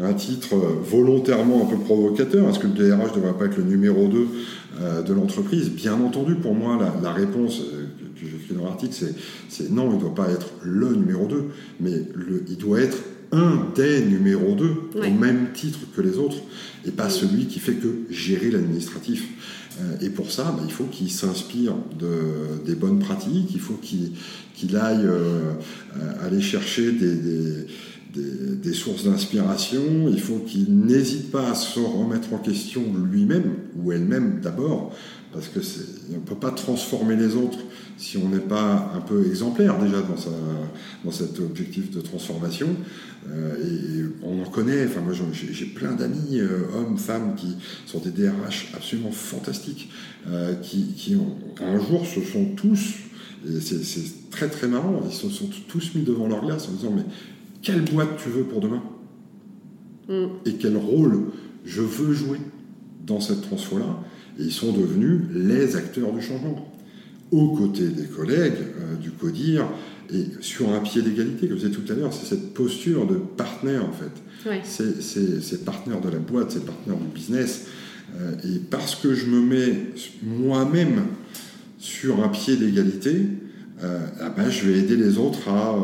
un, 0.00 0.12
titre 0.12 0.54
volontairement 0.54 1.66
un 1.66 1.66
peu 1.66 1.78
provocateur. 1.82 2.48
Est-ce 2.48 2.60
que 2.60 2.66
le 2.66 2.74
DRH 2.74 3.10
ne 3.10 3.16
devrait 3.16 3.38
pas 3.38 3.46
être 3.46 3.56
le 3.56 3.64
numéro 3.64 4.06
2 4.06 4.28
euh, 4.80 5.02
de 5.02 5.12
l'entreprise? 5.12 5.70
Bien 5.70 5.94
entendu, 5.94 6.36
pour 6.36 6.54
moi, 6.54 6.78
la, 7.02 7.12
réponse 7.12 7.62
que 8.20 8.26
j'écris 8.26 8.54
dans 8.54 8.64
l'article, 8.64 8.94
c'est 9.48 9.72
non, 9.72 9.90
il 9.90 9.96
ne 9.96 10.00
doit 10.00 10.14
pas 10.14 10.30
être 10.30 10.50
le 10.62 10.94
numéro 10.94 11.26
2, 11.26 11.44
mais 11.80 12.02
il 12.48 12.56
doit 12.58 12.80
être 12.80 12.98
un 13.34 13.68
des 13.74 14.04
numéros 14.04 14.54
2 14.54 14.64
au 14.96 15.10
même 15.10 15.48
titre 15.52 15.80
que 15.94 16.00
les 16.00 16.18
autres 16.18 16.38
et 16.86 16.90
pas 16.90 17.10
celui 17.10 17.46
qui 17.46 17.58
fait 17.58 17.74
que 17.74 18.04
gérer 18.10 18.50
l'administratif. 18.50 19.24
Euh, 19.80 19.96
et 20.00 20.10
pour 20.10 20.30
ça, 20.30 20.54
bah, 20.56 20.62
il 20.64 20.72
faut 20.72 20.84
qu'il 20.84 21.10
s'inspire 21.10 21.74
de, 21.98 22.64
des 22.64 22.74
bonnes 22.74 23.00
pratiques, 23.00 23.50
il 23.52 23.60
faut 23.60 23.78
qu'il 23.82 24.76
aille 24.76 25.04
euh, 25.04 25.52
aller 26.22 26.40
chercher 26.40 26.92
des, 26.92 27.14
des, 27.14 27.66
des, 28.14 28.72
sources 28.72 29.04
d'inspiration, 29.04 30.08
il 30.08 30.20
faut 30.20 30.38
qu'il 30.38 30.72
n'hésite 30.72 31.32
pas 31.32 31.50
à 31.50 31.54
se 31.54 31.80
remettre 31.80 32.32
en 32.32 32.38
question 32.38 32.82
lui-même 33.10 33.54
ou 33.76 33.90
elle-même 33.90 34.40
d'abord, 34.40 34.94
parce 35.34 35.48
que 35.48 35.60
on 36.12 36.14
ne 36.14 36.20
peut 36.20 36.36
pas 36.36 36.52
transformer 36.52 37.16
les 37.16 37.34
autres 37.34 37.58
si 37.96 38.16
on 38.16 38.28
n'est 38.28 38.38
pas 38.38 38.92
un 38.94 39.00
peu 39.00 39.26
exemplaire 39.26 39.78
déjà 39.78 40.00
dans, 40.00 40.16
sa, 40.16 40.30
dans 41.04 41.10
cet 41.10 41.38
objectif 41.40 41.90
de 41.90 42.00
transformation. 42.00 42.68
Euh, 43.28 43.56
et 43.56 44.04
on 44.22 44.42
en 44.42 44.48
connaît, 44.48 44.86
enfin 44.86 45.00
moi 45.00 45.12
j'ai 45.32 45.66
plein 45.66 45.92
d'amis, 45.92 46.38
euh, 46.38 46.62
hommes, 46.74 46.98
femmes, 46.98 47.34
qui 47.36 47.56
sont 47.86 47.98
des 47.98 48.10
DRH 48.10 48.72
absolument 48.74 49.10
fantastiques, 49.10 49.90
euh, 50.28 50.54
qui, 50.54 50.92
qui 50.94 51.16
ont, 51.16 51.36
un 51.60 51.78
jour 51.78 52.06
se 52.06 52.20
sont 52.20 52.46
tous, 52.56 52.94
et 53.48 53.60
c'est 53.60 54.30
très 54.30 54.48
très 54.48 54.68
marrant, 54.68 55.02
ils 55.06 55.14
se 55.14 55.28
sont 55.30 55.48
tous 55.68 55.94
mis 55.94 56.02
devant 56.02 56.28
leur 56.28 56.44
glace 56.44 56.68
en 56.68 56.72
disant 56.72 56.92
mais 56.94 57.04
quelle 57.62 57.82
boîte 57.82 58.16
tu 58.22 58.28
veux 58.28 58.44
pour 58.44 58.60
demain? 58.60 58.82
Mm. 60.08 60.26
Et 60.46 60.54
quel 60.54 60.76
rôle 60.76 61.30
je 61.64 61.80
veux 61.80 62.12
jouer 62.12 62.38
dans 63.06 63.20
cette 63.20 63.42
transfo-là? 63.42 64.00
Et 64.38 64.44
ils 64.44 64.52
sont 64.52 64.72
devenus 64.72 65.20
les 65.32 65.76
acteurs 65.76 66.12
du 66.12 66.20
changement 66.20 66.74
aux 67.34 67.48
côtés 67.48 67.88
des 67.88 68.06
collègues 68.06 68.52
euh, 68.80 68.96
du 68.96 69.10
CODIR 69.10 69.66
et 70.12 70.26
sur 70.40 70.72
un 70.72 70.80
pied 70.80 71.02
d'égalité, 71.02 71.48
comme 71.48 71.58
je 71.58 71.66
disais 71.66 71.80
tout 71.80 71.92
à 71.92 71.96
l'heure, 71.96 72.12
c'est 72.12 72.26
cette 72.26 72.54
posture 72.54 73.06
de 73.06 73.14
partenaire 73.14 73.84
en 73.84 73.92
fait. 73.92 74.62
C'est 74.62 75.64
partenaire 75.64 76.00
de 76.00 76.10
la 76.10 76.18
boîte, 76.18 76.52
c'est 76.52 76.64
partenaire 76.64 76.98
du 76.98 77.06
business. 77.06 77.66
Euh, 78.16 78.32
et 78.44 78.58
parce 78.70 78.94
que 78.94 79.14
je 79.14 79.26
me 79.26 79.40
mets 79.40 79.86
moi-même 80.22 81.06
sur 81.78 82.22
un 82.22 82.28
pied 82.28 82.56
d'égalité, 82.56 83.22
euh, 83.82 84.06
ah 84.20 84.28
ben, 84.28 84.50
je 84.50 84.68
vais 84.68 84.78
aider 84.78 84.96
les 84.96 85.18
autres 85.18 85.48
à, 85.48 85.76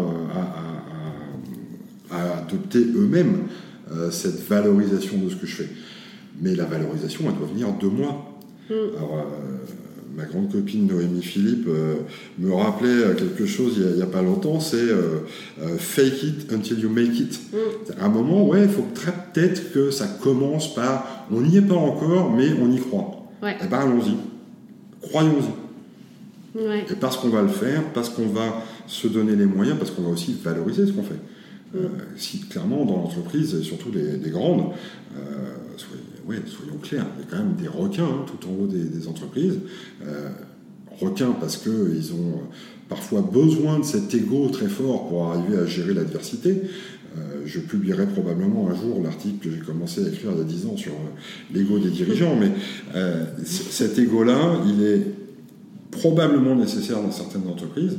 à, 2.10 2.38
adopter 2.38 2.78
eux-mêmes 2.78 3.44
cette 4.10 4.46
valorisation 4.48 5.18
de 5.18 5.30
ce 5.30 5.36
que 5.36 5.46
je 5.46 5.56
fais. 5.56 5.68
Mais 6.40 6.54
la 6.54 6.64
valorisation, 6.64 7.24
elle 7.28 7.36
doit 7.36 7.48
venir 7.48 7.76
de 7.76 7.86
moi. 7.86 8.29
Mm. 8.70 8.96
Alors, 8.96 9.26
ma 10.16 10.24
grande 10.24 10.50
copine 10.50 10.86
Noémie 10.86 11.22
Philippe 11.22 11.66
euh, 11.68 11.96
me 12.38 12.52
rappelait 12.52 13.14
quelque 13.16 13.46
chose 13.46 13.74
il 13.78 13.96
n'y 13.96 14.02
a, 14.02 14.06
pas 14.06 14.22
longtemps, 14.22 14.60
c'est 14.60 14.76
euh, 14.76 15.20
euh, 15.62 15.76
fake 15.78 16.22
it 16.22 16.52
until 16.52 16.78
you 16.80 16.88
make 16.88 17.18
it. 17.18 17.40
Mm. 17.52 18.00
À 18.00 18.06
un 18.06 18.08
moment, 18.08 18.46
ouais, 18.46 18.62
il 18.62 18.68
faut 18.68 18.82
peut-être 18.82 19.72
que 19.72 19.90
ça 19.90 20.06
commence 20.06 20.74
par, 20.74 21.26
on 21.30 21.40
n'y 21.40 21.56
est 21.56 21.62
pas 21.62 21.74
encore, 21.74 22.32
mais 22.32 22.48
on 22.60 22.70
y 22.70 22.78
croit. 22.78 23.16
Et 23.42 23.52
eh 23.64 23.66
ben 23.68 23.78
allons-y, 23.78 24.16
croyons-y. 25.00 26.60
Et 26.90 26.96
parce 26.98 27.16
qu'on 27.16 27.28
va 27.28 27.42
le 27.42 27.48
faire, 27.48 27.84
parce 27.94 28.10
qu'on 28.10 28.26
va 28.26 28.64
se 28.86 29.06
donner 29.06 29.36
les 29.36 29.46
moyens, 29.46 29.78
parce 29.78 29.92
qu'on 29.92 30.02
va 30.02 30.10
aussi 30.10 30.36
valoriser 30.42 30.86
ce 30.86 30.92
qu'on 30.92 31.04
fait. 31.04 31.20
Mm. 31.72 31.86
si 32.16 32.40
clairement 32.40 32.84
dans 32.84 32.96
l'entreprise, 32.96 33.62
surtout 33.62 33.92
les, 33.92 34.30
grandes, 34.30 34.72
soyons 36.46 36.78
clairs, 36.82 37.06
il 37.16 37.24
y 37.24 37.26
a 37.26 37.30
quand 37.30 37.38
même 37.38 37.54
des 37.54 37.68
requins 37.68 38.04
hein, 38.04 38.24
tout 38.26 38.48
en 38.48 38.52
haut 38.52 38.66
des, 38.66 39.08
entreprises. 39.08 39.58
Euh, 40.06 40.28
requins 41.00 41.34
parce 41.40 41.56
qu'ils 41.56 42.12
ont 42.12 42.40
parfois 42.88 43.22
besoin 43.22 43.78
de 43.78 43.84
cet 43.84 44.14
ego 44.14 44.48
très 44.48 44.68
fort 44.68 45.08
pour 45.08 45.26
arriver 45.26 45.58
à 45.58 45.66
gérer 45.66 45.94
l'adversité. 45.94 46.62
Euh, 47.16 47.42
je 47.44 47.58
publierai 47.58 48.06
probablement 48.06 48.68
un 48.70 48.74
jour 48.74 49.02
l'article 49.02 49.48
que 49.48 49.54
j'ai 49.54 49.60
commencé 49.60 50.04
à 50.04 50.08
écrire 50.08 50.30
il 50.32 50.38
y 50.38 50.40
a 50.40 50.44
10 50.44 50.66
ans 50.66 50.76
sur 50.76 50.92
euh, 50.92 51.54
l'ego 51.54 51.78
des 51.78 51.90
dirigeants, 51.90 52.36
mais 52.36 52.50
cet 53.44 53.98
ego-là, 53.98 54.60
il 54.66 54.82
est 54.84 55.06
probablement 55.90 56.54
nécessaire 56.54 57.02
dans 57.02 57.12
certaines 57.12 57.46
entreprises. 57.48 57.98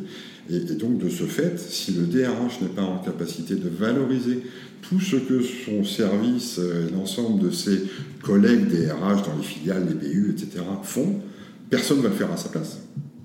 Et, 0.50 0.58
et, 0.58 0.76
donc, 0.76 0.98
de 0.98 1.10
ce 1.10 1.24
fait, 1.24 1.60
si 1.60 1.94
le 1.94 2.06
DRH 2.06 2.62
n'est 2.62 2.70
pas 2.70 2.82
en 2.82 2.98
capacité 2.98 3.56
de 3.56 3.70
valoriser 3.70 4.42
tout 4.82 5.00
ce 5.00 5.16
que 5.16 5.42
son 5.42 5.84
service 5.84 6.58
euh, 6.60 6.88
et 6.88 6.92
l'ensemble 6.92 7.42
de 7.42 7.52
ses 7.52 7.84
collègues 8.24 8.68
des 8.68 8.92
RH 8.92 9.28
dans 9.28 9.38
les 9.38 9.44
filiales, 9.44 9.88
les 9.88 9.94
BU, 9.96 10.32
etc. 10.32 10.64
font, 10.84 11.22
personne 11.70 11.98
ne 11.98 12.04
va 12.04 12.10
le 12.10 12.16
faire 12.16 12.32
à 12.32 12.38
sa 12.38 12.50
place. 12.50 12.80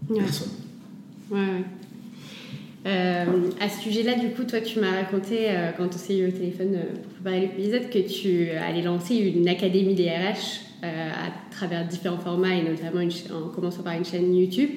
personne. 0.08 0.48
Ouais, 1.30 1.38
ouais. 1.38 1.64
Euh, 2.86 3.24
à 3.60 3.68
ce 3.68 3.82
sujet-là, 3.82 4.14
du 4.14 4.30
coup, 4.30 4.44
toi, 4.44 4.60
tu 4.60 4.78
m'as 4.78 4.92
raconté, 4.92 5.50
euh, 5.50 5.72
quand 5.76 5.88
on 5.92 5.98
s'est 5.98 6.18
eu 6.18 6.28
au 6.28 6.30
téléphone 6.30 6.76
euh, 6.76 6.94
pour 7.02 7.12
préparer 7.14 7.40
l'épisode, 7.40 7.90
que 7.90 7.98
tu 7.98 8.50
allais 8.50 8.82
lancer 8.82 9.16
une 9.16 9.48
académie 9.48 9.94
des 9.94 10.08
RH 10.08 10.65
à 10.83 11.31
travers 11.51 11.87
différents 11.87 12.18
formats 12.18 12.55
et 12.55 12.62
notamment 12.62 13.01
en 13.01 13.49
commençant 13.49 13.83
par 13.83 13.95
une 13.95 14.05
chaîne 14.05 14.35
YouTube. 14.35 14.70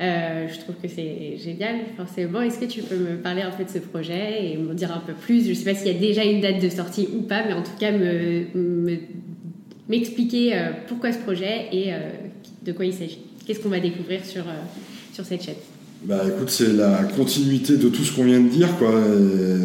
je 0.00 0.60
trouve 0.60 0.74
que 0.82 0.88
c'est 0.88 1.36
génial, 1.38 1.76
forcément. 1.96 2.40
Est-ce 2.40 2.58
que 2.58 2.64
tu 2.64 2.82
peux 2.82 2.96
me 2.96 3.16
parler 3.16 3.42
en 3.44 3.52
fait 3.52 3.64
de 3.64 3.70
ce 3.70 3.78
projet 3.78 4.52
et 4.52 4.56
m'en 4.56 4.74
dire 4.74 4.92
un 4.92 5.00
peu 5.00 5.12
plus? 5.12 5.44
Je 5.44 5.50
ne 5.50 5.54
sais 5.54 5.64
pas 5.64 5.74
s'il 5.74 5.92
y 5.92 5.96
a 5.96 5.98
déjà 5.98 6.24
une 6.24 6.40
date 6.40 6.60
de 6.60 6.68
sortie 6.68 7.08
ou 7.14 7.22
pas, 7.22 7.44
mais 7.46 7.52
en 7.52 7.62
tout 7.62 7.76
cas 7.78 7.92
m'expliquer 9.88 10.54
pourquoi 10.88 11.12
ce 11.12 11.18
projet 11.18 11.68
et 11.72 11.92
de 12.64 12.72
quoi 12.72 12.84
il 12.84 12.94
s'agit. 12.94 13.18
Qu'est-ce 13.46 13.60
qu'on 13.60 13.68
va 13.68 13.80
découvrir 13.80 14.24
sur, 14.24 14.44
sur 15.12 15.24
cette 15.24 15.42
chaîne? 15.42 15.54
Bah 16.04 16.24
écoute, 16.26 16.50
c'est 16.50 16.72
la 16.72 17.04
continuité 17.16 17.76
de 17.76 17.88
tout 17.88 18.02
ce 18.02 18.12
qu'on 18.16 18.24
vient 18.24 18.40
de 18.40 18.48
dire. 18.48 18.68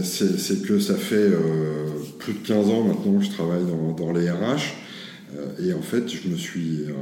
C'est 0.04 0.62
que 0.62 0.78
ça 0.80 0.94
fait 0.94 1.16
euh, 1.16 1.88
plus 2.20 2.34
de 2.34 2.48
15 2.48 2.70
ans 2.70 2.84
maintenant 2.84 3.18
que 3.18 3.26
je 3.26 3.32
travaille 3.32 3.64
dans, 3.64 3.94
dans 3.94 4.14
les 4.14 4.30
RH. 4.30 4.76
Euh, 5.38 5.68
et 5.68 5.74
en 5.74 5.82
fait, 5.82 6.08
je 6.10 6.28
me 6.30 6.36
suis 6.36 6.84
euh, 6.84 6.94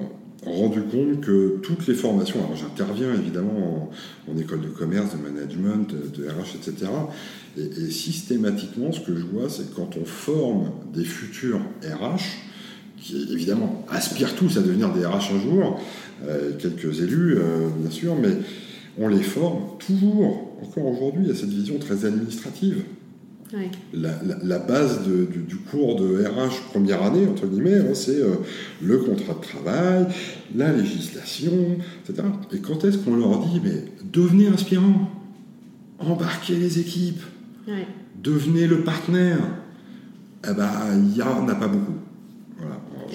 rendu 0.45 0.81
compte 0.81 1.21
que 1.21 1.57
toutes 1.63 1.87
les 1.87 1.93
formations, 1.93 2.39
alors 2.43 2.55
j'interviens 2.55 3.13
évidemment 3.13 3.91
en, 4.27 4.37
école 4.37 4.61
de 4.61 4.67
commerce, 4.67 5.15
de 5.15 5.21
management, 5.21 5.93
de, 5.93 6.27
RH, 6.27 6.55
etc. 6.55 6.91
Et, 7.57 7.61
et, 7.61 7.91
systématiquement, 7.91 8.91
ce 8.91 8.99
que 8.99 9.15
je 9.15 9.23
vois, 9.23 9.49
c'est 9.49 9.69
que 9.69 9.75
quand 9.75 9.97
on 9.97 10.05
forme 10.05 10.71
des 10.93 11.05
futurs 11.05 11.61
RH, 11.83 12.37
qui 12.97 13.27
évidemment 13.31 13.85
aspirent 13.89 14.35
tous 14.35 14.57
à 14.57 14.61
devenir 14.61 14.91
des 14.93 15.05
RH 15.05 15.31
un 15.35 15.39
jour, 15.39 15.79
quelques 16.57 17.01
élus 17.01 17.37
bien 17.79 17.91
sûr, 17.91 18.15
mais 18.15 18.31
on 18.97 19.09
les 19.09 19.21
forme 19.21 19.77
toujours, 19.77 20.57
encore 20.63 20.85
aujourd'hui, 20.87 21.29
à 21.29 21.35
cette 21.35 21.49
vision 21.49 21.77
très 21.77 22.05
administrative. 22.05 22.83
La, 23.93 24.59
base 24.59 25.03
du, 25.03 25.55
cours 25.69 25.99
de 25.99 26.25
RH 26.25 26.71
première 26.71 27.03
année, 27.03 27.27
entre 27.27 27.45
guillemets, 27.45 27.77
hein, 27.77 27.93
c'est 27.93 28.19
euh, 28.19 28.35
le 28.81 28.97
contrat 28.97 29.35
de 29.35 29.41
travail, 29.41 30.07
la 30.55 30.73
législation, 30.73 31.77
etc. 32.03 32.27
Et 32.51 32.59
quand 32.59 32.83
est-ce 32.83 32.97
qu'on 32.97 33.15
leur 33.15 33.39
dit, 33.45 33.61
mais 33.63 33.85
devenez 34.11 34.47
inspirant, 34.47 35.11
embarquez 35.99 36.55
les 36.55 36.79
équipes, 36.79 37.21
devenez 38.21 38.67
le 38.67 38.83
partenaire? 38.83 39.39
Eh 40.47 40.53
ben, 40.53 40.71
il 40.93 41.13
n'y 41.13 41.21
en 41.21 41.47
a 41.47 41.55
pas 41.55 41.67
beaucoup. 41.67 41.99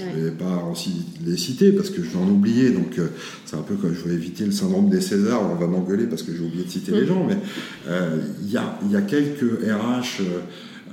Je 0.00 0.18
ne 0.18 0.24
vais 0.24 0.30
pas 0.30 0.64
aussi 0.70 1.06
les 1.24 1.36
citer 1.36 1.72
parce 1.72 1.90
que 1.90 2.02
je 2.02 2.10
vais 2.10 2.18
en 2.18 2.28
oublier, 2.28 2.70
donc 2.70 2.98
euh, 2.98 3.08
c'est 3.44 3.56
un 3.56 3.62
peu 3.62 3.74
comme 3.74 3.94
je 3.94 4.08
vais 4.08 4.14
éviter 4.14 4.44
le 4.44 4.52
syndrome 4.52 4.88
des 4.88 5.00
Césars, 5.00 5.42
on 5.50 5.54
va 5.54 5.66
m'engueuler 5.66 6.06
parce 6.06 6.22
que 6.22 6.32
j'ai 6.32 6.42
oublié 6.42 6.64
de 6.64 6.70
citer 6.70 6.92
les 6.92 7.06
gens, 7.06 7.24
mais 7.26 7.36
euh, 7.88 8.18
il 8.42 8.50
y, 8.50 8.56
a, 8.56 9.02
quelques 9.02 9.62
RH, 9.62 10.22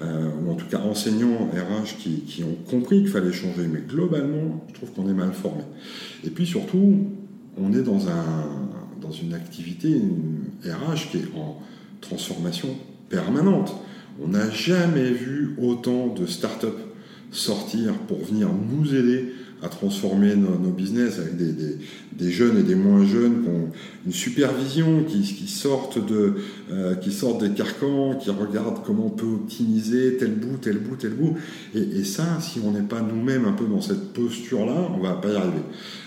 euh, 0.01 0.29
ou 0.43 0.51
en 0.51 0.55
tout 0.55 0.65
cas 0.67 0.79
enseignants 0.79 1.49
RH 1.51 1.97
qui, 1.99 2.43
ont 2.43 2.69
compris 2.69 2.99
qu'il 3.01 3.09
fallait 3.09 3.31
changer, 3.31 3.67
mais 3.71 3.81
globalement, 3.87 4.65
je 4.69 4.73
trouve 4.73 4.91
qu'on 4.91 5.09
est 5.09 5.13
mal 5.13 5.33
formé. 5.33 5.63
Et 6.23 6.29
puis 6.29 6.45
surtout, 6.45 7.07
on 7.57 7.73
est 7.73 7.83
dans, 7.83 8.07
un, 8.07 9.01
dans 9.01 9.11
une 9.11 9.33
activité 9.33 9.89
une 9.89 10.43
RH 10.65 11.11
qui 11.11 11.17
est 11.17 11.37
en 11.37 11.61
transformation 12.01 12.69
permanente. 13.09 13.73
On 14.21 14.29
n'a 14.29 14.49
jamais 14.49 15.11
vu 15.11 15.55
autant 15.61 16.07
de 16.07 16.25
start-up 16.25 16.75
sortir 17.31 17.93
pour 18.07 18.23
venir 18.23 18.49
nous 18.49 18.95
aider 18.95 19.33
à 19.63 19.69
transformer 19.69 20.35
nos, 20.35 20.69
business 20.69 21.17
avec 21.17 21.35
des, 21.35 22.31
jeunes 22.31 22.59
et 22.59 22.63
des 22.63 22.75
moins 22.75 23.05
jeunes 23.05 23.41
qui 23.41 23.49
ont 23.49 23.71
une 24.05 24.11
supervision, 24.11 25.03
qui, 25.03 25.47
sortent, 25.47 26.05
de, 26.05 26.35
euh, 26.71 26.95
qui 26.95 27.11
sortent 27.11 27.41
des 27.41 27.49
carcans, 27.55 28.15
qui 28.15 28.29
regardent 28.29 28.83
comment 28.85 29.07
on 29.07 29.09
peut 29.09 29.25
optimiser 29.25 30.17
tel 30.17 30.35
bout, 30.35 30.57
tel 30.61 30.77
bout, 30.77 30.95
tel 30.95 31.13
bout. 31.13 31.35
Et, 31.73 32.03
ça, 32.03 32.39
si 32.39 32.59
on 32.63 32.71
n'est 32.71 32.87
pas 32.87 33.01
nous-mêmes 33.01 33.45
un 33.45 33.53
peu 33.53 33.65
dans 33.65 33.81
cette 33.81 34.13
posture-là, 34.13 34.91
on 34.95 35.01
va 35.01 35.13
pas 35.13 35.29
y 35.29 35.35
arriver. 35.35 35.63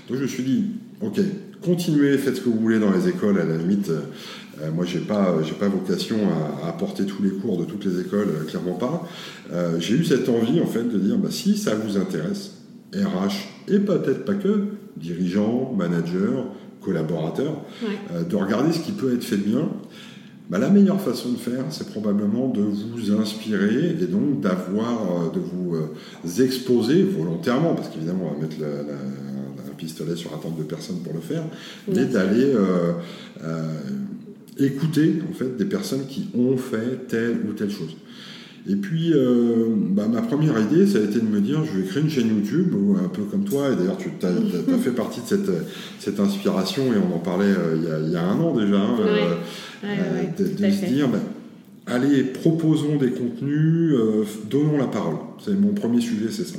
Donc 0.09 0.18
je 0.18 0.23
me 0.23 0.29
suis 0.29 0.45
dit, 0.45 0.64
ok, 1.01 1.21
continuez, 1.61 2.16
faites 2.18 2.37
ce 2.37 2.41
que 2.43 2.51
vous 2.51 2.61
voulez 2.61 2.79
dans 2.79 2.93
les 2.93 3.09
écoles, 3.09 3.41
à 3.41 3.45
la 3.45 3.57
limite. 3.57 3.91
Euh, 4.62 4.70
moi, 4.72 4.84
j'ai 4.84 5.00
pas, 5.00 5.36
j'ai 5.42 5.54
pas 5.54 5.68
vocation 5.68 6.16
à, 6.62 6.68
apporter 6.68 7.04
tous 7.04 7.22
les 7.22 7.30
cours 7.30 7.58
de 7.58 7.64
toutes 7.64 7.84
les 7.84 8.00
écoles, 8.00 8.28
euh, 8.28 8.44
clairement 8.44 8.74
pas. 8.74 9.06
Euh, 9.52 9.78
j'ai 9.78 9.94
eu 9.94 10.04
cette 10.04 10.28
envie, 10.28 10.61
en 10.61 10.66
fait, 10.66 10.84
de 10.84 10.98
dire, 10.98 11.16
bah, 11.18 11.28
si 11.30 11.56
ça 11.56 11.74
vous 11.74 11.96
intéresse, 11.96 12.52
RH 12.94 13.68
et 13.68 13.78
peut-être 13.78 14.24
pas 14.24 14.34
que, 14.34 14.64
dirigeants, 14.96 15.72
managers, 15.76 16.42
collaborateurs, 16.82 17.62
de 18.28 18.36
regarder 18.36 18.72
ce 18.72 18.80
qui 18.80 18.92
peut 18.92 19.14
être 19.14 19.22
fait 19.22 19.36
bien. 19.36 19.68
Bah, 20.48 20.58
la 20.58 20.70
meilleure 20.70 21.00
façon 21.00 21.30
de 21.32 21.36
faire, 21.36 21.64
c'est 21.70 21.88
probablement 21.90 22.48
de 22.48 22.62
vous 22.62 23.12
inspirer 23.12 23.90
et 23.90 24.06
donc 24.06 24.40
d'avoir, 24.40 25.30
de 25.30 25.38
vous 25.38 26.42
exposer 26.42 27.04
volontairement, 27.04 27.74
parce 27.74 27.90
qu'évidemment, 27.90 28.32
on 28.32 28.40
va 28.40 28.46
mettre 28.46 28.56
un 28.61 29.74
pistolet 29.74 30.16
sur 30.16 30.32
la 30.32 30.38
tente 30.38 30.58
de 30.58 30.64
personnes 30.64 30.98
pour 31.04 31.12
le 31.12 31.20
faire, 31.20 31.44
mais 31.86 32.06
d'aller 32.06 32.52
écouter 34.64 35.20
en 35.28 35.34
fait 35.34 35.56
des 35.56 35.64
personnes 35.64 36.06
qui 36.06 36.28
ont 36.34 36.56
fait 36.56 37.06
telle 37.08 37.40
ou 37.48 37.52
telle 37.52 37.70
chose. 37.70 37.96
Et 38.68 38.76
puis, 38.76 39.12
euh, 39.14 39.68
bah, 39.74 40.06
ma 40.06 40.20
première 40.20 40.61
idée, 40.61 40.86
ça 40.86 40.98
a 40.98 41.02
été 41.02 41.18
de 41.18 41.24
me 41.24 41.40
dire, 41.40 41.64
je 41.64 41.78
vais 41.78 41.86
créer 41.86 42.02
une 42.02 42.11
chaîne 42.11 42.28
YouTube, 42.28 42.74
un 43.02 43.08
peu 43.08 43.22
comme 43.22 43.44
toi, 43.44 43.70
et 43.72 43.76
d'ailleurs 43.76 43.96
tu 43.96 44.11
as, 44.24 44.78
fait 44.78 44.90
partie 44.90 45.20
de 45.22 45.26
cette, 45.26 45.50
cette, 45.98 46.20
inspiration, 46.20 46.92
et 46.92 46.96
on 46.96 47.14
en 47.14 47.18
parlait 47.18 47.46
euh, 47.46 48.02
il, 48.06 48.12
y 48.12 48.16
a, 48.16 48.22
un 48.22 48.38
an 48.38 48.54
déjà, 48.54 48.76
hein, 48.76 48.96
euh, 49.00 50.24
de, 50.38 50.44
se 50.44 50.84
dire, 50.86 51.08
bah, 51.08 51.20
allez, 51.86 52.22
proposons 52.22 52.96
des 52.96 53.11
contenus, 53.11 53.94
donnons 54.50 54.76
la 54.76 54.86
parole. 54.86 55.16
C'est 55.42 55.58
mon 55.58 55.72
premier 55.72 56.02
sujet, 56.02 56.26
c'est 56.30 56.46
ça. 56.46 56.58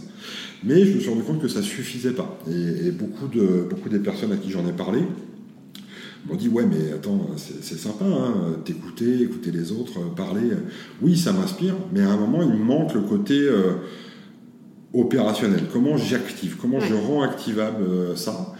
Mais 0.63 0.85
je 0.85 0.95
me 0.95 0.99
suis 0.99 1.09
rendu 1.09 1.21
compte 1.21 1.41
que 1.41 1.47
ça 1.47 1.61
suffisait 1.61 2.11
pas. 2.11 2.39
Et, 2.49 2.87
et 2.87 2.91
beaucoup, 2.91 3.27
de, 3.27 3.67
beaucoup 3.69 3.89
des 3.89 3.99
personnes 3.99 4.31
à 4.31 4.37
qui 4.37 4.49
j'en 4.49 4.67
ai 4.67 4.73
parlé, 4.73 5.01
on 6.29 6.35
dit 6.35 6.47
ouais 6.47 6.65
mais 6.65 6.93
attends 6.93 7.27
c'est 7.37 7.77
sympa 7.77 8.05
hein, 8.05 8.57
t'écouter 8.63 9.21
écouter 9.21 9.51
les 9.51 9.71
autres 9.71 9.99
euh, 9.99 10.15
parler. 10.15 10.51
Oui 11.01 11.17
ça 11.17 11.33
m'inspire 11.33 11.75
mais 11.91 12.01
à 12.01 12.09
un 12.11 12.17
moment 12.17 12.41
il 12.43 12.49
me 12.49 12.63
manque 12.63 12.93
le 12.93 13.01
côté 13.01 13.39
euh, 13.39 13.73
opérationnel. 14.93 15.63
Comment 15.71 15.97
j'active 15.97 16.57
comment 16.57 16.79
je 16.79 16.93
rends 16.93 17.23
activable 17.23 17.83
euh, 17.83 18.15
ça? 18.15 18.53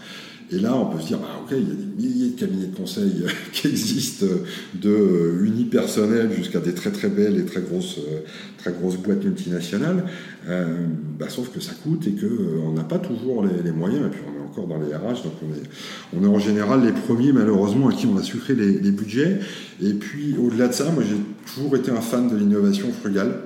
Et 0.52 0.58
là, 0.58 0.76
on 0.76 0.86
peut 0.86 1.00
se 1.00 1.08
dire, 1.08 1.18
bah, 1.18 1.40
ok, 1.42 1.52
il 1.52 1.68
y 1.68 1.70
a 1.70 1.74
des 1.74 2.02
milliers 2.02 2.30
de 2.30 2.40
cabinets 2.40 2.66
de 2.66 2.76
conseil 2.76 3.24
qui 3.52 3.68
existent, 3.68 4.26
de 4.74 5.38
unipersonnels 5.42 6.32
jusqu'à 6.32 6.60
des 6.60 6.74
très 6.74 6.90
très 6.90 7.08
belles 7.08 7.38
et 7.38 7.44
très 7.44 7.60
grosses, 7.60 7.98
très 8.58 8.72
grosses 8.72 8.96
boîtes 8.96 9.24
multinationales. 9.24 10.04
bah, 10.46 11.28
sauf 11.28 11.50
que 11.52 11.60
ça 11.60 11.72
coûte 11.82 12.06
et 12.06 12.12
qu'on 12.12 12.72
n'a 12.72 12.84
pas 12.84 12.98
toujours 12.98 13.44
les, 13.44 13.72
moyens. 13.72 14.06
Et 14.06 14.10
puis 14.10 14.20
on 14.26 14.42
encore 14.52 14.66
dans 14.66 14.78
les 14.78 14.94
RH, 14.94 15.22
donc 15.22 15.32
on 15.42 15.54
est, 15.54 16.20
on 16.20 16.24
est 16.24 16.28
en 16.28 16.38
général 16.38 16.84
les 16.84 16.92
premiers 16.92 17.32
malheureusement 17.32 17.88
à 17.88 17.92
qui 17.92 18.06
on 18.06 18.18
a 18.18 18.22
sucré 18.22 18.54
les 18.54 18.90
budgets. 18.90 19.38
Et 19.82 19.94
puis 19.94 20.36
au-delà 20.38 20.68
de 20.68 20.72
ça, 20.72 20.90
moi 20.90 21.02
j'ai 21.02 21.16
toujours 21.54 21.74
été 21.76 21.90
un 21.90 22.00
fan 22.00 22.28
de 22.28 22.36
l'innovation 22.36 22.88
frugale. 22.92 23.40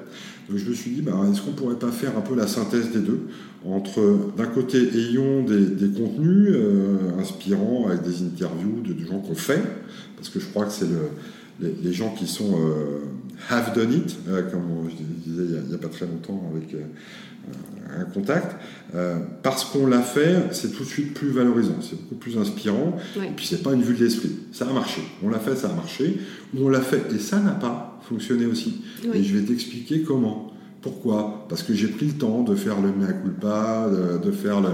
Donc 0.48 0.58
je 0.58 0.68
me 0.68 0.74
suis 0.74 0.90
dit, 0.92 1.02
bah, 1.02 1.12
est-ce 1.30 1.42
qu'on 1.42 1.52
pourrait 1.52 1.78
pas 1.78 1.90
faire 1.90 2.16
un 2.16 2.20
peu 2.20 2.36
la 2.36 2.46
synthèse 2.46 2.90
des 2.90 3.00
deux 3.00 3.20
Entre, 3.64 4.00
d'un 4.36 4.46
côté, 4.46 4.78
ayons 4.78 5.42
des, 5.42 5.66
des 5.66 5.88
contenus 5.88 6.50
euh, 6.50 7.18
inspirants 7.18 7.86
avec 7.88 8.02
des 8.02 8.22
interviews 8.22 8.80
de, 8.82 9.04
gens 9.04 9.18
qu'on 9.18 9.34
fait, 9.34 9.62
parce 10.16 10.28
que 10.28 10.38
je 10.38 10.46
crois 10.46 10.66
que 10.66 10.72
c'est 10.72 10.86
le, 10.86 11.68
les, 11.82 11.92
gens 11.92 12.10
qui 12.10 12.26
sont 12.26 12.60
euh, 12.60 13.00
have 13.50 13.74
done 13.74 13.92
it, 13.92 14.16
euh, 14.28 14.42
comme 14.50 14.88
je 14.88 14.96
disais 15.30 15.58
il 15.62 15.68
n'y 15.68 15.74
a, 15.74 15.78
pas 15.78 15.88
très 15.88 16.06
longtemps 16.06 16.50
avec 16.54 16.74
un 17.98 18.04
contact, 18.04 18.56
euh, 18.94 19.18
parce 19.42 19.64
qu'on 19.64 19.86
l'a 19.86 20.02
fait, 20.02 20.52
c'est 20.52 20.72
tout 20.72 20.84
de 20.84 20.88
suite 20.88 21.14
plus 21.14 21.30
valorisant, 21.30 21.76
c'est 21.80 22.00
beaucoup 22.00 22.16
plus 22.16 22.38
inspirant, 22.38 22.96
et 23.16 23.30
puis 23.34 23.46
c'est 23.46 23.62
pas 23.62 23.72
une 23.72 23.82
vue 23.82 23.94
de 23.94 24.04
l'esprit. 24.04 24.32
Ça 24.52 24.66
a 24.68 24.72
marché, 24.72 25.02
on 25.22 25.28
l'a 25.28 25.38
fait, 25.38 25.56
ça 25.56 25.70
a 25.70 25.74
marché, 25.74 26.18
ou 26.54 26.66
on 26.66 26.68
l'a 26.68 26.80
fait 26.80 27.02
et 27.14 27.18
ça 27.18 27.40
n'a 27.40 27.52
pas 27.52 27.95
fonctionné 28.08 28.46
aussi. 28.46 28.82
Et 29.12 29.22
je 29.22 29.36
vais 29.36 29.44
t'expliquer 29.44 30.02
comment. 30.02 30.52
Pourquoi? 30.82 31.46
Parce 31.48 31.64
que 31.64 31.74
j'ai 31.74 31.88
pris 31.88 32.06
le 32.06 32.12
temps 32.12 32.44
de 32.44 32.54
faire 32.54 32.80
le 32.80 32.92
mea 32.92 33.12
culpa, 33.12 33.90
de, 34.22 34.30
faire 34.30 34.60
le, 34.60 34.70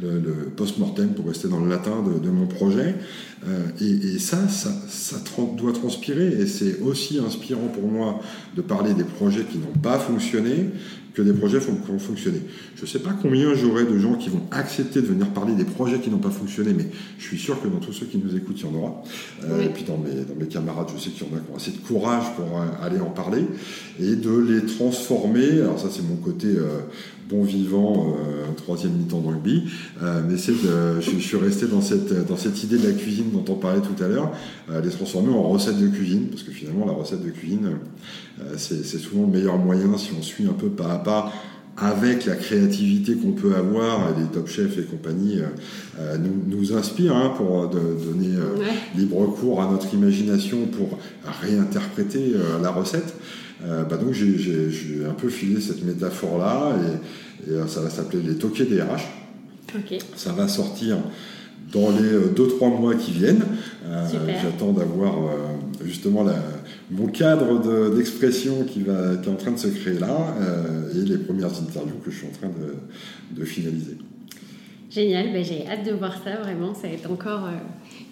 le, 0.00 0.32
post-mortem, 0.56 1.08
pour 1.08 1.26
rester 1.26 1.48
dans 1.48 1.58
le 1.58 1.68
latin, 1.68 2.04
de, 2.22 2.30
mon 2.30 2.46
projet. 2.46 2.94
Euh, 3.48 3.66
et, 3.80 4.18
ça, 4.20 4.46
ça, 4.48 4.70
ça 4.88 5.16
doit 5.56 5.72
transpirer. 5.72 6.28
Et 6.28 6.46
c'est 6.46 6.80
aussi 6.80 7.18
inspirant 7.18 7.66
pour 7.66 7.88
moi 7.88 8.20
de 8.54 8.62
parler 8.62 8.94
des 8.94 9.04
projets 9.04 9.42
qui 9.42 9.58
n'ont 9.58 9.80
pas 9.82 9.98
fonctionné 9.98 10.70
que 11.16 11.22
des 11.22 11.32
projets 11.32 11.58
vont 11.58 11.98
fonctionner. 11.98 12.42
Je 12.76 12.82
ne 12.82 12.86
sais 12.86 12.98
pas 12.98 13.16
combien 13.20 13.54
j'aurai 13.54 13.84
de 13.86 13.98
gens 13.98 14.16
qui 14.16 14.28
vont 14.28 14.42
accepter 14.50 15.00
de 15.00 15.06
venir 15.06 15.28
parler 15.28 15.54
des 15.54 15.64
projets 15.64 15.98
qui 15.98 16.10
n'ont 16.10 16.18
pas 16.18 16.30
fonctionné, 16.30 16.74
mais 16.76 16.88
je 17.18 17.24
suis 17.24 17.38
sûr 17.38 17.60
que 17.62 17.68
dans 17.68 17.78
tous 17.78 17.94
ceux 17.94 18.04
qui 18.04 18.18
nous 18.18 18.36
écoutent, 18.36 18.60
il 18.60 18.66
y 18.66 18.68
en 18.68 18.74
aura. 18.74 19.02
Euh, 19.44 19.62
et 19.62 19.70
puis 19.70 19.84
dans 19.84 19.96
mes, 19.96 20.24
dans 20.28 20.34
mes 20.38 20.46
camarades, 20.46 20.88
je 20.94 21.02
sais 21.02 21.08
qu'il 21.08 21.26
y 21.26 21.30
en 21.32 21.38
a 21.38 21.40
qui 21.40 21.50
ont 21.50 21.56
assez 21.56 21.70
de 21.70 21.78
courage 21.78 22.34
pour 22.36 22.60
euh, 22.60 22.66
aller 22.82 23.00
en 23.00 23.08
parler 23.08 23.46
et 23.98 24.14
de 24.14 24.38
les 24.38 24.66
transformer. 24.66 25.62
Alors 25.62 25.80
ça, 25.80 25.88
c'est 25.90 26.06
mon 26.06 26.16
côté 26.16 26.48
euh, 26.48 26.80
bon 27.28 27.42
vivant, 27.42 28.16
troisième 28.56 28.92
mi-temps 28.92 29.20
de 29.20 29.26
rugby. 29.28 29.64
mais 30.00 30.36
c'est 30.36 30.52
de, 30.52 31.00
je, 31.00 31.18
suis 31.18 31.36
resté 31.36 31.66
dans 31.66 31.80
cette, 31.80 32.26
dans 32.26 32.36
cette 32.36 32.62
idée 32.62 32.78
de 32.78 32.86
la 32.86 32.92
cuisine 32.92 33.30
dont 33.32 33.44
on 33.52 33.56
parlait 33.56 33.80
tout 33.80 34.02
à 34.02 34.08
l'heure, 34.08 34.32
les 34.82 34.90
transformer 34.90 35.32
en 35.32 35.48
recette 35.48 35.78
de 35.78 35.88
cuisine, 35.88 36.28
parce 36.28 36.42
que 36.42 36.52
finalement 36.52 36.86
la 36.86 36.92
recette 36.92 37.24
de 37.24 37.30
cuisine, 37.30 37.70
c'est 38.56 38.98
souvent 38.98 39.22
le 39.22 39.32
meilleur 39.32 39.58
moyen 39.58 39.96
si 39.96 40.10
on 40.18 40.22
suit 40.22 40.46
un 40.46 40.52
peu 40.52 40.68
pas 40.68 40.92
à 40.92 40.98
pas 40.98 41.32
avec 41.78 42.24
la 42.24 42.36
créativité 42.36 43.14
qu'on 43.14 43.32
peut 43.32 43.54
avoir, 43.54 44.16
les 44.18 44.24
top 44.26 44.48
chefs 44.48 44.78
et 44.78 44.82
compagnie 44.82 45.40
euh, 45.40 45.46
euh, 45.98 46.16
nous, 46.16 46.42
nous 46.46 46.74
inspirent 46.74 47.16
hein, 47.16 47.34
pour 47.36 47.64
euh, 47.64 47.66
donner 47.68 48.34
libre 48.96 49.26
cours 49.26 49.62
à 49.62 49.70
notre 49.70 49.92
imagination 49.92 50.66
pour 50.66 50.98
réinterpréter 51.42 52.32
la 52.62 52.70
recette. 52.70 53.14
Bah 53.66 53.96
donc 53.96 54.12
j'ai 54.12 55.04
un 55.08 55.14
peu 55.14 55.28
filé 55.28 55.60
cette 55.60 55.84
métaphore-là 55.84 56.76
et, 56.76 57.68
ça 57.68 57.80
va 57.80 57.90
s'appeler 57.90 58.22
les 58.22 58.36
toquets 58.36 58.64
DRH. 58.64 59.06
Ça 60.16 60.32
va 60.32 60.48
sortir 60.48 60.96
dans 61.72 61.90
les 61.90 62.32
2-3 62.34 62.80
mois 62.80 62.94
qui 62.94 63.12
viennent. 63.12 63.44
J'attends 64.42 64.72
d'avoir 64.72 65.14
justement 65.84 66.24
la, 66.24 66.34
mon 66.90 67.06
cadre 67.06 67.90
d'expression 67.94 68.64
qui, 68.64 68.82
va, 68.82 69.16
qui 69.16 69.28
est 69.28 69.32
en 69.32 69.36
train 69.36 69.52
de 69.52 69.58
se 69.58 69.68
créer 69.68 69.98
là 69.98 70.34
euh, 70.40 70.92
et 70.94 71.04
les 71.04 71.18
premières 71.18 71.50
interviews 71.60 71.98
que 72.04 72.10
je 72.10 72.18
suis 72.18 72.26
en 72.26 72.30
train 72.30 72.48
de, 72.48 73.38
de 73.38 73.44
finaliser. 73.44 73.96
Génial, 74.90 75.32
ben, 75.32 75.44
j'ai 75.44 75.66
hâte 75.68 75.84
de 75.84 75.92
voir 75.92 76.14
ça 76.22 76.36
vraiment. 76.36 76.74
Ça 76.74 76.88
va 76.88 76.94
être 76.94 77.10
encore 77.10 77.46
euh, 77.46 77.56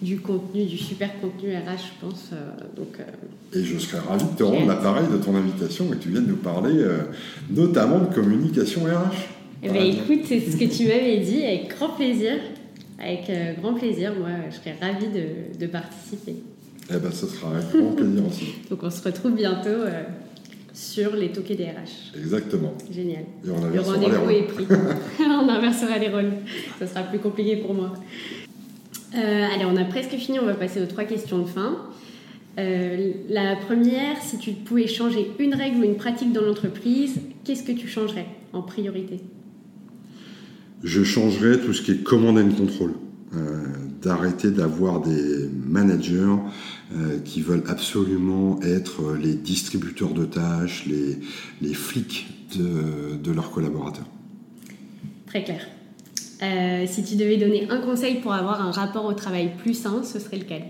du 0.01 0.19
contenu, 0.19 0.65
du 0.65 0.77
super 0.77 1.09
contenu 1.19 1.55
RH, 1.55 1.77
je 1.77 2.05
pense. 2.05 2.29
Euh, 2.33 2.51
donc, 2.75 2.97
et 3.53 3.63
je 3.63 3.77
serais 3.77 3.99
ravi 3.99 4.25
de 4.25 4.37
te 4.37 4.43
rendre 4.43 4.67
l'appareil 4.67 5.05
de 5.11 5.17
ton 5.17 5.35
invitation 5.35 5.85
et 5.93 5.97
que 5.97 6.03
tu 6.03 6.09
viennes 6.09 6.27
nous 6.27 6.35
parler 6.35 6.83
notamment 7.49 7.99
de 7.99 8.13
communication 8.13 8.83
RH. 8.83 9.27
Eh 9.63 9.69
ben, 9.69 9.83
écoute, 9.83 10.25
c'est 10.25 10.41
ce 10.41 10.57
que 10.57 10.65
tu 10.65 10.87
m'avais 10.87 11.19
dit 11.19 11.43
avec 11.43 11.69
grand 11.69 11.89
plaisir. 11.89 12.33
Avec 12.99 13.31
grand 13.61 13.73
plaisir, 13.73 14.13
moi, 14.17 14.29
je 14.49 14.55
serais 14.55 14.75
ravie 14.81 15.07
de, 15.07 15.57
de 15.57 15.67
participer. 15.67 16.35
Eh 16.89 16.97
ben, 16.97 17.11
ce 17.11 17.25
sera 17.25 17.47
un 17.49 17.59
grand 17.59 17.91
plaisir 17.93 18.27
aussi. 18.27 18.45
Donc, 18.69 18.83
on 18.83 18.89
se 18.89 19.01
retrouve 19.01 19.33
bientôt 19.33 19.69
euh, 19.69 20.03
sur 20.73 21.15
les 21.15 21.31
toquets 21.31 21.55
des 21.55 21.65
RH. 21.65 22.15
Exactement. 22.17 22.73
Génial. 22.91 23.23
Et 23.43 23.49
on 23.49 23.73
Le 23.73 23.81
rendez-vous 23.81 24.29
est 24.29 24.43
pris. 24.43 24.67
on 25.19 25.49
inversera 25.49 25.97
les 25.97 26.09
rôles. 26.09 26.33
Ça 26.77 26.85
sera 26.85 27.01
plus 27.03 27.19
compliqué 27.19 27.57
pour 27.57 27.73
moi. 27.73 27.93
Euh, 29.17 29.47
allez, 29.53 29.65
on 29.65 29.75
a 29.77 29.85
presque 29.85 30.15
fini. 30.15 30.39
On 30.39 30.45
va 30.45 30.53
passer 30.53 30.81
aux 30.81 30.85
trois 30.85 31.05
questions 31.05 31.39
de 31.39 31.47
fin. 31.47 31.77
Euh, 32.57 33.11
la 33.29 33.55
première, 33.55 34.21
si 34.21 34.37
tu 34.37 34.51
pouvais 34.51 34.87
changer 34.87 35.31
une 35.39 35.53
règle 35.53 35.79
ou 35.79 35.83
une 35.83 35.97
pratique 35.97 36.31
dans 36.31 36.41
l'entreprise, 36.41 37.19
qu'est-ce 37.43 37.63
que 37.63 37.71
tu 37.71 37.87
changerais 37.87 38.27
en 38.53 38.61
priorité? 38.61 39.19
Je 40.83 41.03
changerais 41.03 41.59
tout 41.59 41.73
ce 41.73 41.81
qui 41.81 41.91
est 41.91 42.03
command 42.03 42.37
and 42.37 42.55
control. 42.55 42.93
d'arrêter 44.01 44.51
d'avoir 44.51 45.01
des 45.01 45.49
managers 45.49 46.37
euh, 46.95 47.19
qui 47.25 47.41
veulent 47.41 47.63
absolument 47.67 48.61
être 48.61 49.15
les 49.15 49.33
distributeurs 49.33 50.13
de 50.13 50.25
tâches, 50.25 50.85
les, 50.85 51.17
les 51.61 51.73
flics 51.73 52.27
de, 52.55 53.17
de, 53.17 53.31
leurs 53.31 53.49
collaborateurs. 53.51 54.05
Très 55.25 55.43
clair. 55.43 55.67
Euh, 56.43 56.85
si 56.87 57.03
tu 57.03 57.15
devais 57.15 57.37
donner 57.37 57.67
un 57.69 57.79
conseil 57.79 58.19
pour 58.19 58.33
avoir 58.33 58.61
un 58.61 58.71
rapport 58.71 59.05
au 59.05 59.13
travail 59.13 59.51
plus 59.57 59.73
sain, 59.73 60.01
ce 60.03 60.19
serait 60.19 60.37
lequel? 60.37 60.63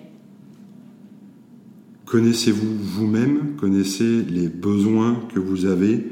Connaissez-vous 2.06 2.78
vous-même, 2.80 3.56
connaissez 3.58 4.22
les 4.24 4.48
besoins 4.48 5.24
que 5.34 5.40
vous 5.40 5.66
avez 5.66 6.12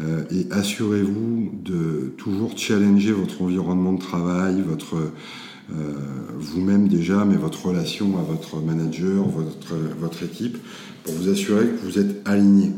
euh, 0.00 0.24
et 0.30 0.46
assurez-vous 0.50 1.52
de 1.62 2.14
toujours 2.16 2.56
challenger 2.56 3.12
votre 3.12 3.42
environnement 3.42 3.92
de 3.92 4.00
travail, 4.00 4.62
votre 4.66 4.96
euh, 4.96 5.92
vous-même 6.38 6.88
déjà, 6.88 7.24
mais 7.24 7.36
votre 7.36 7.66
relation 7.66 8.18
à 8.18 8.22
votre 8.22 8.60
manager, 8.60 9.28
votre, 9.28 9.74
votre 9.98 10.22
équipe, 10.22 10.58
pour 11.04 11.14
vous 11.14 11.28
assurer 11.28 11.66
que 11.66 11.84
vous 11.84 11.98
êtes 11.98 12.26
aligné. 12.26 12.70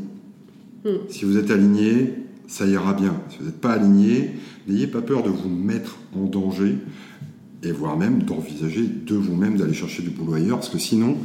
Hmm. 0.85 0.97
Si 1.09 1.25
vous 1.25 1.37
êtes 1.37 1.51
aligné, 1.51 2.13
ça 2.47 2.65
ira 2.65 2.93
bien. 2.93 3.13
Si 3.29 3.37
vous 3.39 3.45
n'êtes 3.45 3.61
pas 3.61 3.73
aligné, 3.73 4.31
n'ayez 4.67 4.87
pas 4.87 5.01
peur 5.01 5.23
de 5.23 5.29
vous 5.29 5.49
mettre 5.49 5.97
en 6.15 6.25
danger 6.25 6.77
et 7.63 7.71
voire 7.71 7.97
même 7.97 8.23
d'envisager 8.23 8.83
de 8.83 9.15
vous-même 9.15 9.57
d'aller 9.57 9.73
chercher 9.73 10.03
du 10.03 10.09
boulot 10.09 10.35
ailleurs, 10.35 10.57
parce 10.57 10.69
que 10.69 10.77
sinon, 10.77 11.17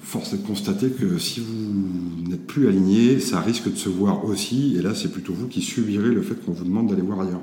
force 0.00 0.32
est 0.32 0.38
de 0.38 0.46
constater 0.46 0.88
que 0.88 1.18
si 1.18 1.40
vous 1.40 2.28
n'êtes 2.28 2.46
plus 2.46 2.68
aligné, 2.68 3.18
ça 3.20 3.40
risque 3.40 3.70
de 3.70 3.76
se 3.76 3.88
voir 3.88 4.24
aussi, 4.24 4.76
et 4.78 4.82
là 4.82 4.94
c'est 4.94 5.10
plutôt 5.10 5.32
vous 5.32 5.48
qui 5.48 5.60
subirez 5.60 6.10
le 6.10 6.22
fait 6.22 6.34
qu'on 6.34 6.52
vous 6.52 6.64
demande 6.64 6.88
d'aller 6.88 7.02
voir 7.02 7.20
ailleurs. 7.20 7.42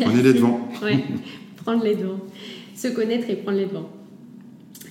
Prenez 0.00 0.22
les 0.22 0.32
devants. 0.32 0.68
prendre 1.64 1.84
les 1.84 1.94
devants. 1.94 2.20
Se 2.74 2.88
connaître 2.88 3.28
et 3.28 3.36
prendre 3.36 3.58
les 3.58 3.66
devants. 3.66 3.90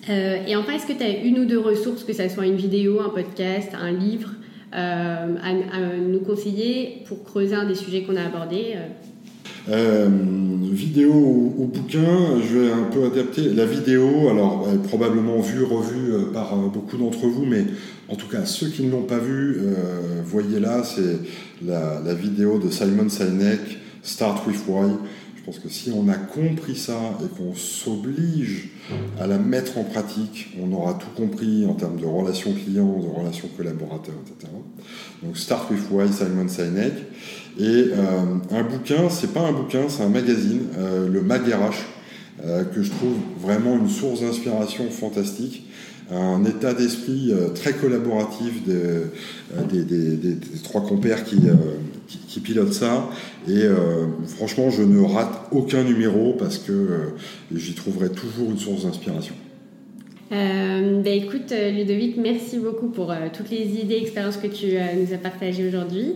Euh, 0.09 0.45
et 0.47 0.55
enfin, 0.55 0.73
est-ce 0.73 0.85
que 0.85 0.93
tu 0.93 1.03
as 1.03 1.23
une 1.23 1.39
ou 1.39 1.45
deux 1.45 1.59
ressources, 1.59 2.03
que 2.03 2.13
ce 2.13 2.29
soit 2.29 2.45
une 2.45 2.55
vidéo, 2.55 3.01
un 3.01 3.09
podcast, 3.09 3.71
un 3.73 3.91
livre, 3.91 4.29
euh, 4.73 5.35
à, 5.41 5.79
nous 5.99 6.19
conseiller 6.19 7.03
pour 7.07 7.23
creuser 7.23 7.55
un 7.55 7.65
des 7.65 7.75
sujets 7.75 8.03
qu'on 8.03 8.15
a 8.15 8.23
abordés 8.23 8.75
euh? 9.69 10.07
vidéo 10.71 11.13
ou, 11.13 11.65
bouquin, 11.73 12.39
je 12.41 12.57
vais 12.57 12.71
un 12.71 12.83
peu 12.83 13.05
adapter. 13.05 13.49
La 13.49 13.65
vidéo, 13.65 14.29
alors 14.29 14.67
probablement 14.83 15.39
vue, 15.39 15.63
revue 15.63 16.31
par 16.33 16.55
beaucoup 16.55 16.97
d'entre 16.97 17.25
vous, 17.25 17.45
mais 17.45 17.65
en 18.09 18.15
tout 18.15 18.27
cas 18.27 18.45
ceux 18.45 18.67
qui 18.67 18.83
ne 18.83 18.91
l'ont 18.91 19.03
pas 19.03 19.17
vue, 19.17 19.59
voyez 20.23 20.59
là, 20.59 20.83
c'est 20.83 21.19
la, 21.65 21.99
la, 22.05 22.13
vidéo 22.13 22.59
de 22.59 22.69
Simon 22.69 23.09
Sinek, 23.09 23.59
Start 24.03 24.45
with 24.45 24.61
Why. 24.67 24.91
Pense 25.47 25.59
que 25.59 25.69
si 25.69 25.91
on 25.95 26.09
a 26.09 26.15
compris 26.15 26.75
ça 26.75 26.99
et 27.23 27.37
qu'on 27.37 27.55
s'oblige 27.55 28.67
à 29.17 29.27
la 29.27 29.37
mettre 29.37 29.77
en 29.77 29.85
pratique, 29.85 30.49
on 30.61 30.73
aura 30.73 30.95
tout 30.95 31.07
compris 31.15 31.65
en 31.65 31.73
termes 31.73 32.01
de 32.01 32.05
relations 32.05 32.51
clients, 32.51 32.99
de 32.99 33.07
relations 33.07 33.47
collaborateurs, 33.55 34.15
etc. 34.25 34.51
Donc 35.23 35.37
Start 35.37 35.71
with 35.71 35.89
Why, 35.89 36.11
Simon 36.11 36.49
Sinek. 36.49 36.91
Et 37.57 37.63
euh, 37.63 37.95
un 38.51 38.63
bouquin, 38.63 39.09
c'est 39.09 39.31
pas 39.31 39.39
un 39.39 39.53
bouquin, 39.53 39.87
c'est 39.87 40.03
un 40.03 40.09
magazine, 40.09 40.63
euh, 40.77 41.07
le 41.07 41.21
MagRH, 41.21 41.77
euh, 42.43 42.65
que 42.65 42.83
je 42.83 42.89
trouve 42.89 43.15
vraiment 43.39 43.77
une 43.77 43.87
source 43.87 44.19
d'inspiration 44.19 44.89
fantastique 44.89 45.66
un 46.09 46.45
état 46.45 46.73
d'esprit 46.73 47.33
très 47.55 47.73
collaboratif 47.73 48.63
des, 48.65 49.83
des, 49.83 50.37
trois 50.63 50.81
compères 50.81 51.23
qui, 51.23 51.37
qui, 52.27 52.39
pilote 52.39 52.73
ça. 52.73 53.09
Et 53.47 53.63
euh, 53.63 54.05
franchement, 54.27 54.69
je 54.69 54.83
ne 54.83 55.01
rate 55.01 55.47
aucun 55.51 55.83
numéro 55.83 56.33
parce 56.33 56.57
que 56.57 56.71
euh, 56.71 56.97
j'y 57.53 57.73
trouverai 57.73 58.09
toujours 58.09 58.51
une 58.51 58.57
source 58.57 58.83
d'inspiration. 58.83 59.35
Euh, 60.31 61.01
bah, 61.01 61.09
écoute, 61.09 61.51
Ludovic, 61.51 62.17
merci 62.17 62.57
beaucoup 62.57 62.87
pour 62.87 63.13
toutes 63.33 63.49
les 63.49 63.79
idées, 63.81 63.95
expériences 63.95 64.37
que 64.37 64.47
tu 64.47 64.67
nous 64.67 65.13
as 65.13 65.17
partagées 65.17 65.67
aujourd'hui. 65.67 66.15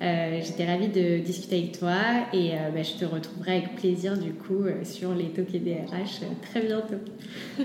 J'étais 0.00 0.64
ravie 0.64 0.88
de 0.88 1.18
discuter 1.18 1.58
avec 1.58 1.78
toi 1.78 1.92
et 2.32 2.52
bah, 2.74 2.82
je 2.82 2.94
te 2.94 3.04
retrouverai 3.04 3.58
avec 3.58 3.76
plaisir 3.76 4.16
du 4.16 4.32
coup 4.32 4.64
sur 4.82 5.14
les 5.14 5.26
talks 5.26 5.52
DRH 5.52 6.20
très 6.50 6.62
bientôt. 6.62 6.94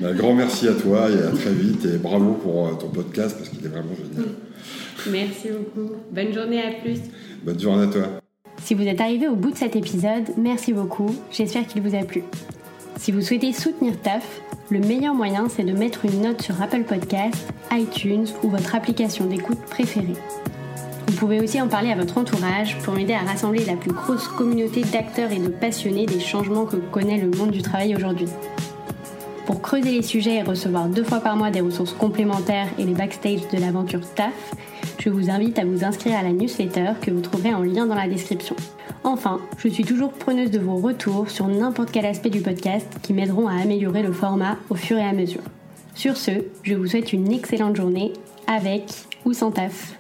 Un 0.04 0.14
grand 0.14 0.34
merci 0.34 0.68
à 0.68 0.74
toi 0.74 1.10
et 1.10 1.24
à 1.24 1.32
très 1.32 1.54
vite 1.54 1.86
et 1.86 1.98
bravo 1.98 2.34
pour 2.34 2.78
ton 2.78 2.90
podcast 2.90 3.38
parce 3.38 3.50
qu'il 3.50 3.66
est 3.66 3.70
vraiment 3.70 3.96
génial. 3.96 4.34
Merci 5.10 5.48
beaucoup. 5.50 5.94
Bonne 6.12 6.34
journée, 6.34 6.62
à 6.62 6.72
plus. 6.82 7.00
Bonne 7.44 7.60
journée 7.60 7.84
à 7.84 7.88
toi. 7.88 8.08
Si 8.64 8.74
vous 8.74 8.84
êtes 8.84 9.00
arrivé 9.00 9.28
au 9.28 9.36
bout 9.36 9.52
de 9.52 9.58
cet 9.58 9.76
épisode, 9.76 10.26
merci 10.38 10.74
beaucoup. 10.74 11.16
J'espère 11.32 11.68
qu'il 11.68 11.82
vous 11.84 11.96
a 11.96 12.04
plu. 12.04 12.24
Si 12.98 13.12
vous 13.12 13.22
souhaitez 13.22 13.54
soutenir 13.54 14.00
TAF, 14.02 14.42
le 14.72 14.80
meilleur 14.80 15.14
moyen 15.14 15.48
c'est 15.48 15.64
de 15.64 15.74
mettre 15.74 16.06
une 16.06 16.22
note 16.22 16.42
sur 16.42 16.62
Apple 16.62 16.84
Podcasts, 16.84 17.48
iTunes 17.72 18.26
ou 18.44 18.50
votre 18.50 18.74
application 18.76 19.26
d'écoute 19.28 19.60
préférée. 19.70 20.16
Vous 21.08 21.14
pouvez 21.14 21.39
aussi 21.39 21.62
en 21.62 21.68
parler 21.68 21.91
à 21.91 21.95
votre 21.95 22.18
entourage 22.18 22.78
pour 22.80 22.93
m'aider 22.93 23.14
à 23.14 23.20
rassembler 23.20 23.64
la 23.66 23.76
plus 23.76 23.91
grosse 23.91 24.28
communauté 24.28 24.82
d'acteurs 24.82 25.32
et 25.32 25.39
de 25.39 25.47
passionnés 25.47 26.06
des 26.06 26.20
changements 26.20 26.66
que 26.66 26.78
connaît 26.78 27.20
le 27.20 27.30
monde 27.30 27.51
du 27.51 27.62
travail 27.62 27.95
aujourd'hui. 27.95 28.28
Pour 29.45 29.62
creuser 29.62 29.91
les 29.91 30.01
sujets 30.01 30.38
et 30.38 30.41
recevoir 30.41 30.88
deux 30.88 31.03
fois 31.03 31.20
par 31.20 31.36
mois 31.36 31.51
des 31.51 31.62
ressources 31.62 31.93
complémentaires 31.93 32.68
et 32.80 32.84
les 32.84 32.93
backstage 32.93 33.47
de 33.53 33.60
l'aventure 33.60 34.01
TAF, 34.16 34.56
je 34.99 35.10
vous 35.10 35.30
invite 35.30 35.60
à 35.60 35.66
vous 35.66 35.84
inscrire 35.84 36.18
à 36.18 36.24
la 36.24 36.32
newsletter 36.32 36.93
que 36.99 37.12
vous 37.12 37.22
trouverez 37.22 37.53
en 37.53 37.62
lien 37.62 37.86
dans 37.86 37.93
la 37.95 38.08
description. 38.08 38.56
Enfin, 39.03 39.39
je 39.60 39.68
suis 39.68 39.86
toujours 39.86 40.12
preneuse 40.12 40.49
de 40.49 40.58
vos 40.58 40.78
retours 40.78 41.30
sur 41.30 41.47
n'importe 41.47 41.91
quel 41.91 42.08
aspect 42.08 42.32
du 42.32 42.41
podcast 42.41 42.88
qui 43.03 43.14
m'aideront 43.14 43.47
à 43.47 43.62
améliorer 43.62 44.01
le 44.01 44.12
format 44.12 44.58
au 44.72 44.76
fur 44.76 44.97
et 44.97 45.03
à 45.03 45.14
mesure. 45.14 45.43
Sur 45.93 46.18
ce, 46.18 46.32
je 46.64 46.74
vous 46.74 46.88
souhaite 46.88 47.14
une 47.14 47.32
excellente 47.32 47.76
journée 47.76 48.14
avec 48.47 48.86
ou 49.24 49.34
sans 49.34 49.51
taf. 49.51 49.95